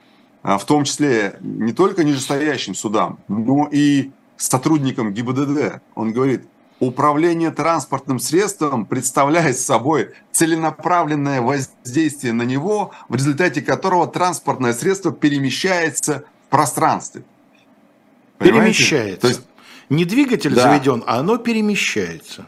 э, 0.44 0.58
в 0.58 0.66
том 0.66 0.86
числе 0.86 1.38
не 1.42 1.74
только 1.74 2.04
нижестоящим 2.04 2.76
судам, 2.76 3.20
но 3.28 3.68
и 3.72 4.12
сотрудником 4.40 5.14
ГИБДД. 5.14 5.82
Он 5.96 6.14
говорит, 6.14 6.48
управление 6.80 7.52
транспортным 7.52 8.20
средством 8.20 8.86
представляет 8.86 9.58
собой 9.60 10.12
целенаправленное 10.32 11.42
воздействие 11.42 12.34
на 12.34 12.44
него, 12.44 12.92
в 13.10 13.16
результате 13.16 13.62
которого 13.62 14.08
транспортное 14.08 14.74
средство 14.74 15.12
перемещается 15.12 16.24
в 16.48 16.50
пространстве. 16.50 17.24
Понимаете? 18.38 18.62
Перемещается. 18.62 19.22
То 19.22 19.28
есть, 19.28 19.42
не 19.90 20.06
двигатель 20.06 20.56
да. 20.56 20.64
заведен, 20.64 21.04
а 21.06 21.20
оно 21.20 21.38
перемещается. 21.38 22.46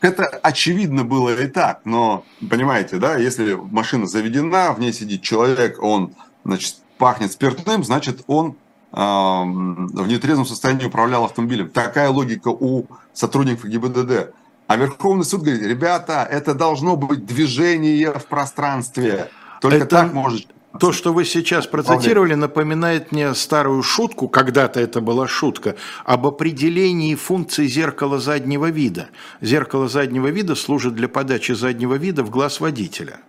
Это 0.00 0.26
очевидно 0.26 1.04
было 1.04 1.42
и 1.42 1.46
так, 1.48 1.80
но 1.84 2.24
понимаете, 2.48 2.96
да, 2.96 3.16
если 3.16 3.54
машина 3.54 4.06
заведена, 4.06 4.72
в 4.72 4.80
ней 4.80 4.92
сидит 4.92 5.22
человек, 5.22 5.82
он, 5.82 6.14
значит, 6.44 6.76
пахнет 6.98 7.32
спиртным, 7.32 7.84
значит, 7.84 8.22
он 8.26 8.56
в 8.92 10.06
нетрезвом 10.06 10.46
состоянии 10.46 10.84
управлял 10.84 11.24
автомобилем. 11.24 11.70
Такая 11.70 12.10
логика 12.10 12.48
у 12.48 12.86
сотрудников 13.12 13.64
ГИБДД. 13.64 14.34
А 14.66 14.76
Верховный 14.76 15.24
суд 15.24 15.42
говорит, 15.42 15.62
ребята, 15.62 16.26
это 16.30 16.54
должно 16.54 16.96
быть 16.96 17.26
движение 17.26 18.12
в 18.12 18.26
пространстве. 18.26 19.30
Только 19.60 19.78
это... 19.78 19.86
так 19.86 20.12
может 20.12 20.46
то, 20.80 20.92
что 20.92 21.12
вы 21.12 21.24
сейчас 21.24 21.66
процитировали, 21.66 22.34
напоминает 22.34 23.12
мне 23.12 23.34
старую 23.34 23.82
шутку, 23.82 24.28
когда-то 24.28 24.80
это 24.80 25.00
была 25.00 25.28
шутка, 25.28 25.76
об 26.04 26.26
определении 26.26 27.14
функции 27.14 27.66
зеркала 27.66 28.18
заднего 28.18 28.70
вида. 28.70 29.08
Зеркало 29.40 29.88
заднего 29.88 30.28
вида 30.28 30.54
служит 30.54 30.94
для 30.94 31.08
подачи 31.08 31.52
заднего 31.52 31.94
вида 31.94 32.24
в 32.24 32.30
глаз 32.30 32.60
водителя. 32.60 33.20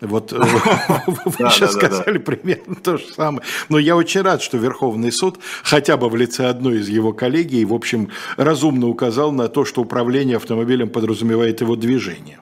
Вот 0.00 0.32
э, 0.32 0.36
вы 1.06 1.32
сейчас 1.50 1.72
сказали 1.72 2.18
примерно 2.18 2.74
то 2.74 2.98
же 2.98 3.06
самое. 3.06 3.42
Но 3.68 3.78
я 3.78 3.96
очень 3.96 4.22
рад, 4.22 4.42
что 4.42 4.58
Верховный 4.58 5.10
суд 5.10 5.38
хотя 5.62 5.96
бы 5.96 6.08
в 6.08 6.16
лице 6.16 6.46
одной 6.46 6.78
из 6.78 6.88
его 6.88 7.12
коллегий, 7.12 7.64
в 7.64 7.72
общем, 7.72 8.10
разумно 8.36 8.88
указал 8.88 9.32
на 9.32 9.48
то, 9.48 9.64
что 9.64 9.82
управление 9.82 10.36
автомобилем 10.36 10.90
подразумевает 10.90 11.60
его 11.60 11.76
движение. 11.76 12.40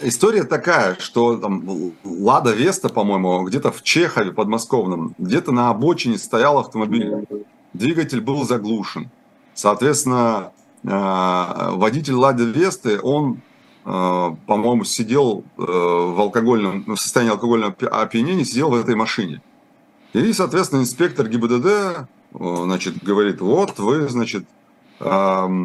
История 0.00 0.44
такая, 0.44 0.96
что 1.00 1.38
там 1.38 1.94
Лада 2.04 2.52
Веста, 2.52 2.90
по-моему, 2.90 3.44
где-то 3.44 3.72
в 3.72 3.82
Чехове 3.82 4.30
подмосковном, 4.30 5.14
где-то 5.16 5.52
на 5.52 5.70
обочине 5.70 6.18
стоял 6.18 6.58
автомобиль. 6.58 7.24
Двигатель 7.72 8.20
был 8.20 8.44
заглушен. 8.44 9.10
Соответственно, 9.54 10.52
э, 10.84 10.88
водитель 10.90 12.12
Лады 12.12 12.44
Весты, 12.44 13.00
он, 13.00 13.40
по-моему, 13.86 14.82
сидел 14.84 15.44
э, 15.56 15.62
в 15.62 16.20
алкогольном, 16.20 16.84
в 16.86 16.96
состоянии 16.96 17.32
алкогольного 17.32 17.72
опьянения, 17.90 18.44
сидел 18.44 18.70
в 18.70 18.74
этой 18.74 18.96
машине. 18.96 19.40
И, 20.12 20.32
соответственно, 20.32 20.80
инспектор 20.80 21.28
ГИБДД, 21.28 22.08
значит, 22.32 23.04
говорит, 23.04 23.40
вот 23.40 23.78
вы, 23.78 24.08
значит, 24.08 24.44
вы 24.98 25.60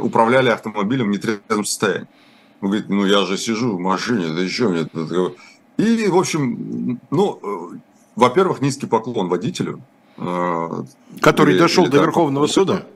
управляли 0.00 0.48
автомобилем 0.48 1.06
в 1.06 1.10
нетрезвом 1.10 1.64
состоянии. 1.64 2.08
Он 2.60 2.70
говорит, 2.70 2.88
ну 2.88 3.04
я 3.04 3.26
же 3.26 3.36
сижу 3.36 3.76
в 3.76 3.80
машине, 3.80 4.34
да 4.34 4.40
еще 4.40 4.68
мне 4.68 4.86
тут... 4.86 5.36
И, 5.76 6.08
в 6.08 6.16
общем, 6.16 7.00
ну, 7.10 7.38
э, 7.42 7.78
во-первых, 8.16 8.60
низкий 8.60 8.86
поклон 8.86 9.28
водителю. 9.28 9.80
Э, 10.16 10.84
Который 11.20 11.54
или, 11.54 11.60
дошел 11.60 11.84
или, 11.84 11.90
до 11.90 11.98
Верховного 11.98 12.46
суда. 12.46 12.86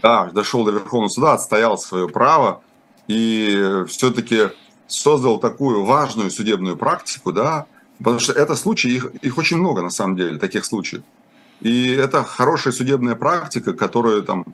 Да, 0.00 0.30
дошел 0.32 0.64
до 0.64 0.70
Верховного 0.70 1.08
суда, 1.08 1.34
отстоял 1.34 1.76
свое 1.78 2.08
право 2.08 2.62
и 3.08 3.84
все-таки 3.88 4.50
создал 4.86 5.38
такую 5.38 5.84
важную 5.84 6.30
судебную 6.30 6.76
практику, 6.76 7.32
да, 7.32 7.66
потому 7.98 8.18
что 8.18 8.32
это 8.32 8.54
случаи, 8.56 8.90
их, 8.90 9.06
их 9.22 9.38
очень 9.38 9.58
много 9.58 9.82
на 9.82 9.90
самом 9.90 10.16
деле, 10.16 10.38
таких 10.38 10.64
случаев. 10.64 11.02
И 11.60 11.90
это 11.90 12.24
хорошая 12.24 12.72
судебная 12.72 13.14
практика, 13.14 13.72
которую 13.72 14.22
там 14.22 14.44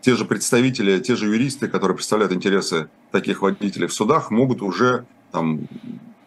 те 0.00 0.14
же 0.14 0.24
представители, 0.24 0.98
те 1.00 1.16
же 1.16 1.26
юристы, 1.26 1.68
которые 1.68 1.96
представляют 1.96 2.32
интересы 2.32 2.88
таких 3.10 3.42
водителей 3.42 3.88
в 3.88 3.92
судах, 3.92 4.30
могут 4.30 4.62
уже 4.62 5.04
там, 5.32 5.68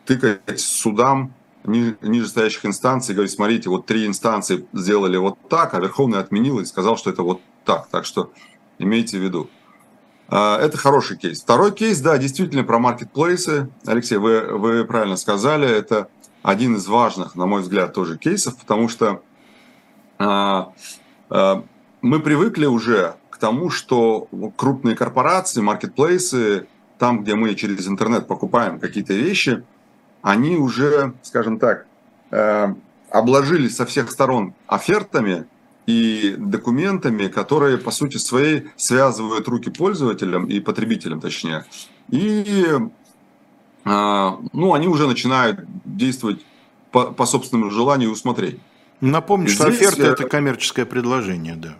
тыкать 0.06 0.60
судам 0.60 1.34
нижестоящих 1.64 2.66
инстанций, 2.66 3.14
говорить, 3.14 3.32
смотрите, 3.32 3.70
вот 3.70 3.86
три 3.86 4.06
инстанции 4.06 4.66
сделали 4.74 5.18
вот 5.18 5.38
так, 5.50 5.74
а 5.74 5.80
Верховный 5.80 6.20
отменил 6.20 6.60
и 6.60 6.66
сказал, 6.66 6.98
что 6.98 7.10
это 7.10 7.24
вот 7.24 7.42
так. 7.66 7.88
Так 7.90 8.06
что 8.06 8.32
имейте 8.80 9.18
в 9.18 9.22
виду. 9.22 9.50
А, 10.30 10.60
это 10.60 10.78
хороший 10.78 11.18
кейс. 11.18 11.42
Второй 11.42 11.72
кейс, 11.72 12.00
да, 12.00 12.18
действительно 12.18 12.64
про 12.64 12.80
маркетплейсы. 12.80 13.70
Алексей, 13.86 14.18
вы, 14.18 14.42
вы 14.42 14.86
правильно 14.86 15.18
сказали, 15.18 15.68
это 15.68 16.08
один 16.44 16.76
из 16.76 16.88
важных, 16.88 17.36
на 17.36 17.46
мой 17.46 17.62
взгляд, 17.62 17.94
тоже 17.94 18.18
кейсов, 18.18 18.58
потому 18.58 18.90
что 18.90 19.22
а, 20.18 20.72
а, 21.30 21.64
мы 22.02 22.20
привыкли 22.20 22.66
уже 22.66 23.16
тому, 23.40 23.70
что 23.70 24.28
крупные 24.58 24.96
корпорации, 24.96 25.62
маркетплейсы, 25.62 26.68
там, 26.98 27.24
где 27.24 27.36
мы 27.36 27.56
через 27.56 27.88
интернет 27.88 28.28
покупаем 28.28 28.80
какие-то 28.80 29.14
вещи, 29.14 29.64
они 30.22 30.58
уже, 30.58 31.14
скажем 31.24 31.60
так, 31.60 31.86
э, 32.32 32.74
обложились 33.10 33.78
со 33.78 33.86
всех 33.86 34.12
сторон 34.12 34.54
офертами 34.68 35.48
и 35.90 36.36
документами, 36.38 37.28
которые 37.28 37.80
по 37.80 37.90
сути 37.90 38.18
своей 38.18 38.68
связывают 38.76 39.48
руки 39.48 39.72
пользователям 39.72 40.46
и 40.46 40.60
потребителям, 40.60 41.20
точнее. 41.20 41.66
И 42.10 42.46
э, 43.86 44.32
ну, 44.54 44.74
они 44.74 44.88
уже 44.88 45.08
начинают 45.08 45.62
действовать 45.86 46.46
по, 46.92 47.06
по 47.12 47.26
собственному 47.26 47.72
желанию 47.72 48.10
и 48.10 48.12
усмотрению. 48.12 48.60
Напомню, 49.02 49.48
Здесь... 49.48 49.58
что 49.58 49.68
оферта– 49.68 50.04
это 50.04 50.30
коммерческое 50.30 50.86
предложение, 50.86 51.56
да. 51.56 51.76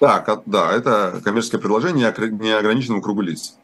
Да, 0.00 0.42
да, 0.46 0.72
это 0.72 1.20
коммерческое 1.24 1.60
предложение 1.60 2.14
неограниченному 2.14 3.02
кругу 3.02 3.22
лиц. 3.22 3.56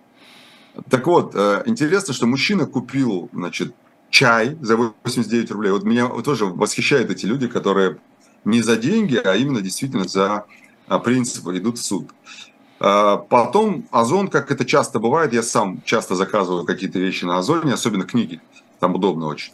Так 0.91 1.07
вот, 1.07 1.37
э, 1.37 1.63
интересно, 1.67 2.15
что 2.15 2.27
мужчина 2.27 2.67
купил, 2.67 3.29
значит, 3.33 3.75
чай 4.11 4.57
за 4.61 4.77
89 4.77 5.51
рублей. 5.53 5.71
Вот 5.71 5.85
меня 5.85 6.09
тоже 6.09 6.47
восхищают 6.47 7.11
эти 7.11 7.27
люди, 7.27 7.47
которые 7.47 7.99
не 8.45 8.63
за 8.63 8.77
деньги, 8.77 9.17
а 9.17 9.37
именно 9.37 9.61
действительно 9.61 10.07
за 10.07 10.45
а, 10.89 10.99
принципы 10.99 11.57
идут 11.59 11.79
в 11.79 11.85
суд. 11.85 12.11
А, 12.81 13.17
потом 13.17 13.87
Озон, 13.91 14.29
как 14.29 14.51
это 14.51 14.65
часто 14.65 14.99
бывает, 14.99 15.33
я 15.33 15.43
сам 15.43 15.83
часто 15.85 16.15
заказываю 16.15 16.65
какие-то 16.65 16.99
вещи 16.99 17.25
на 17.25 17.39
Озоне, 17.39 17.75
особенно 17.75 18.05
книги, 18.05 18.41
там 18.81 18.95
удобно 18.95 19.27
очень. 19.27 19.53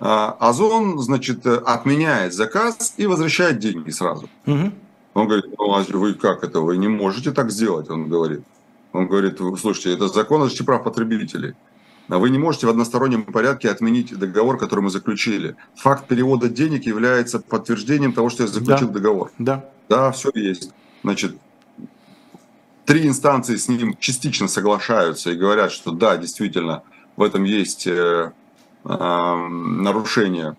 А, 0.00 0.36
Озон, 0.40 0.98
значит, 0.98 1.46
отменяет 1.46 2.34
заказ 2.34 2.94
и 2.96 3.06
возвращает 3.06 3.58
деньги 3.58 3.90
сразу. 3.90 4.28
Угу. 4.46 4.72
Он 5.14 5.28
говорит, 5.28 5.46
ну 5.56 5.72
а 5.72 5.84
вы 5.88 6.14
как 6.14 6.42
это, 6.42 6.60
вы 6.60 6.76
не 6.76 6.88
можете 6.88 7.30
так 7.30 7.50
сделать, 7.50 7.88
он 7.88 8.08
говорит. 8.08 8.42
Он 8.92 9.08
говорит, 9.08 9.38
слушайте, 9.60 9.92
это 9.92 10.08
закон 10.08 10.42
о 10.42 10.44
защите 10.44 10.64
прав 10.64 10.84
потребителей. 10.84 11.54
А 12.08 12.18
вы 12.18 12.30
не 12.30 12.38
можете 12.38 12.66
в 12.66 12.70
одностороннем 12.70 13.24
порядке 13.24 13.70
отменить 13.70 14.16
договор, 14.16 14.58
который 14.58 14.80
мы 14.80 14.90
заключили. 14.90 15.56
Факт 15.76 16.06
перевода 16.06 16.48
денег 16.48 16.84
является 16.84 17.38
подтверждением 17.38 18.12
того, 18.12 18.28
что 18.28 18.42
я 18.42 18.48
заключил 18.48 18.88
да. 18.88 18.94
договор. 18.94 19.32
Да. 19.38 19.64
Да, 19.88 20.12
все 20.12 20.30
есть. 20.34 20.70
Значит, 21.02 21.36
три 22.84 23.06
инстанции 23.06 23.56
с 23.56 23.68
ним 23.68 23.96
частично 23.98 24.48
соглашаются 24.48 25.30
и 25.30 25.36
говорят, 25.36 25.72
что 25.72 25.92
да, 25.92 26.16
действительно, 26.16 26.82
в 27.16 27.22
этом 27.22 27.44
есть 27.44 27.86
э, 27.86 28.32
э, 28.84 29.48
нарушение 29.48 30.56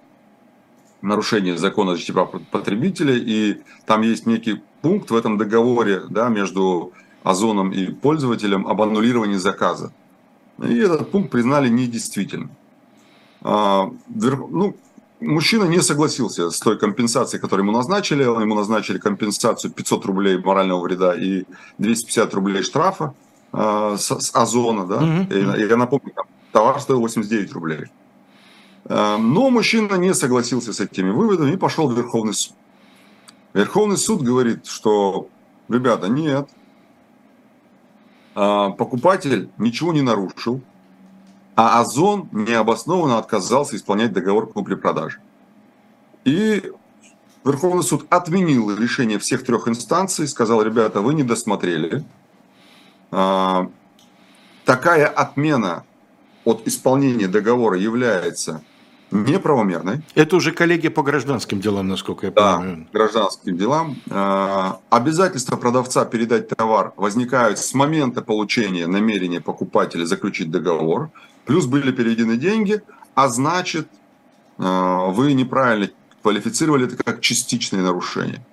нарушение 1.01 1.55
закона 1.57 1.91
о 1.91 1.95
защите 1.95 2.13
прав 2.13 2.31
потребителя, 2.51 3.13
и 3.15 3.61
там 3.85 4.01
есть 4.01 4.25
некий 4.25 4.63
пункт 4.81 5.11
в 5.11 5.15
этом 5.15 5.37
договоре 5.37 6.01
да, 6.09 6.29
между 6.29 6.93
Озоном 7.23 7.71
и 7.71 7.87
пользователем 7.91 8.67
об 8.67 8.81
аннулировании 8.81 9.37
заказа. 9.37 9.91
И 10.64 10.78
этот 10.78 11.12
пункт 11.12 11.32
признали 11.32 11.70
недействительным. 11.70 12.51
А, 13.41 13.89
ну, 14.08 14.76
мужчина 15.20 15.66
не 15.66 15.82
согласился 15.82 16.49
с 16.49 16.60
той 16.60 16.78
компенсацией, 16.78 17.41
которую 17.41 17.68
ему 17.68 17.78
назначили. 17.78 18.24
Ему 18.24 18.56
назначили 18.56 18.97
компенсацию 18.97 19.72
500 19.72 20.06
рублей 20.06 20.38
морального 20.38 20.82
вреда 20.82 21.14
и 21.16 21.43
250 21.78 22.34
рублей 22.34 22.64
штрафа 22.64 23.14
а, 23.51 23.97
с, 23.97 24.32
Озона. 24.34 24.86
Да? 24.86 24.97
Mm-hmm. 25.01 25.58
И, 25.58 25.70
я 25.70 25.78
напомню, 25.78 26.14
товар 26.51 26.80
стоил 26.80 27.01
89 27.01 27.51
рублей. 27.53 27.86
Эм, 28.88 29.34
но 29.34 29.49
мужчина 29.49 29.95
не 29.95 30.14
согласился 30.14 30.72
с 30.72 30.80
этими 30.80 31.10
выводами 31.10 31.53
и 31.53 31.58
пошел 31.58 31.89
в 31.89 31.97
Верховный 31.97 32.34
суд. 32.34 32.56
Верховный 33.53 33.97
суд 33.97 34.22
говорит, 34.22 34.68
что, 34.68 35.28
ребята, 35.70 36.08
нет, 36.08 36.49
покупатель 38.36 39.49
ничего 39.57 39.93
не 39.93 40.01
нарушил, 40.01 40.61
а 41.55 41.79
Озон 41.79 42.27
необоснованно 42.33 43.17
отказался 43.17 43.75
исполнять 43.77 44.11
договор 44.11 44.47
купли-продажи. 44.47 45.19
И 46.25 46.71
Верховный 47.45 47.83
суд 47.83 48.07
отменил 48.09 48.75
решение 48.75 49.19
всех 49.19 49.45
трех 49.45 49.67
инстанций, 49.67 50.27
сказал, 50.27 50.63
ребята, 50.63 51.01
вы 51.01 51.13
не 51.13 51.23
досмотрели. 51.23 52.03
Э, 53.11 53.67
такая 54.65 55.07
отмена 55.07 55.86
от 56.43 56.67
исполнения 56.67 57.27
договора 57.27 57.77
является 57.77 58.63
неправомерной. 59.12 60.01
Это 60.16 60.36
уже 60.36 60.51
коллеги 60.51 60.89
по 60.89 61.03
гражданским 61.03 61.62
делам, 61.62 61.88
насколько 61.88 62.28
я 62.28 62.32
понимаю. 62.32 62.78
Да, 62.78 62.99
гражданским 62.99 63.58
делам. 63.58 63.97
А, 64.10 64.80
обязательства 64.89 65.58
продавца 65.58 66.06
передать 66.06 66.49
товар 66.49 66.93
возникают 66.97 67.60
с 67.60 67.74
момента 67.74 68.22
получения 68.22 68.88
намерения 68.88 69.41
покупателя 69.41 70.06
заключить 70.06 70.51
договор. 70.51 71.12
Плюс 71.45 71.66
были 71.66 71.91
переведены 71.91 72.38
деньги, 72.38 72.82
а 73.14 73.28
значит, 73.30 73.88
а, 74.58 75.08
вы 75.08 75.34
неправильно 75.34 75.89
квалифицировали 76.22 76.88
это 76.88 77.01
как 77.01 77.22
частичное 77.22 77.82
нарушение. 77.82 78.43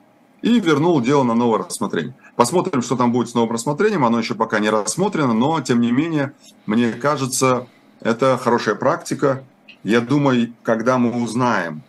И 0.43 0.59
вернул 0.59 1.01
дело 1.01 1.23
на 1.23 1.35
новое 1.35 1.61
рассмотрение. 1.61 2.15
Посмотрим, 2.35 2.83
что 2.83 2.97
там 2.97 3.13
будет 3.13 3.29
с 3.29 3.35
новым 3.35 3.53
рассмотрением. 3.53 4.05
Оно 4.05 4.19
еще 4.19 4.35
пока 4.35 4.59
не 4.59 4.71
рассмотрено, 4.71 5.33
но, 5.33 5.61
тем 5.61 5.81
не 5.81 5.93
менее, 5.93 6.33
мне 6.67 6.93
кажется, 6.93 7.69
это 8.01 8.37
хорошая 8.37 8.75
практика 8.75 9.45
я 9.85 10.01
думаю, 10.01 10.53
когда 10.62 10.99
мы 10.99 11.22
узнаем 11.22 11.83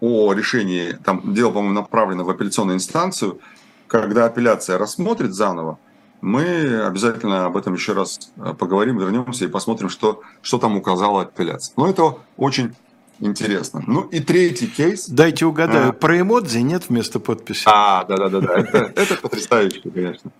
о 0.00 0.32
решении, 0.32 0.92
там 1.04 1.34
дело, 1.34 1.50
по-моему, 1.50 1.74
направлено 1.74 2.24
в 2.24 2.30
апелляционную 2.30 2.76
инстанцию, 2.76 3.40
когда 3.86 4.26
апелляция 4.26 4.78
рассмотрит 4.78 5.32
заново, 5.32 5.78
мы 6.20 6.84
обязательно 6.84 7.46
об 7.46 7.56
этом 7.56 7.74
еще 7.74 7.92
раз 7.92 8.18
э, 8.36 8.54
поговорим, 8.58 8.98
вернемся 8.98 9.44
и 9.44 9.48
посмотрим, 9.48 9.88
что, 9.88 10.22
что 10.42 10.58
там 10.58 10.76
указала 10.76 11.22
апелляция. 11.22 11.74
Но 11.76 11.88
это 11.88 12.18
очень 12.36 12.74
интересно. 13.20 13.82
Ну 13.86 14.02
и 14.02 14.20
третий 14.20 14.66
кейс. 14.66 15.08
Дайте 15.08 15.46
угадаю, 15.46 15.90
а, 15.90 15.92
про 15.92 16.20
эмодзи 16.20 16.58
нет 16.58 16.88
вместо 16.88 17.20
подписи? 17.20 17.64
А, 17.66 18.04
да-да-да, 18.04 18.58
это, 18.58 18.92
это 18.96 19.16
потрясающе, 19.16 19.82
конечно. 19.90 20.30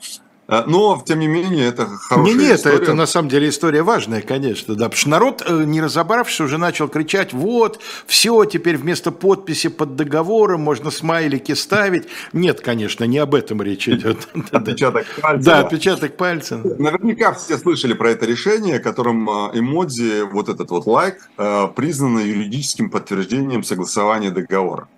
Э, 0.49 0.62
но, 0.66 1.03
тем 1.05 1.18
не 1.18 1.26
менее, 1.26 1.68
это 1.68 1.86
хорошая 1.86 2.34
не, 2.34 2.40
нет, 2.40 2.59
история. 2.59 2.76
это 2.76 2.94
на 2.94 3.07
самом 3.07 3.28
деле 3.28 3.49
история 3.49 3.82
важная, 3.82 4.22
конечно, 4.22 4.74
да, 4.74 4.84
потому 4.84 4.99
что 4.99 5.09
народ, 5.09 5.42
э, 5.47 5.64
не 5.64 5.80
разобравшись, 5.80 6.40
уже 6.40 6.59
начал 6.59 6.88
кричать, 6.88 7.32
вот, 7.32 7.80
все, 8.07 8.44
теперь 8.44 8.76
вместо 8.76 9.11
подписи 9.11 9.68
под 9.68 9.97
договором 9.97 10.61
можно 10.61 10.90
смайлики 10.90 11.53
ставить. 11.53 12.07
Нет, 12.32 12.61
конечно, 12.61 13.05
не 13.05 13.18
об 13.18 13.34
этом 13.34 13.62
речь 13.62 13.88
идет. 13.88 14.28
Отпечаток 14.53 15.07
пальца. 15.20 15.44
Да, 15.44 15.61
отпечаток 15.61 16.16
пальца. 16.16 16.61
Наверняка 16.78 17.32
все 17.34 17.59
слышали 17.59 17.94
про 17.94 18.11
это 18.11 18.26
решение, 18.26 18.78
которым 18.78 19.28
э, 19.28 19.59
эмодзи, 19.59 20.22
вот 20.32 20.49
этот 20.49 20.70
вот 20.70 20.86
лайк, 20.86 21.28
признано 21.74 22.20
юридическим 22.20 22.90
подтверждением 22.90 23.62
согласования 23.62 24.30
договора. 24.30 24.88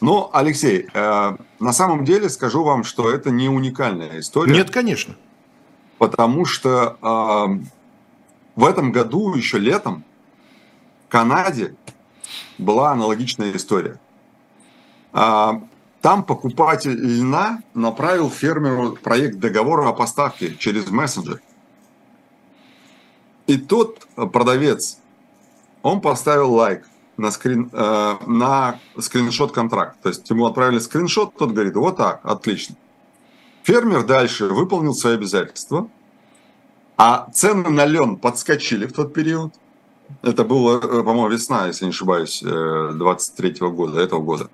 Но, 0.00 0.30
Алексей, 0.32 0.88
э, 0.92 1.36
на 1.58 1.72
самом 1.72 2.04
деле 2.04 2.28
скажу 2.30 2.64
вам, 2.64 2.84
что 2.84 3.10
это 3.10 3.30
не 3.30 3.48
уникальная 3.48 4.20
история. 4.20 4.52
Нет, 4.52 4.70
конечно. 4.70 5.14
Потому 5.98 6.46
что 6.46 6.96
э, 7.02 7.64
в 8.56 8.64
этом 8.64 8.92
году, 8.92 9.34
еще 9.34 9.58
летом, 9.58 10.04
в 11.06 11.10
Канаде 11.10 11.74
была 12.56 12.92
аналогичная 12.92 13.54
история. 13.54 14.00
Э, 15.12 15.60
там 16.00 16.24
покупатель 16.24 16.96
льна 16.96 17.62
направил 17.74 18.30
фермеру 18.30 18.96
проект 18.96 19.38
договора 19.38 19.90
о 19.90 19.92
поставке 19.92 20.56
через 20.56 20.88
мессенджер. 20.88 21.42
И 23.46 23.58
тот 23.58 24.06
продавец, 24.32 24.98
он 25.82 26.00
поставил 26.00 26.54
лайк 26.54 26.88
на, 27.20 27.30
скрин, 27.30 27.70
э, 27.72 28.16
на 28.26 28.80
скриншот 28.98 29.52
контракт. 29.52 29.96
То 30.02 30.08
есть 30.08 30.28
ему 30.30 30.46
отправили 30.46 30.78
скриншот, 30.78 31.36
тот 31.36 31.52
говорит, 31.52 31.74
вот 31.74 31.96
так, 31.96 32.20
отлично. 32.24 32.76
Фермер 33.62 34.04
дальше 34.04 34.46
выполнил 34.46 34.94
свои 34.94 35.14
обязательства, 35.14 35.88
а 36.96 37.28
цены 37.32 37.68
на 37.68 37.84
лен 37.84 38.16
подскочили 38.16 38.86
в 38.86 38.92
тот 38.92 39.12
период. 39.12 39.54
Это 40.22 40.44
было, 40.44 40.78
э, 40.78 41.02
по-моему, 41.02 41.28
весна, 41.28 41.66
если 41.66 41.84
не 41.84 41.90
ошибаюсь, 41.90 42.42
23 42.42 43.54
э, 43.60 43.68
года, 43.68 44.00
этого 44.00 44.20
года. 44.20 44.50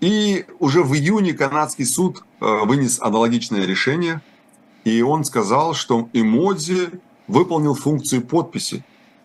И 0.00 0.44
уже 0.58 0.82
в 0.82 0.94
июне 0.94 1.32
канадский 1.32 1.86
суд 1.86 2.22
э, 2.40 2.64
вынес 2.64 3.00
аналогичное 3.00 3.64
решение, 3.64 4.20
и 4.84 5.00
он 5.00 5.24
сказал, 5.24 5.72
что 5.72 6.10
эмодзи 6.12 7.00
выполнил 7.26 7.74
функцию 7.74 8.20
подписи. 8.22 8.84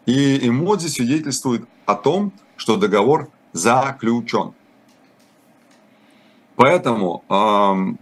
И 0.10 0.48
эмодзи 0.48 0.88
свидетельствует 0.88 1.66
о 1.86 1.94
том, 1.94 2.34
что 2.58 2.78
договор 2.78 3.30
заключен. 3.54 4.54
Поэтому 6.56 7.24
эм, 7.30 8.00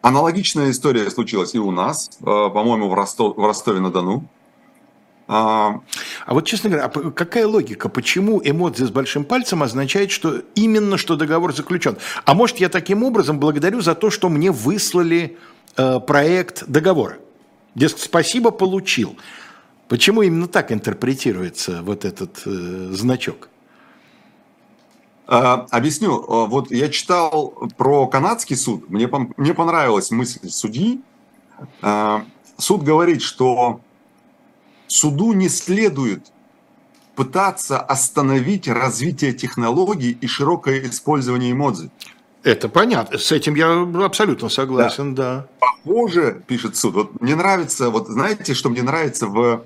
аналогичная 0.00 0.70
история 0.70 1.10
случилась 1.10 1.54
и 1.54 1.58
у 1.58 1.70
нас, 1.70 2.08
э, 2.18 2.24
по-моему, 2.24 2.88
в, 2.88 2.94
Ростов, 2.94 3.36
в 3.36 3.44
Ростове-на-Дону. 3.44 4.24
А, 5.28 5.80
вот, 6.26 6.46
честно 6.46 6.70
говоря, 6.70 6.86
а 6.86 7.10
какая 7.10 7.46
логика? 7.46 7.90
Почему 7.90 8.40
эмодзи 8.42 8.84
с 8.84 8.90
большим 8.90 9.24
пальцем 9.24 9.62
означает, 9.62 10.10
что 10.10 10.38
именно 10.54 10.96
что 10.96 11.16
договор 11.16 11.54
заключен? 11.54 11.98
А 12.24 12.32
может, 12.32 12.56
я 12.56 12.70
таким 12.70 13.04
образом 13.04 13.38
благодарю 13.38 13.82
за 13.82 13.94
то, 13.94 14.08
что 14.08 14.30
мне 14.30 14.50
выслали 14.50 15.36
э, 15.76 16.00
проект 16.00 16.64
договора? 16.66 17.18
Дескать, 17.74 18.00
спасибо, 18.00 18.50
получил. 18.50 19.18
Почему 19.90 20.22
именно 20.22 20.46
так 20.46 20.70
интерпретируется 20.70 21.82
вот 21.82 22.04
этот 22.04 22.42
э, 22.46 22.90
значок? 22.92 23.48
А, 25.26 25.66
объясню. 25.72 26.24
А, 26.28 26.46
вот 26.46 26.70
я 26.70 26.88
читал 26.90 27.68
про 27.76 28.06
канадский 28.06 28.54
суд. 28.54 28.88
Мне, 28.88 29.10
мне 29.36 29.52
понравилась 29.52 30.12
мысль 30.12 30.48
судьи. 30.48 31.00
А, 31.82 32.24
суд 32.56 32.84
говорит, 32.84 33.20
что 33.20 33.80
суду 34.86 35.32
не 35.32 35.48
следует 35.48 36.24
пытаться 37.16 37.80
остановить 37.80 38.68
развитие 38.68 39.32
технологий 39.32 40.16
и 40.20 40.28
широкое 40.28 40.88
использование 40.88 41.50
эмодзи. 41.50 41.90
Это 42.44 42.68
понятно. 42.68 43.18
С 43.18 43.32
этим 43.32 43.56
я 43.56 43.82
абсолютно 44.04 44.48
согласен, 44.48 45.16
да. 45.16 45.48
да. 45.60 45.68
Похоже, 45.82 46.44
пишет 46.46 46.76
суд. 46.76 46.94
Вот 46.94 47.20
мне 47.20 47.34
нравится, 47.34 47.90
вот 47.90 48.06
знаете, 48.06 48.54
что 48.54 48.70
мне 48.70 48.84
нравится 48.84 49.26
в 49.26 49.64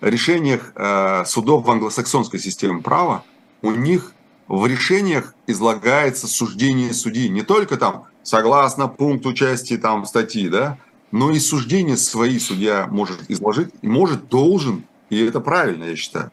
решениях 0.00 0.72
э, 0.74 1.24
судов 1.26 1.64
в 1.64 1.70
англосаксонской 1.70 2.38
системе 2.38 2.82
права, 2.82 3.24
у 3.62 3.70
них 3.72 4.12
в 4.48 4.66
решениях 4.66 5.34
излагается 5.46 6.26
суждение 6.26 6.92
судьи. 6.92 7.28
Не 7.28 7.42
только 7.42 7.76
там 7.76 8.04
согласно 8.22 8.88
пункту 8.88 9.32
части 9.32 9.76
там 9.76 10.04
статьи, 10.06 10.48
да, 10.48 10.78
но 11.10 11.30
и 11.30 11.38
суждения 11.38 11.96
свои 11.96 12.38
судья 12.38 12.86
может 12.90 13.30
изложить, 13.30 13.70
и 13.82 13.88
может, 13.88 14.28
должен, 14.28 14.84
и 15.10 15.24
это 15.24 15.40
правильно, 15.40 15.84
я 15.84 15.96
считаю. 15.96 16.30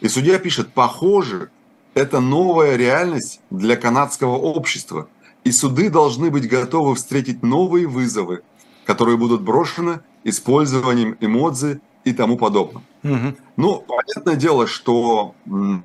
И 0.00 0.08
судья 0.08 0.38
пишет, 0.38 0.72
похоже, 0.72 1.50
это 1.94 2.20
новая 2.20 2.76
реальность 2.76 3.40
для 3.50 3.76
канадского 3.76 4.36
общества, 4.36 5.08
и 5.44 5.52
суды 5.52 5.90
должны 5.90 6.30
быть 6.30 6.48
готовы 6.48 6.94
встретить 6.94 7.42
новые 7.42 7.86
вызовы, 7.86 8.42
которые 8.84 9.16
будут 9.16 9.42
брошены 9.42 10.00
использованием 10.24 11.16
эмодзи 11.20 11.80
и 12.04 12.12
тому 12.12 12.36
подобное. 12.36 12.82
Угу. 13.04 13.36
Ну, 13.56 13.84
понятное 13.86 14.36
дело, 14.36 14.66
что, 14.66 15.34
на 15.46 15.84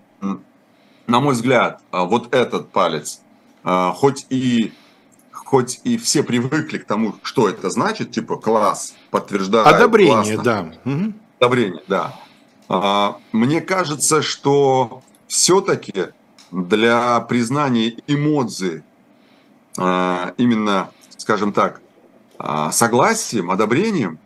мой 1.19 1.33
взгляд, 1.33 1.81
а, 1.91 2.05
вот 2.05 2.33
этот 2.33 2.69
палец, 2.69 3.21
а, 3.63 3.91
хоть 3.91 4.25
и 4.29 4.73
хоть 5.31 5.79
и 5.85 5.97
все 5.97 6.23
привыкли 6.23 6.77
к 6.77 6.85
тому, 6.85 7.15
что 7.23 7.47
это 7.47 7.69
значит, 7.69 8.11
типа 8.11 8.35
класс 8.35 8.93
подтверждает. 9.11 9.67
Одобрение, 9.67 10.35
классно. 10.35 10.43
да. 10.43 10.91
Угу. 10.91 11.13
Одобрение, 11.39 11.83
да. 11.87 12.19
А, 12.67 13.17
мне 13.31 13.61
кажется, 13.61 14.21
что 14.21 15.01
все-таки 15.27 16.07
для 16.51 17.19
признания 17.21 17.97
эмодзи 18.07 18.83
именно, 19.77 20.89
скажем 21.17 21.53
так, 21.53 21.81
согласием, 22.71 23.51
одобрением, 23.51 24.17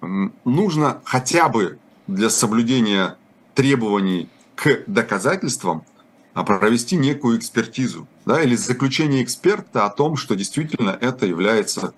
нужно 0.00 1.00
хотя 1.04 1.48
бы 1.48 1.78
для 2.06 2.30
соблюдения 2.30 3.16
требований 3.54 4.28
к 4.54 4.84
доказательствам 4.86 5.84
а, 6.34 6.44
провести 6.44 6.96
некую 6.96 7.38
экспертизу 7.38 8.06
да, 8.24 8.42
или 8.42 8.54
заключение 8.54 9.22
эксперта 9.22 9.86
о 9.86 9.90
том, 9.90 10.16
что 10.16 10.36
действительно 10.36 10.96
это 11.00 11.26
является 11.26 11.94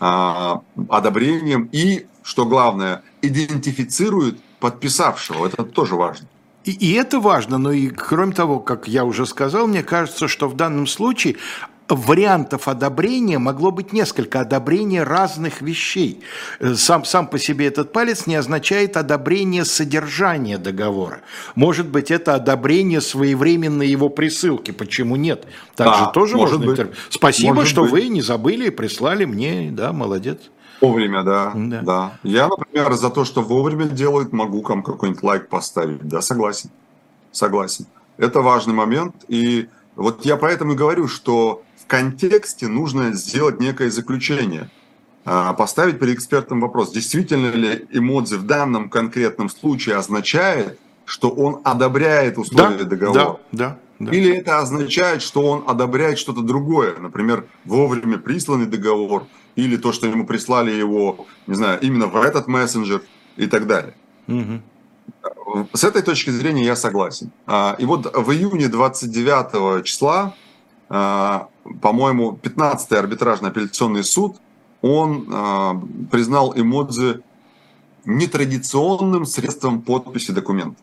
а, 0.00 0.62
одобрением 0.88 1.68
и, 1.72 2.06
что 2.22 2.46
главное, 2.46 3.02
идентифицирует 3.22 4.40
подписавшего. 4.60 5.46
Это 5.46 5.64
тоже 5.64 5.94
важно. 5.94 6.28
И, 6.64 6.72
и 6.72 6.92
это 6.94 7.20
важно, 7.20 7.58
но 7.58 7.72
и 7.72 7.88
кроме 7.88 8.32
того, 8.32 8.58
как 8.58 8.88
я 8.88 9.04
уже 9.04 9.26
сказал, 9.26 9.66
мне 9.66 9.82
кажется, 9.82 10.28
что 10.28 10.48
в 10.48 10.56
данном 10.56 10.86
случае 10.86 11.36
вариантов 11.88 12.68
одобрения 12.68 13.38
могло 13.38 13.70
быть 13.70 13.92
несколько, 13.92 14.40
одобрения 14.40 15.02
разных 15.02 15.60
вещей. 15.60 16.22
Э, 16.60 16.74
сам, 16.74 17.04
сам 17.04 17.26
по 17.26 17.38
себе 17.38 17.66
этот 17.66 17.92
палец 17.92 18.26
не 18.26 18.36
означает 18.36 18.96
одобрение 18.96 19.64
содержания 19.64 20.58
договора. 20.58 21.20
Может 21.54 21.88
быть, 21.88 22.10
это 22.10 22.34
одобрение 22.34 23.00
своевременной 23.00 23.86
его 23.86 24.08
присылки. 24.08 24.70
Почему 24.70 25.16
нет? 25.16 25.46
Так 25.76 25.86
да, 25.88 25.94
же 25.94 26.10
тоже 26.12 26.36
можно 26.36 26.58
быть. 26.58 26.70
Интер... 26.70 26.90
Спасибо, 27.10 27.54
может 27.54 27.70
что 27.70 27.82
быть. 27.82 27.92
вы 27.92 28.08
не 28.08 28.22
забыли 28.22 28.68
и 28.68 28.70
прислали 28.70 29.24
мне, 29.24 29.70
да, 29.70 29.92
молодец. 29.92 30.38
Вовремя, 30.80 31.22
да, 31.22 31.52
да. 31.54 31.80
да. 31.82 32.18
Я, 32.22 32.48
например, 32.48 32.92
за 32.94 33.10
то, 33.10 33.24
что 33.24 33.42
вовремя 33.42 33.86
делают, 33.86 34.32
могу 34.32 34.62
кому 34.62 34.82
какой-нибудь 34.82 35.22
лайк 35.22 35.48
поставить. 35.48 36.06
Да, 36.06 36.20
согласен. 36.20 36.70
Согласен. 37.32 37.86
Это 38.16 38.40
важный 38.40 38.74
момент. 38.74 39.14
И 39.28 39.68
вот 39.96 40.24
я 40.24 40.36
поэтому 40.36 40.72
и 40.72 40.76
говорю, 40.76 41.08
что 41.08 41.62
в 41.84 41.86
контексте 41.86 42.66
нужно 42.66 43.12
сделать 43.12 43.60
некое 43.60 43.90
заключение, 43.90 44.70
а, 45.26 45.52
поставить 45.52 45.98
перед 45.98 46.14
экспертом 46.14 46.60
вопрос, 46.60 46.92
действительно 46.92 47.50
ли 47.50 47.86
эмодзи 47.90 48.36
в 48.36 48.44
данном 48.44 48.88
конкретном 48.88 49.50
случае 49.50 49.96
означает, 49.96 50.78
что 51.04 51.28
он 51.28 51.60
одобряет 51.62 52.38
условия 52.38 52.78
да, 52.78 52.84
договора. 52.84 53.38
Да, 53.52 53.68
да, 53.68 53.78
да. 53.98 54.12
Или 54.12 54.34
это 54.34 54.60
означает, 54.60 55.20
что 55.20 55.42
он 55.42 55.64
одобряет 55.66 56.18
что-то 56.18 56.40
другое, 56.40 56.96
например, 56.98 57.46
вовремя 57.66 58.16
присланный 58.16 58.66
договор, 58.66 59.26
или 59.54 59.76
то, 59.76 59.92
что 59.92 60.06
ему 60.06 60.26
прислали 60.26 60.70
его, 60.70 61.26
не 61.46 61.54
знаю, 61.54 61.78
именно 61.80 62.06
в 62.06 62.16
этот 62.16 62.48
мессенджер 62.48 63.02
и 63.36 63.46
так 63.46 63.66
далее. 63.66 63.94
Угу. 64.26 65.68
С 65.74 65.84
этой 65.84 66.00
точки 66.00 66.30
зрения 66.30 66.64
я 66.64 66.76
согласен. 66.76 67.30
А, 67.46 67.76
и 67.78 67.84
вот 67.84 68.10
в 68.16 68.32
июне 68.32 68.68
29 68.68 69.84
числа 69.84 70.34
по-моему, 70.88 72.38
15-й 72.42 72.98
арбитражный 72.98 73.50
апелляционный 73.50 74.04
суд, 74.04 74.36
он 74.82 75.26
э, 75.32 76.06
признал 76.10 76.52
эмодзи 76.54 77.22
нетрадиционным 78.04 79.24
средством 79.24 79.80
подписи 79.80 80.30
документа. 80.30 80.76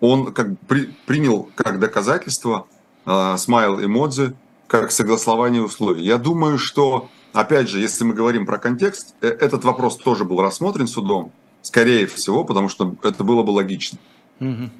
Он 0.00 0.34
как 0.34 0.48
при, 0.68 0.94
принял 1.06 1.48
как 1.54 1.78
доказательство 1.78 2.66
э, 3.06 3.36
смайл 3.38 3.82
эмодзи 3.82 4.34
как 4.66 4.90
согласование 4.90 5.62
условий. 5.62 6.04
Я 6.04 6.18
думаю, 6.18 6.58
что, 6.58 7.08
опять 7.32 7.70
же, 7.70 7.80
если 7.80 8.04
мы 8.04 8.12
говорим 8.12 8.44
про 8.44 8.58
контекст, 8.58 9.14
э, 9.22 9.28
этот 9.28 9.64
вопрос 9.64 9.96
тоже 9.96 10.24
был 10.24 10.42
рассмотрен 10.42 10.86
судом, 10.86 11.32
скорее 11.62 12.06
всего, 12.06 12.44
потому 12.44 12.68
что 12.68 12.94
это 13.02 13.24
было 13.24 13.42
бы 13.42 13.50
логично. 13.50 13.98
Угу. 14.40 14.70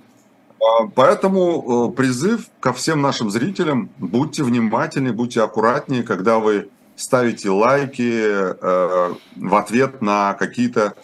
Поэтому 0.94 1.90
э, 1.90 1.96
призыв 1.96 2.48
ко 2.60 2.72
всем 2.72 3.02
нашим 3.02 3.30
зрителям, 3.30 3.90
будьте 3.98 4.44
внимательны, 4.44 5.12
будьте 5.12 5.42
аккуратнее, 5.42 6.02
когда 6.04 6.38
вы 6.38 6.68
ставите 6.94 7.50
лайки 7.50 8.12
э, 8.14 9.14
в 9.36 9.54
ответ 9.56 10.02
на 10.02 10.34
какие-то, 10.34 10.94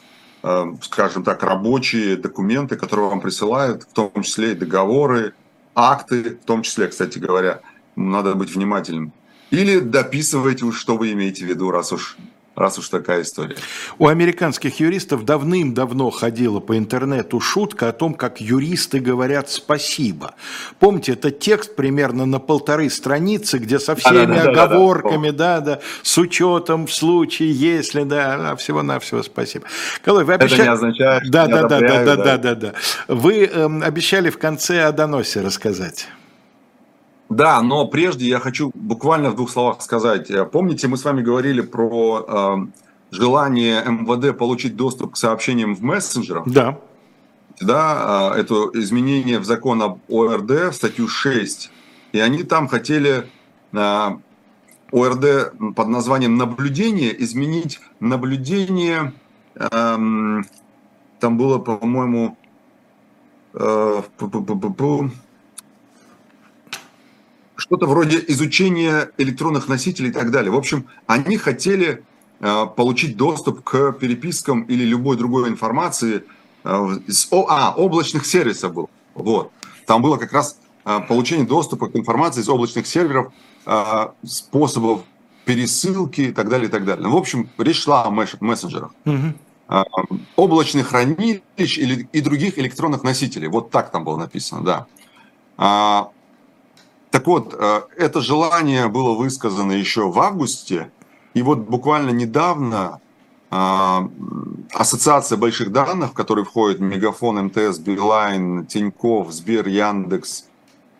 э, 0.43 0.65
скажем 0.83 1.25
так, 1.25 1.43
рабочие 1.43 2.17
документы, 2.17 2.77
которые 2.77 3.09
вам 3.09 3.21
присылают, 3.21 3.83
в 3.83 3.93
том 3.93 4.23
числе 4.23 4.53
и 4.53 4.55
договоры, 4.55 5.35
акты, 5.75 6.39
в 6.41 6.45
том 6.45 6.63
числе, 6.63 6.87
кстати 6.87 7.19
говоря, 7.19 7.61
надо 7.97 8.35
быть 8.35 8.55
внимательным. 8.55 9.13
Или 9.51 9.81
дописывайте, 9.81 10.71
что 10.71 10.97
вы 10.97 11.13
имеете 11.13 11.45
в 11.45 11.49
виду, 11.49 11.71
раз 11.71 11.93
уж 11.93 12.17
раз 12.59 12.79
уж 12.79 12.89
такая 12.89 13.23
история. 13.23 13.57
У 13.99 14.09
американских 14.09 14.81
юристов 14.81 15.25
давным-давно 15.25 16.11
ходила 16.11 16.61
по 16.61 16.77
интернету 16.77 17.41
шутка 17.41 17.89
о 17.89 17.93
том, 17.93 18.15
как 18.15 18.41
юристы 18.41 19.01
говорят 19.01 19.51
«спасибо». 19.51 20.35
Помните, 20.79 21.13
это 21.13 21.31
текст 21.31 21.77
примерно 21.77 22.27
на 22.27 22.39
полторы 22.39 22.91
страницы, 22.91 23.59
где 23.59 23.79
со 23.79 23.95
всеми 23.95 24.35
да, 24.35 24.53
да, 24.53 24.65
оговорками, 24.65 25.31
да-да, 25.31 25.81
с 26.03 26.19
учетом 26.19 26.87
в 26.87 26.93
случае, 26.93 27.53
если, 27.53 28.03
да, 28.03 28.57
всего-навсего 28.57 29.23
спасибо. 29.23 29.67
Колой, 30.05 30.25
вы 30.25 30.35
обещали... 30.35 30.55
Это 30.55 30.63
не 30.63 30.73
означает, 30.73 31.31
да, 31.31 31.47
да, 31.47 31.63
да, 31.69 31.81
да, 31.81 32.05
да, 32.05 32.17
да, 32.17 32.37
да, 32.39 32.55
да. 32.55 32.73
Вы 33.09 33.45
эм, 33.45 33.83
обещали 33.83 34.31
в 34.31 34.39
конце 34.39 34.85
о 34.85 34.93
доносе 34.93 35.41
рассказать. 35.41 36.09
Да, 37.29 37.61
но 37.63 37.87
прежде 37.87 38.27
я 38.27 38.41
хочу 38.41 38.71
буквально 38.75 39.31
в 39.31 39.37
двух 39.37 39.51
словах 39.51 39.83
сказать. 39.83 40.31
Э, 40.31 40.45
помните, 40.45 40.89
мы 40.89 40.97
с 40.97 41.05
вами 41.05 41.23
говорили 41.23 41.61
про 41.61 42.25
э, 42.27 42.57
желание 43.11 43.85
МВД 43.85 44.37
получить 44.37 44.77
доступ 44.77 45.15
к 45.15 45.17
сообщениям 45.17 45.75
в 45.75 45.83
мессенджерах? 45.83 46.45
Да. 46.47 46.79
Да, 47.61 48.33
э, 48.35 48.41
это 48.41 48.71
изменение 48.75 49.39
в 49.39 49.45
закон 49.45 49.83
об 49.83 49.99
ОРД, 50.09 50.71
в 50.71 50.73
статью 50.73 51.09
6. 51.09 51.71
И 52.13 52.19
они 52.19 52.45
там 52.45 52.67
хотели 52.67 53.29
э, 53.73 54.09
ОРД 54.93 55.53
под 55.77 55.89
названием 55.89 56.37
наблюдение 56.37 57.23
изменить 57.23 57.81
наблюдение, 58.01 59.13
э, 59.55 59.99
там 61.21 61.37
было, 61.37 61.59
по-моему, 61.59 62.37
э, 63.55 64.03
что-то 67.59 67.87
вроде 67.87 68.25
изучения 68.29 69.11
электронных 69.19 69.69
носителей 69.69 70.11
и 70.11 70.13
так 70.13 70.31
далее. 70.31 70.53
В 70.53 70.57
общем, 70.57 70.87
они 71.07 71.37
хотели 71.37 72.05
э, 72.41 72.67
получить 72.77 73.17
доступ 73.17 73.65
к 73.65 73.93
перепискам 73.93 74.63
или 74.63 74.85
любой 74.85 75.17
другой 75.17 75.49
информации 75.49 76.23
э, 76.63 76.99
с 77.09 77.29
а, 77.33 77.75
облачных 77.77 78.27
сервисов 78.27 78.73
был. 78.73 78.89
Вот. 79.15 79.51
Там 79.87 80.03
было 80.03 80.19
как 80.19 80.33
раз 80.33 80.61
э, 80.85 81.01
получение 81.09 81.47
доступа 81.47 81.89
к 81.89 81.97
информации 81.97 82.41
из 82.41 82.49
облачных 82.49 82.87
серверов, 82.87 83.33
способов 84.25 85.03
пересылки 85.45 86.23
и 86.23 86.33
так 86.33 86.49
далее, 86.49 86.69
и 86.69 86.71
так 86.71 86.87
далее. 86.87 87.03
Ну, 87.03 87.13
в 87.13 87.17
общем, 87.19 87.51
речь 87.59 87.83
шла 87.83 88.05
о 88.05 88.11
мессенджерах. 88.11 88.93
Угу. 89.05 89.85
Облачных 90.37 90.89
хранилищ 90.89 91.77
или, 91.77 92.09
и 92.11 92.21
других 92.23 92.59
электронных 92.59 93.03
носителей. 93.03 93.49
Вот 93.49 93.71
так 93.71 93.91
там 93.91 94.05
было 94.05 94.17
написано, 94.17 94.87
да. 95.59 96.09
А, 97.09 97.11
так 97.11 97.27
вот, 97.27 97.55
э, 97.59 97.83
это 97.97 98.21
желание 98.21 98.89
было 98.89 99.15
высказано 99.15 99.73
еще 99.73 100.11
в 100.11 100.19
августе, 100.19 100.91
и 101.35 101.43
вот 101.43 101.59
буквально 101.61 102.11
недавно 102.11 103.01
э, 103.51 104.09
Ассоциация 104.75 105.39
больших 105.39 105.73
данных, 105.73 106.11
в 106.11 106.15
которой 106.15 106.45
входят 106.45 106.81
Мегафон, 106.81 107.47
МТС, 107.47 107.79
Билайн, 107.79 108.67
Тиньков, 108.67 109.33
Сбер, 109.33 109.69
Яндекс, 109.69 110.45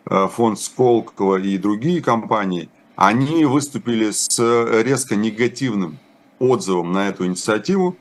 э, 0.09 0.27
фонд 0.27 0.59
Сколково 0.59 1.37
и 1.37 1.57
другие 1.57 2.01
компании, 2.01 2.69
они 2.95 3.45
выступили 3.45 4.11
с 4.11 4.37
резко 4.83 5.15
негативным 5.15 5.99
отзывом 6.39 6.91
на 6.91 7.07
эту 7.07 7.25
инициативу. 7.25 7.95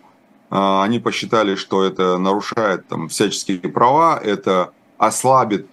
Они 0.51 0.99
посчитали, 0.99 1.55
что 1.55 1.85
это 1.85 2.19
нарушает 2.19 2.89
там, 2.89 3.09
всяческие 3.09 3.61
права, 3.61 4.19
это 4.19 4.73
ослабит 4.97 5.69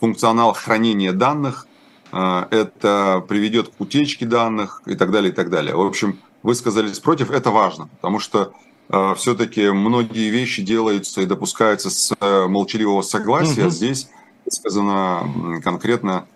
функционал 0.00 0.54
хранения 0.54 1.12
данных, 1.12 1.66
э, 2.12 2.44
это 2.50 3.24
приведет 3.28 3.68
к 3.68 3.80
утечке 3.80 4.26
данных 4.26 4.82
и 4.86 4.96
так 4.96 5.12
далее, 5.12 5.30
и 5.30 5.34
так 5.34 5.50
далее. 5.50 5.76
В 5.76 5.80
общем, 5.80 6.18
высказались 6.42 6.98
против, 6.98 7.30
это 7.30 7.50
важно, 7.50 7.88
потому 7.88 8.18
что 8.18 8.52
э, 8.88 9.14
все-таки 9.16 9.70
многие 9.70 10.30
вещи 10.30 10.62
делаются 10.62 11.20
и 11.20 11.26
допускаются 11.26 11.90
с 11.90 12.12
э, 12.18 12.46
молчаливого 12.46 13.02
согласия, 13.02 13.64
угу. 13.64 13.70
здесь 13.70 14.08
сказано 14.48 15.60
конкретно 15.62 16.26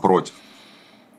против 0.00 0.34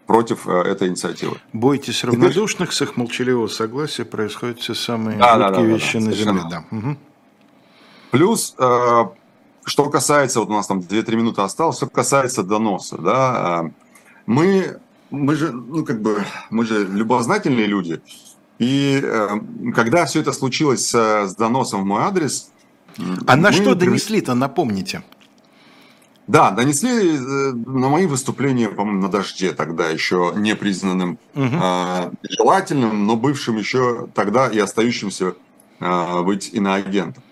против 0.05 0.47
этой 0.47 0.89
инициативы. 0.89 1.37
Бойтесь 1.53 2.03
равнодушных, 2.03 2.73
с 2.73 2.81
их 2.81 2.97
молчаливого 2.97 3.47
согласия 3.47 4.03
происходят 4.03 4.59
все 4.59 4.73
самые 4.73 5.17
да, 5.17 5.35
жуткие 5.35 5.49
да, 5.49 5.51
да, 5.51 5.61
вещи 5.61 5.99
да, 5.99 6.05
на 6.05 6.11
Земле. 6.11 6.41
Да. 6.49 6.65
Угу. 6.71 6.97
Плюс 8.11 8.55
что 9.65 9.89
касается, 9.89 10.39
вот 10.39 10.49
у 10.49 10.53
нас 10.53 10.67
там 10.67 10.79
2-3 10.79 11.15
минуты 11.15 11.41
осталось, 11.41 11.77
что 11.77 11.87
касается 11.87 12.43
доноса, 12.43 12.97
да, 12.97 13.59
а, 13.59 13.71
мы, 14.25 14.79
мы 15.09 15.35
же, 15.35 15.51
ну, 15.51 15.85
как 15.85 16.01
бы, 16.01 16.23
мы 16.49 16.65
же 16.65 16.85
любознательные 16.85 17.67
люди, 17.67 18.01
и 18.59 19.01
э, 19.03 19.29
когда 19.75 20.05
все 20.05 20.21
это 20.21 20.31
случилось 20.31 20.87
с, 20.87 21.27
с 21.27 21.35
доносом 21.35 21.81
в 21.81 21.85
мой 21.85 22.03
адрес... 22.03 22.51
А 23.25 23.35
на 23.35 23.51
что 23.51 23.73
донесли-то, 23.73 24.35
напомните? 24.35 25.03
Да, 26.27 26.51
донесли 26.51 27.17
э, 27.17 27.51
на 27.51 27.89
мои 27.89 28.05
выступления, 28.05 28.69
по-моему, 28.69 29.01
на 29.01 29.09
дожде 29.09 29.51
тогда 29.51 29.89
еще 29.89 30.33
не 30.35 30.55
признанным 30.55 31.17
угу. 31.35 31.45
э, 31.45 32.11
желательным, 32.29 33.05
но 33.05 33.17
бывшим 33.17 33.57
еще 33.57 34.07
тогда 34.13 34.47
и 34.47 34.57
остающимся 34.57 35.35
э, 35.79 36.21
быть 36.21 36.53
иноагентом. 36.53 37.23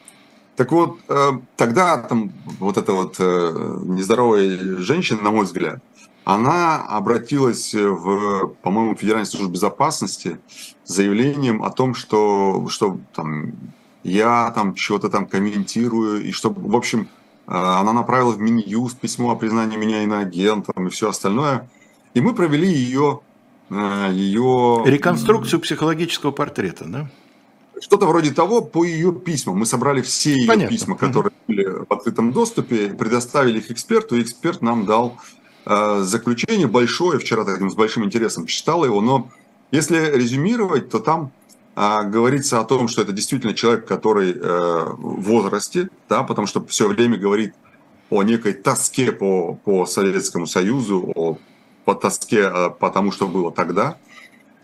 Так 0.62 0.72
вот, 0.72 1.00
э, 1.10 1.32
тогда 1.58 1.98
там 1.98 2.32
вот 2.60 2.78
эта 2.78 2.94
вот 2.94 3.16
э, 3.18 3.80
нездоровая 3.84 4.78
женщина, 4.78 5.20
на 5.20 5.32
мой 5.32 5.46
взгляд, 5.46 5.80
она 6.24 6.84
обратилась 6.84 7.74
в, 7.74 8.54
по-моему, 8.62 8.94
Федеральную 8.94 9.26
службу 9.26 9.54
безопасности 9.54 10.40
с 10.84 10.94
заявлением 10.94 11.64
о 11.64 11.72
том, 11.72 11.96
что, 11.96 12.68
что 12.70 13.00
там, 13.16 13.54
я 14.04 14.52
там 14.52 14.76
что-то 14.76 15.10
там 15.10 15.26
комментирую, 15.26 16.24
и 16.24 16.32
что, 16.32 16.52
в 16.56 16.76
общем, 16.76 17.08
э, 17.48 17.54
она 17.56 17.92
направила 17.92 18.30
в 18.30 18.40
Минюст 18.40 19.00
письмо 19.00 19.32
о 19.32 19.36
признании 19.36 19.78
меня 19.78 20.04
иноагентом 20.04 20.86
и 20.86 20.92
все 20.92 21.10
остальное. 21.10 21.68
И 22.14 22.22
мы 22.22 22.36
провели 22.36 22.72
ее... 22.72 23.22
ее... 23.72 24.84
Реконструкцию 24.86 25.60
психологического 25.60 26.30
портрета, 26.30 26.86
да? 26.86 27.10
Что-то 27.82 28.06
вроде 28.06 28.32
того 28.32 28.62
по 28.62 28.86
ее 28.86 29.12
письмам. 29.12 29.58
Мы 29.58 29.66
собрали 29.66 30.02
все 30.02 30.34
ее 30.34 30.48
Понятно. 30.48 30.78
письма, 30.78 30.96
которые 30.96 31.34
были 31.48 31.66
в 31.66 31.92
открытом 31.92 32.32
доступе, 32.32 32.90
предоставили 32.90 33.58
их 33.58 33.72
эксперту, 33.72 34.16
и 34.16 34.22
эксперт 34.22 34.62
нам 34.62 34.86
дал 34.86 35.18
э, 35.66 36.02
заключение 36.04 36.68
большое. 36.68 37.18
Вчера 37.18 37.44
таким 37.44 37.72
с 37.72 37.76
большим 37.76 38.06
интересом 38.06 38.46
читал 38.46 38.86
его, 38.86 39.02
но 39.02 39.30
если 39.72 39.98
резюмировать, 40.16 40.90
то 40.90 41.00
там 41.00 41.32
э, 41.76 42.04
говорится 42.04 42.60
о 42.60 42.66
том, 42.66 42.88
что 42.88 43.02
это 43.02 43.14
действительно 43.14 43.56
человек, 43.56 43.88
который 43.88 44.32
э, 44.32 44.36
в 44.40 45.22
возрасте, 45.22 45.90
да, 46.08 46.22
потому 46.22 46.46
что 46.46 46.64
все 46.66 46.88
время 46.88 47.18
говорит 47.18 47.56
о 48.12 48.22
некой 48.22 48.54
тоске 48.54 49.12
по, 49.12 49.56
по 49.56 49.88
Советскому 49.88 50.46
Союзу, 50.46 51.12
о 51.16 51.40
по 51.84 51.96
тоске 51.96 52.42
э, 52.42 52.70
по 52.70 52.92
тому, 52.92 53.12
что 53.12 53.28
было 53.28 53.52
тогда– 53.52 53.98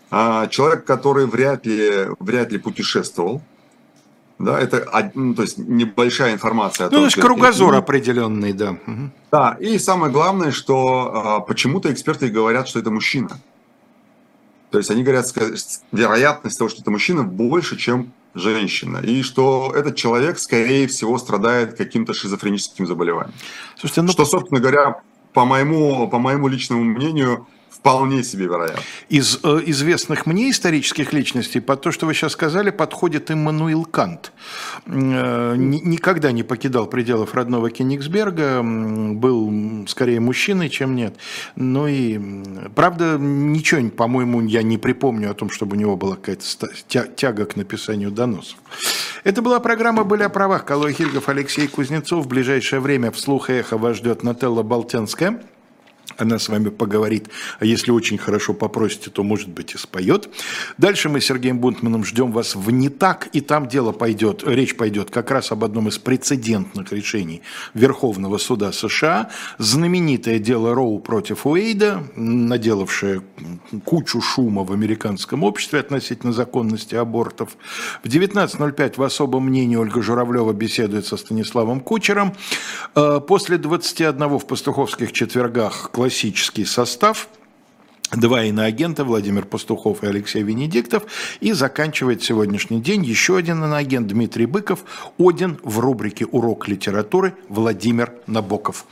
а 0.09 0.47
человек, 0.47 0.85
который 0.85 1.25
вряд 1.25 1.65
ли, 1.65 2.07
вряд 2.19 2.51
ли 2.51 2.57
путешествовал, 2.57 3.41
да, 4.39 4.59
это 4.59 5.11
ну, 5.15 5.33
то 5.33 5.41
есть 5.41 5.57
небольшая 5.57 6.33
информация. 6.33 6.89
Ну, 6.89 6.97
то 6.97 7.05
есть 7.05 7.19
кругозор 7.19 7.69
это, 7.69 7.79
определенный, 7.79 8.53
да. 8.53 8.77
Да, 9.31 9.57
и 9.59 9.79
самое 9.79 10.11
главное, 10.11 10.51
что 10.51 11.11
а, 11.13 11.39
почему-то 11.39 11.91
эксперты 11.91 12.29
говорят, 12.29 12.67
что 12.67 12.79
это 12.79 12.91
мужчина. 12.91 13.39
То 14.69 14.77
есть 14.77 14.91
они 14.91 15.03
говорят, 15.03 15.25
вероятность 15.91 16.57
того, 16.57 16.69
что 16.69 16.81
это 16.81 16.91
мужчина, 16.91 17.23
больше, 17.23 17.77
чем 17.77 18.11
женщина. 18.35 18.97
И 18.97 19.23
что 19.23 19.71
этот 19.75 19.95
человек, 19.95 20.37
скорее 20.39 20.87
всего, 20.87 21.17
страдает 21.17 21.75
каким-то 21.75 22.13
шизофреническим 22.13 22.85
заболеванием. 22.85 23.33
Слушайте, 23.75 24.01
ну... 24.03 24.11
Что, 24.11 24.25
собственно 24.25 24.59
говоря, 24.59 25.01
по 25.33 25.45
моему, 25.45 26.07
по 26.09 26.19
моему 26.19 26.47
личному 26.47 26.83
мнению, 26.83 27.47
Вполне 27.79 28.23
себе 28.23 28.45
вероятно. 28.45 28.81
Из 29.07 29.39
э, 29.43 29.61
известных 29.67 30.25
мне 30.25 30.49
исторических 30.49 31.13
личностей, 31.13 31.59
под 31.59 31.81
то, 31.81 31.91
что 31.91 32.05
вы 32.05 32.13
сейчас 32.13 32.33
сказали, 32.33 32.71
подходит 32.71 33.29
Иммануил 33.29 33.85
Кант. 33.85 34.31
Э, 34.85 35.55
никогда 35.55 36.31
не 36.31 36.43
покидал 36.43 36.87
пределов 36.87 37.35
родного 37.35 37.69
Кенигсберга, 37.69 38.61
был 38.63 39.85
скорее 39.87 40.19
мужчиной, 40.19 40.69
чем 40.69 40.95
нет. 40.95 41.15
Ну 41.55 41.87
и, 41.87 42.19
правда, 42.75 43.17
ничего, 43.19 43.89
по-моему, 43.89 44.41
я 44.41 44.63
не 44.63 44.77
припомню 44.77 45.31
о 45.31 45.33
том, 45.33 45.49
чтобы 45.49 45.75
у 45.77 45.79
него 45.79 45.95
была 45.95 46.15
какая-то 46.15 46.67
тяга 46.87 47.45
к 47.45 47.55
написанию 47.55 48.11
доносов. 48.11 48.57
Это 49.23 49.41
была 49.41 49.59
программа 49.59 50.03
«Были 50.03 50.23
о 50.23 50.29
правах». 50.29 50.65
Калой 50.65 50.93
Хильгов, 50.93 51.29
Алексей 51.29 51.67
Кузнецов. 51.67 52.25
В 52.25 52.27
ближайшее 52.27 52.79
время 52.79 53.11
вслух 53.11 53.49
и 53.49 53.53
эхо 53.53 53.77
вас 53.77 53.97
ждет 53.97 54.23
Нателла 54.23 54.63
Болтянская. 54.63 55.41
Она 56.15 56.39
с 56.39 56.47
вами 56.47 56.69
поговорит, 56.69 57.29
а 57.59 57.65
если 57.65 57.91
очень 57.91 58.17
хорошо 58.17 58.53
попросите, 58.53 59.09
то, 59.09 59.23
может 59.23 59.49
быть, 59.49 59.75
и 59.75 59.77
споет. 59.77 60.29
Дальше 60.77 61.09
мы 61.09 61.19
с 61.19 61.25
Сергеем 61.25 61.59
Бунтманом 61.59 62.05
ждем 62.05 62.31
вас 62.31 62.55
в 62.55 62.71
«Не 62.71 62.89
так», 62.89 63.27
и 63.33 63.41
там 63.41 63.67
дело 63.67 63.91
пойдет, 63.91 64.43
речь 64.45 64.77
пойдет 64.77 65.11
как 65.11 65.31
раз 65.31 65.51
об 65.51 65.65
одном 65.65 65.89
из 65.89 65.99
прецедентных 65.99 66.91
решений 66.93 67.41
Верховного 67.73 68.37
суда 68.37 68.71
США. 68.71 69.29
Знаменитое 69.57 70.39
дело 70.39 70.73
Роу 70.73 70.99
против 70.99 71.45
Уэйда, 71.45 72.03
наделавшее 72.15 73.21
кучу 73.83 74.21
шума 74.21 74.63
в 74.63 74.71
американском 74.71 75.43
обществе 75.43 75.79
относительно 75.79 76.31
законности 76.31 76.95
абортов. 76.95 77.57
В 78.03 78.07
19.05 78.07 78.93
в 78.97 79.03
особом 79.03 79.47
мнении 79.47 79.75
Ольга 79.75 80.01
Журавлева 80.01 80.53
беседует 80.53 81.05
со 81.05 81.17
Станиславом 81.17 81.81
Кучером. 81.81 82.33
Э, 82.95 83.19
после 83.19 83.57
21 83.57 84.37
в 84.37 84.47
пастуховских 84.47 85.11
четвергах 85.11 85.91
классический 85.97 86.63
состав– 86.63 87.27
два 88.11 88.43
иноагента, 88.43 89.03
Владимир 89.03 89.45
Пастухов 89.45 90.03
и 90.03 90.05
Алексей 90.05 90.43
Венедиктов, 90.43 91.07
и 91.39 91.53
заканчивает 91.53 92.21
сегодняшний 92.21 92.79
день 92.79 93.03
еще 93.03 93.35
один 93.35 93.63
иноагент 93.63 94.05
Дмитрий 94.05 94.45
Быков, 94.45 94.85
Один 95.17 95.57
в 95.63 95.79
рубрике 95.79 96.27
«Урок 96.27 96.67
литературы» 96.67 97.33
Владимир 97.49 98.13
Набоков. 98.27 98.85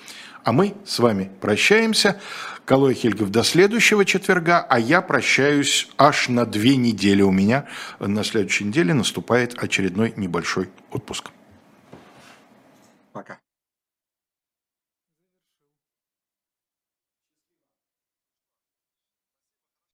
А 0.43 0.51
мы 0.51 0.74
с 0.84 0.97
вами 0.97 1.30
прощаемся. 1.41 2.20
Калой 2.66 2.95
Хельгов 2.95 3.30
до 3.30 3.43
следующего 3.43 4.03
четверга, 4.03 4.66
а 4.68 4.80
я 4.80 5.03
прощаюсь 5.03 5.88
аж 5.99 6.30
на 6.30 6.47
две 6.47 6.76
недели. 6.76 7.22
У 7.22 7.30
меня 7.30 7.68
на 7.99 8.24
следующей 8.24 8.64
неделе 8.64 8.95
наступает 8.95 9.53
очередной 9.64 10.16
небольшой 10.18 10.70
отпуск. 10.89 11.30